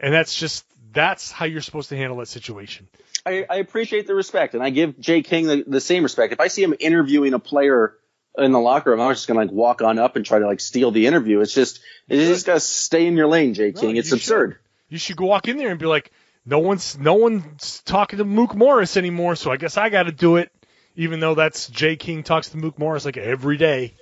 And 0.00 0.14
that's 0.14 0.34
just 0.34 0.64
that's 0.92 1.30
how 1.30 1.44
you're 1.44 1.60
supposed 1.60 1.90
to 1.90 1.96
handle 1.96 2.16
that 2.18 2.28
situation. 2.28 2.88
I, 3.26 3.44
I 3.50 3.56
appreciate 3.56 4.06
the 4.06 4.14
respect, 4.14 4.54
and 4.54 4.62
I 4.62 4.70
give 4.70 4.98
Jay 4.98 5.22
King 5.22 5.46
the, 5.48 5.64
the 5.66 5.80
same 5.80 6.04
respect. 6.04 6.32
If 6.32 6.40
I 6.40 6.48
see 6.48 6.62
him 6.62 6.74
interviewing 6.78 7.34
a 7.34 7.38
player 7.38 7.94
in 8.38 8.52
the 8.52 8.60
locker 8.60 8.90
room, 8.90 9.00
I'm 9.00 9.12
just 9.12 9.26
gonna 9.26 9.40
like 9.40 9.50
walk 9.50 9.82
on 9.82 9.98
up 9.98 10.14
and 10.14 10.24
try 10.24 10.38
to 10.38 10.46
like 10.46 10.60
steal 10.60 10.92
the 10.92 11.06
interview. 11.06 11.40
It's 11.40 11.52
just 11.52 11.80
you 12.06 12.16
just 12.16 12.46
gotta 12.46 12.60
stay 12.60 13.06
in 13.06 13.16
your 13.16 13.26
lane, 13.26 13.54
Jay 13.54 13.72
King. 13.72 13.94
No, 13.94 13.98
it's 13.98 14.10
you 14.10 14.16
absurd. 14.16 14.52
should. 14.52 14.58
You 14.88 14.98
should 14.98 15.16
go 15.16 15.26
walk 15.26 15.48
in 15.48 15.58
there 15.58 15.70
and 15.70 15.78
be 15.78 15.86
like, 15.86 16.12
no 16.48 16.58
one's 16.60 16.98
no 16.98 17.14
one's 17.14 17.82
talking 17.82 18.18
to 18.18 18.24
Mook 18.24 18.54
Morris 18.54 18.96
anymore, 18.96 19.36
so 19.36 19.50
I 19.50 19.56
guess 19.56 19.76
I 19.76 19.90
got 19.90 20.04
to 20.04 20.12
do 20.12 20.36
it. 20.36 20.50
Even 20.96 21.20
though 21.20 21.34
that's 21.34 21.68
Jay 21.68 21.96
King 21.96 22.24
talks 22.24 22.48
to 22.50 22.56
Mook 22.56 22.78
Morris 22.78 23.04
like 23.04 23.16
every 23.16 23.56
day. 23.56 23.94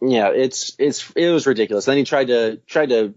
Yeah, 0.00 0.30
it's 0.30 0.74
it's 0.78 1.12
it 1.14 1.30
was 1.30 1.46
ridiculous. 1.46 1.84
Then 1.84 1.96
he 1.96 2.04
tried 2.04 2.28
to 2.28 2.56
tried 2.66 2.88
to 2.88 3.14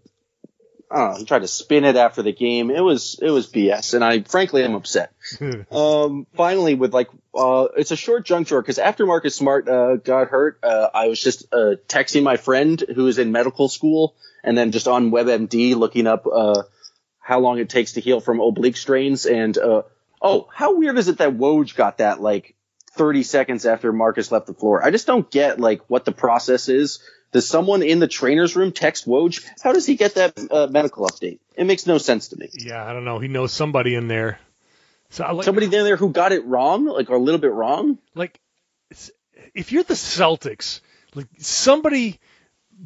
know, 0.92 1.16
he 1.18 1.26
tried 1.26 1.40
to 1.40 1.48
spin 1.48 1.84
it 1.84 1.96
after 1.96 2.22
the 2.22 2.32
game. 2.32 2.70
It 2.70 2.82
was 2.82 3.20
it 3.22 3.30
was 3.30 3.52
BS, 3.52 3.94
and 3.94 4.04
I 4.04 4.22
frankly 4.22 4.64
am 4.64 4.76
upset. 4.76 5.14
um, 5.72 6.28
finally, 6.36 6.76
with 6.76 6.94
like 6.94 7.10
uh, 7.34 7.68
it's 7.78 7.92
a 7.92 7.96
short 7.96 8.26
juncture 8.26 8.62
because 8.62 8.80
after 8.80 9.06
Marcus 9.06 9.36
Smart 9.36 9.68
uh, 9.68 9.96
got 9.96 10.28
hurt, 10.28 10.60
uh, 10.64 10.90
I 10.94 11.08
was 11.08 11.22
just 11.22 11.46
uh, 11.54 11.76
texting 11.88 12.24
my 12.24 12.38
friend 12.38 12.84
who 12.96 13.08
is 13.08 13.18
in 13.18 13.32
medical 13.32 13.70
school, 13.70 14.16
and 14.44 14.58
then 14.58 14.72
just 14.72 14.88
on 14.88 15.12
WebMD 15.12 15.76
looking 15.76 16.08
up 16.08 16.28
uh, 16.32 16.64
how 17.26 17.40
long 17.40 17.58
it 17.58 17.70
takes 17.70 17.94
to 17.94 18.02
heal 18.02 18.20
from 18.20 18.40
oblique 18.40 18.78
strains. 18.78 19.26
And 19.26 19.58
uh, 19.58 19.82
oh, 20.22 20.48
how 20.54 20.78
weird 20.78 20.96
is 21.00 21.08
it 21.08 21.18
that 21.18 21.36
Woj 21.36 21.76
got 21.76 21.98
that 21.98 22.22
like 22.22 22.54
30 22.92 23.24
seconds 23.24 23.66
after 23.66 23.92
Marcus 23.92 24.32
left 24.32 24.46
the 24.46 24.54
floor? 24.54 24.86
I 24.86 24.92
just 24.92 25.08
don't 25.08 25.30
get 25.32 25.60
like 25.60 25.82
what 25.90 26.06
the 26.06 26.12
process 26.12 26.70
is. 26.70 27.00
Does 27.32 27.50
someone 27.50 27.82
in 27.82 27.98
the 27.98 28.08
trainer's 28.08 28.56
room 28.56 28.72
text 28.72 29.08
Woj? 29.08 29.44
How 29.64 29.74
does 29.74 29.88
he 29.88 29.96
get 29.96 30.14
that 30.16 30.38
uh, 30.52 30.68
medical 30.70 31.08
update? 31.08 31.40
It 31.58 31.64
makes 31.66 31.88
no 31.88 31.98
sense 31.98 32.28
to 32.28 32.38
me. 32.38 32.50
Yeah, 32.54 32.86
I 32.86 32.94
don't 32.94 33.06
know. 33.06 33.18
He 33.18 33.28
knows 33.28 33.52
somebody 33.52 33.96
in 33.96 34.08
there. 34.08 34.40
So 35.10 35.24
I 35.24 35.32
like 35.32 35.46
Somebody 35.46 35.66
in 35.66 35.72
there 35.72 35.98
who 35.98 36.12
got 36.12 36.32
it 36.32 36.46
wrong, 36.46 36.86
like 36.86 37.10
or 37.10 37.16
a 37.16 37.20
little 37.20 37.42
bit 37.42 37.52
wrong. 37.52 37.98
like 38.14 38.40
if 39.56 39.72
you're 39.72 39.82
the 39.82 39.96
Celtics, 39.96 40.82
like 41.16 41.28
somebody 41.40 42.20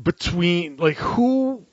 between 0.01 0.77
like 0.77 0.95
who 0.95 1.65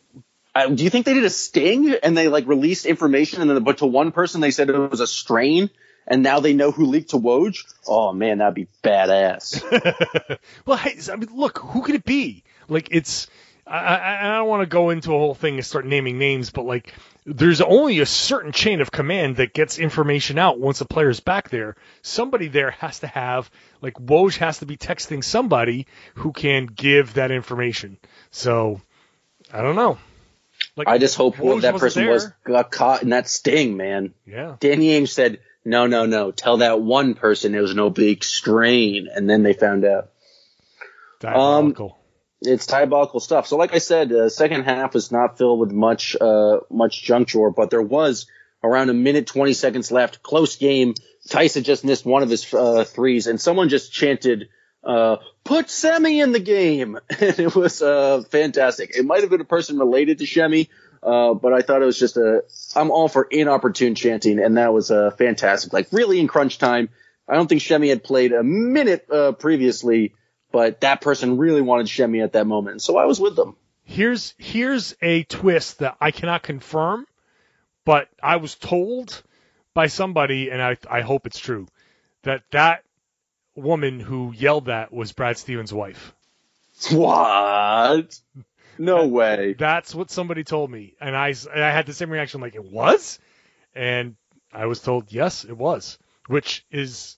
Uh, 0.57 0.69
do 0.69 0.85
you 0.85 0.91
think 0.91 1.05
they 1.05 1.13
did 1.13 1.25
a 1.25 1.31
sting 1.31 1.95
and 2.03 2.17
they 2.17 2.29
like 2.29 2.47
released 2.47 2.87
information 2.87 3.43
and 3.43 3.51
then 3.51 3.63
but 3.63 3.79
to 3.79 3.87
one 3.87 4.11
person 4.11 4.41
they 4.41 4.51
said 4.51 4.71
it 4.71 4.91
was 4.91 5.01
a 5.01 5.07
strain 5.07 5.69
and 6.07 6.23
now 6.23 6.41
they 6.41 6.55
know 6.55 6.71
who 6.71 6.87
leaked 6.87 7.11
to 7.11 7.19
Woj? 7.19 7.59
Oh 7.87 8.15
man, 8.15 8.39
that'd 8.39 8.55
be 8.55 8.69
badass. 8.83 10.39
well, 10.67 10.79
hey, 10.79 10.97
I 11.13 11.17
mean, 11.17 11.29
look, 11.35 11.59
who 11.59 11.83
could 11.83 11.95
it 11.95 12.05
be? 12.05 12.43
Like, 12.69 12.89
it's 12.91 13.27
I, 13.67 13.77
I, 13.77 14.29
I 14.29 14.37
don't 14.39 14.49
want 14.49 14.63
to 14.63 14.67
go 14.67 14.89
into 14.89 15.15
a 15.15 15.19
whole 15.19 15.35
thing 15.35 15.57
and 15.57 15.67
start 15.67 15.85
naming 15.85 16.19
names, 16.19 16.51
but 16.51 16.65
like, 16.65 16.95
there's 17.27 17.61
only 17.61 17.99
a 17.99 18.07
certain 18.07 18.53
chain 18.53 18.81
of 18.81 18.91
command 18.91 19.37
that 19.37 19.53
gets 19.53 19.79
information 19.79 20.39
out 20.39 20.59
once 20.59 20.81
a 20.81 20.87
player's 20.87 21.21
back 21.21 21.51
there. 21.51 21.77
Somebody 22.01 22.49
there 22.49 22.71
has 22.71 23.01
to 23.01 23.09
have 23.09 23.51
like 23.83 23.95
Woj 23.95 24.39
has 24.39 24.61
to 24.61 24.67
be 24.67 24.79
texting 24.79 25.23
somebody 25.23 25.87
who 26.15 26.33
can 26.33 26.65
give 26.65 27.15
that 27.15 27.31
information. 27.31 27.99
So, 28.31 28.81
I 29.53 29.61
don't 29.61 29.77
know. 29.77 29.99
Like, 30.77 30.89
I 30.89 30.99
just 30.99 31.17
hope 31.17 31.37
that 31.37 31.77
person 31.79 32.05
there. 32.05 32.13
was 32.13 32.31
got 32.45 32.71
caught 32.71 33.03
in 33.03 33.09
that 33.11 33.29
sting, 33.29 33.77
man. 33.77 34.13
Yeah. 34.27 34.57
Danny 34.61 34.89
Ainge 34.89 35.09
said, 35.09 35.41
"No, 35.65 35.87
no, 35.87 36.05
no. 36.05 36.33
Tell 36.33 36.59
that 36.59 36.83
one 36.83 37.15
person 37.15 37.55
it 37.55 37.61
was 37.61 37.75
no 37.75 37.89
big 37.89 38.23
strain," 38.23 39.09
and 39.13 39.29
then 39.29 39.43
they 39.43 39.55
found 39.55 39.85
out. 39.87 40.11
Diabolical. 41.21 41.99
it's 42.43 42.67
diabolical 42.67 43.21
stuff. 43.21 43.47
So, 43.47 43.57
like 43.57 43.75
I 43.75 43.79
said, 43.79 44.11
the 44.11 44.29
second 44.29 44.65
half 44.65 44.93
was 44.93 45.11
not 45.11 45.39
filled 45.39 45.61
with 45.61 45.73
much 45.73 46.15
uh, 46.21 46.59
much 46.71 47.03
junk 47.03 47.29
drawer, 47.29 47.51
but 47.51 47.71
there 47.71 47.81
was 47.83 48.27
around 48.63 48.91
a 48.91 48.95
minute 48.95 49.27
twenty 49.27 49.55
seconds 49.55 49.91
left, 49.91 50.23
close 50.23 50.57
game. 50.57 50.93
Tyson 51.31 51.65
just 51.65 51.85
missed 51.85 52.05
one 52.05 52.23
of 52.23 52.29
his 52.29 52.53
uh, 52.53 52.85
threes, 52.85 53.27
and 53.27 53.41
someone 53.41 53.71
just 53.71 53.93
chanted, 53.93 54.51
uh, 54.87 55.17
"Put 55.45 55.69
Semi 55.69 56.21
in 56.21 56.33
the 56.33 56.41
game," 56.41 56.99
and 57.11 57.39
it 57.39 57.55
was 57.55 57.83
uh, 57.83 58.23
fantastic. 58.31 58.97
It 58.97 59.05
might 59.05 59.21
have 59.21 59.31
been 59.31 59.41
a 59.43 59.45
person 59.45 59.79
related 59.79 60.19
to 60.19 60.27
Semi. 60.27 60.71
Uh, 61.03 61.35
but 61.35 61.53
I 61.53 61.61
thought 61.61 61.83
it 61.83 61.85
was 61.85 61.99
just 61.99 62.17
a, 62.17 62.43
I'm 62.75 62.91
all 62.91 63.07
for 63.07 63.29
inopportune 63.31 63.95
chanting, 63.95 64.41
and 64.41 64.57
that 64.57 64.73
was 64.73 64.91
uh, 64.91 65.11
fantastic. 65.11 65.73
Like 65.73 65.89
really 65.93 66.19
in 66.19 66.27
crunch 66.27 66.59
time. 66.59 66.89
I 67.29 67.35
don't 67.35 67.49
think 67.49 67.61
Semi 67.63 67.89
had 67.89 68.03
played 68.03 68.33
a 68.33 68.43
minute 68.43 69.07
uh, 69.11 69.33
previously, 69.33 70.15
but 70.51 70.81
that 70.81 71.01
person 71.01 71.39
really 71.39 71.61
wanted 71.61 71.89
Semi 71.89 72.23
at 72.23 72.33
that 72.33 72.47
moment, 72.47 72.83
so 72.83 72.97
I 72.97 73.05
was 73.05 73.21
with 73.21 73.37
them. 73.37 73.57
here's 73.85 74.35
here's 74.39 74.97
a 75.01 75.23
twist 75.25 75.79
that 75.79 75.97
I 76.01 76.11
cannot 76.11 76.43
confirm, 76.43 77.07
but 77.85 78.09
I 78.23 78.37
was 78.37 78.55
told 78.57 79.23
by 79.75 79.87
somebody, 79.89 80.51
and 80.51 80.61
I 80.63 80.77
I 80.91 81.03
hope 81.03 81.27
it's 81.27 81.39
true, 81.39 81.67
that 82.23 82.43
that 82.51 82.83
woman 83.57 84.01
who 84.01 84.33
yelled 84.37 84.67
that 84.67 84.93
was 84.93 85.13
Brad 85.13 85.39
Stevens' 85.39 85.73
wife. 85.73 86.15
What? 86.91 88.19
No 88.79 89.07
way. 89.07 89.55
That's 89.55 89.95
what 89.95 90.11
somebody 90.11 90.45
told 90.45 90.71
me, 90.71 90.95
and 91.01 91.17
I 91.17 91.29
and 91.29 91.65
I 91.65 91.71
had 91.71 91.87
the 91.87 91.95
same 91.95 92.11
reaction, 92.11 92.41
like 92.41 92.55
it 92.55 92.65
was, 92.65 93.19
and 93.75 94.17
I 94.53 94.67
was 94.67 94.81
told 94.81 95.11
yes, 95.11 95.45
it 95.45 95.57
was, 95.57 95.99
which 96.27 96.65
is 96.71 97.17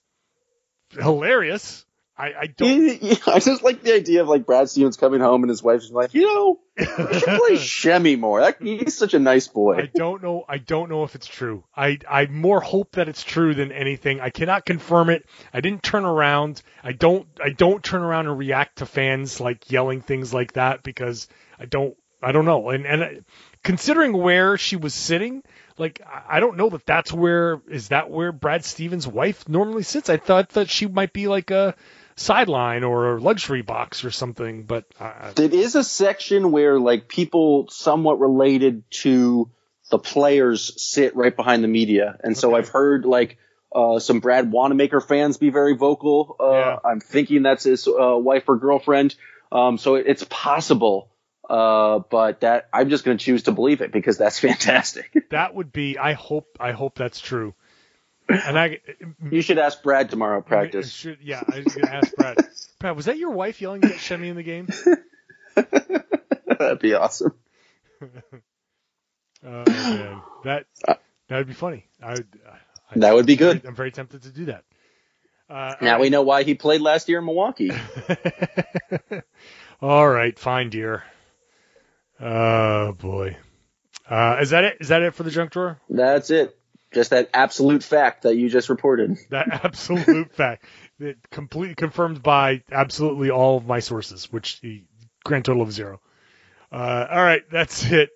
hilarious. 0.91 1.85
I, 2.19 2.33
I 2.41 2.47
don't. 2.57 3.01
Yeah, 3.01 3.15
I 3.27 3.39
just 3.39 3.63
like 3.63 3.81
the 3.81 3.93
idea 3.93 4.21
of 4.21 4.27
like 4.27 4.45
Brad 4.45 4.69
Stevens 4.69 4.97
coming 4.97 5.21
home 5.21 5.43
and 5.43 5.49
his 5.49 5.63
wife's 5.63 5.89
like, 5.89 6.13
you 6.13 6.25
know, 6.25 6.59
you 6.77 6.85
should 7.19 7.39
play 7.39 7.57
Semi 7.57 8.17
more. 8.17 8.41
That, 8.41 8.57
he's 8.61 8.97
such 8.97 9.13
a 9.13 9.19
nice 9.19 9.47
boy. 9.47 9.77
I 9.77 9.89
don't 9.93 10.21
know. 10.21 10.43
I 10.49 10.57
don't 10.57 10.89
know 10.89 11.03
if 11.05 11.15
it's 11.15 11.27
true. 11.27 11.63
I 11.75 11.97
I 12.09 12.25
more 12.25 12.59
hope 12.59 12.91
that 12.93 13.07
it's 13.07 13.23
true 13.23 13.53
than 13.55 13.71
anything. 13.71 14.19
I 14.19 14.31
cannot 14.31 14.65
confirm 14.65 15.09
it. 15.09 15.25
I 15.53 15.61
didn't 15.61 15.81
turn 15.81 16.03
around. 16.03 16.61
I 16.83 16.91
don't. 16.91 17.25
I 17.41 17.51
don't 17.51 17.81
turn 17.83 18.01
around 18.01 18.27
and 18.27 18.37
react 18.37 18.79
to 18.79 18.85
fans 18.85 19.39
like 19.39 19.71
yelling 19.71 20.01
things 20.01 20.33
like 20.33 20.53
that 20.53 20.83
because 20.83 21.27
I 21.57 21.65
don't. 21.65 21.95
I 22.21 22.33
don't 22.33 22.43
know. 22.45 22.69
And 22.69 22.85
and 22.85 23.01
I- 23.03 23.19
considering 23.63 24.11
where 24.11 24.57
she 24.57 24.75
was 24.75 24.93
sitting, 24.93 25.41
like 25.77 26.01
I 26.05 26.37
I 26.37 26.39
don't 26.41 26.57
know 26.57 26.69
that 26.69 26.85
that's 26.85 27.13
where 27.13 27.61
is 27.69 27.89
that 27.89 28.09
where 28.09 28.33
Brad 28.33 28.65
Stevens' 28.65 29.07
wife 29.07 29.47
normally 29.47 29.83
sits. 29.83 30.09
I 30.09 30.17
thought 30.17 30.49
that 30.49 30.69
she 30.69 30.85
might 30.87 31.13
be 31.13 31.29
like 31.29 31.49
a 31.51 31.75
sideline 32.19 32.83
or 32.83 33.15
a 33.17 33.21
luxury 33.21 33.61
box 33.61 34.03
or 34.03 34.11
something. 34.11 34.63
But 34.63 34.85
I, 34.99 35.31
It 35.37 35.53
is 35.53 35.75
a 35.75 35.83
section 35.83 36.51
where 36.51 36.79
like 36.79 37.07
people 37.07 37.67
somewhat 37.69 38.19
related 38.19 38.83
to 39.03 39.49
the 39.89 39.97
players 39.99 40.81
sit 40.81 41.15
right 41.15 41.35
behind 41.35 41.63
the 41.63 41.67
media, 41.67 42.17
and 42.23 42.37
so 42.37 42.49
Okay. 42.49 42.57
I've 42.59 42.69
heard 42.69 43.05
like 43.05 43.37
uh, 43.73 43.99
some 43.99 44.19
Brad 44.19 44.51
Wanamaker 44.51 45.01
fans 45.01 45.37
be 45.37 45.49
very 45.49 45.75
vocal. 45.75 46.35
Uh, 46.39 46.51
Yeah. 46.51 46.79
I'm 46.85 46.99
thinking 46.99 47.43
that's 47.43 47.63
his 47.63 47.87
uh, 47.87 48.17
wife 48.17 48.43
or 48.47 48.57
girlfriend. 48.57 49.15
Um, 49.51 49.77
so 49.79 49.95
it, 49.95 50.05
it's 50.07 50.23
possible, 50.29 51.09
uh, 51.49 51.99
but 52.11 52.41
that 52.41 52.69
I'm 52.71 52.89
just 52.89 53.03
going 53.03 53.17
to 53.17 53.23
choose 53.23 53.43
to 53.43 53.51
believe 53.51 53.81
it 53.81 53.91
because 53.91 54.17
that's 54.17 54.39
fantastic. 54.47 55.29
that 55.31 55.55
would 55.55 55.71
be. 55.71 55.97
I 55.97 56.13
hope. 56.13 56.57
I 56.59 56.71
hope 56.71 56.95
that's 56.95 57.19
true. 57.19 57.55
And 58.29 58.57
I 58.59 58.79
you 59.31 59.41
should 59.41 59.57
ask 59.57 59.81
Brad 59.81 60.09
tomorrow 60.09 60.41
practice. 60.41 60.91
should- 60.91 61.19
yeah, 61.21 61.41
I 61.51 61.59
was 61.61 61.73
gonna 61.75 61.91
ask 61.91 62.15
Brad. 62.15 62.37
Brad, 62.79 62.95
was 62.95 63.05
that 63.05 63.17
your 63.17 63.31
wife 63.31 63.61
yelling 63.61 63.83
at 63.83 63.99
Semi 63.99 64.29
in 64.29 64.35
the 64.35 64.43
game? 64.43 64.67
That'd 65.55 66.79
be 66.79 66.93
awesome. 66.93 67.33
Oh 69.45 69.63
man, 69.67 70.21
that 70.43 70.65
that 71.27 71.37
would 71.37 71.47
be 71.47 71.53
funny. 71.53 71.85
I 72.01 72.11
would. 72.13 72.27
I, 72.47 72.99
That 72.99 73.13
would 73.15 73.25
be 73.25 73.35
good. 73.35 73.65
I'm 73.65 73.75
very 73.75 73.91
tempted 73.91 74.23
to 74.23 74.29
do 74.29 74.45
that. 74.45 74.63
Uh, 75.49 75.75
Now 75.81 75.99
we 75.99 76.09
know 76.09 76.21
why 76.21 76.43
he 76.43 76.53
played 76.55 76.81
last 76.81 77.09
year 77.09 77.19
in 77.19 77.25
Milwaukee. 77.25 77.71
all 79.81 80.07
right, 80.07 80.37
fine, 80.37 80.69
dear. 80.69 81.03
Oh 82.19 82.91
boy, 82.93 83.37
uh, 84.09 84.37
is 84.41 84.49
that 84.51 84.63
it? 84.65 84.77
Is 84.81 84.89
that 84.89 85.01
it 85.01 85.15
for 85.15 85.23
the 85.23 85.31
junk 85.31 85.51
drawer? 85.51 85.79
That's 85.89 86.29
it. 86.29 86.57
Just 86.91 87.11
that 87.11 87.29
absolute 87.33 87.83
fact 87.83 88.23
that 88.23 88.35
you 88.35 88.49
just 88.49 88.69
reported. 88.69 89.17
That 89.29 89.47
absolute 89.63 90.33
fact, 90.33 90.65
that 90.99 91.17
completely 91.29 91.75
confirmed 91.75 92.23
by 92.23 92.63
absolutely 92.71 93.29
all 93.29 93.57
of 93.57 93.65
my 93.67 93.79
sources, 93.79 94.31
which 94.31 94.59
the 94.61 94.83
grand 95.23 95.45
total 95.45 95.61
of 95.61 95.71
zero. 95.71 96.01
Uh, 96.71 97.05
all 97.09 97.23
right, 97.23 97.43
that's 97.51 97.85
it. 97.91 98.09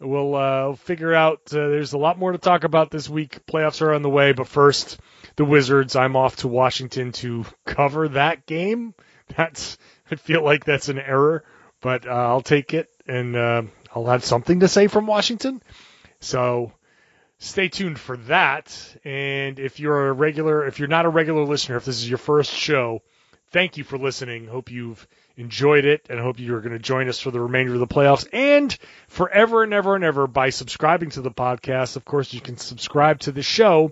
we'll 0.00 0.34
uh, 0.34 0.74
figure 0.74 1.14
out. 1.14 1.40
Uh, 1.52 1.68
there's 1.68 1.92
a 1.92 1.98
lot 1.98 2.18
more 2.18 2.32
to 2.32 2.38
talk 2.38 2.64
about 2.64 2.90
this 2.90 3.08
week. 3.08 3.46
Playoffs 3.46 3.80
are 3.82 3.94
on 3.94 4.02
the 4.02 4.10
way, 4.10 4.32
but 4.32 4.48
first, 4.48 4.98
the 5.36 5.44
Wizards. 5.44 5.96
I'm 5.96 6.16
off 6.16 6.36
to 6.36 6.48
Washington 6.48 7.12
to 7.12 7.44
cover 7.64 8.08
that 8.08 8.46
game. 8.46 8.94
That's 9.36 9.78
I 10.10 10.16
feel 10.16 10.44
like 10.44 10.64
that's 10.64 10.88
an 10.88 10.98
error, 10.98 11.44
but 11.80 12.06
uh, 12.06 12.10
I'll 12.10 12.42
take 12.42 12.74
it, 12.74 12.88
and 13.06 13.36
uh, 13.36 13.62
I'll 13.94 14.06
have 14.06 14.24
something 14.24 14.60
to 14.60 14.68
say 14.68 14.86
from 14.86 15.06
Washington. 15.06 15.62
So 16.20 16.72
stay 17.38 17.68
tuned 17.68 17.98
for 17.98 18.16
that. 18.16 18.96
And 19.04 19.58
if 19.58 19.80
you're 19.80 20.08
a 20.08 20.12
regular, 20.12 20.66
if 20.66 20.78
you're 20.78 20.88
not 20.88 21.06
a 21.06 21.10
regular 21.10 21.44
listener, 21.44 21.76
if 21.76 21.84
this 21.84 21.96
is 21.96 22.08
your 22.08 22.18
first 22.18 22.52
show, 22.52 23.02
thank 23.50 23.76
you 23.76 23.84
for 23.84 23.98
listening. 23.98 24.46
Hope 24.46 24.70
you've 24.70 25.06
enjoyed 25.36 25.84
it 25.84 26.06
and 26.08 26.18
hope 26.18 26.38
you're 26.38 26.60
going 26.60 26.72
to 26.72 26.78
join 26.78 27.08
us 27.08 27.20
for 27.20 27.30
the 27.30 27.40
remainder 27.40 27.74
of 27.74 27.80
the 27.80 27.86
playoffs 27.86 28.26
and 28.32 28.76
forever 29.08 29.62
and 29.62 29.74
ever 29.74 29.94
and 29.94 30.04
ever 30.04 30.26
by 30.26 30.50
subscribing 30.50 31.10
to 31.10 31.20
the 31.20 31.30
podcast. 31.30 31.96
Of 31.96 32.04
course, 32.04 32.32
you 32.32 32.40
can 32.40 32.56
subscribe 32.56 33.20
to 33.20 33.32
the 33.32 33.42
show 33.42 33.90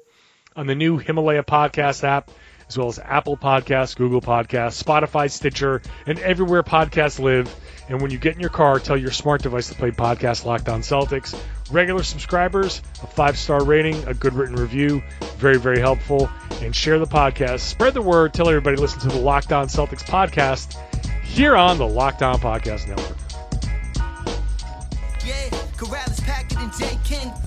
on 0.56 0.66
the 0.66 0.74
new 0.74 0.98
Himalaya 0.98 1.42
podcast 1.42 2.04
app 2.04 2.30
as 2.68 2.78
well 2.78 2.88
as 2.88 2.98
Apple 2.98 3.36
Podcasts, 3.36 3.96
Google 3.96 4.20
Podcasts, 4.20 4.82
Spotify, 4.82 5.30
Stitcher, 5.30 5.82
and 6.06 6.18
everywhere 6.18 6.62
podcasts 6.62 7.18
live. 7.18 7.54
And 7.88 8.00
when 8.00 8.10
you 8.10 8.18
get 8.18 8.34
in 8.34 8.40
your 8.40 8.50
car, 8.50 8.78
tell 8.78 8.96
your 8.96 9.10
smart 9.10 9.42
device 9.42 9.68
to 9.68 9.74
play 9.74 9.90
podcast 9.90 10.44
Locked 10.44 10.68
On 10.68 10.80
Celtics. 10.80 11.38
Regular 11.70 12.02
subscribers, 12.02 12.80
a 13.02 13.06
five 13.06 13.36
star 13.36 13.64
rating, 13.64 14.02
a 14.06 14.14
good 14.14 14.34
written 14.34 14.56
review, 14.56 15.02
very, 15.36 15.58
very 15.58 15.80
helpful. 15.80 16.30
And 16.62 16.74
share 16.74 16.98
the 16.98 17.06
podcast. 17.06 17.60
Spread 17.60 17.94
the 17.94 18.02
word. 18.02 18.32
Tell 18.32 18.48
everybody 18.48 18.76
listen 18.76 19.00
to 19.00 19.08
the 19.08 19.20
Locked 19.20 19.52
On 19.52 19.66
Celtics 19.66 20.04
podcast 20.04 20.78
here 21.22 21.56
on 21.56 21.78
the 21.78 21.86
Locked 21.86 22.22
On 22.22 22.38
Podcast 22.38 22.88
Network. 22.88 23.18
Yeah, 25.26 25.48
Karalis, 25.76 26.22
Packard, 26.22 26.58
and 26.58 26.72
J. 26.72 26.98
King. 27.04 27.43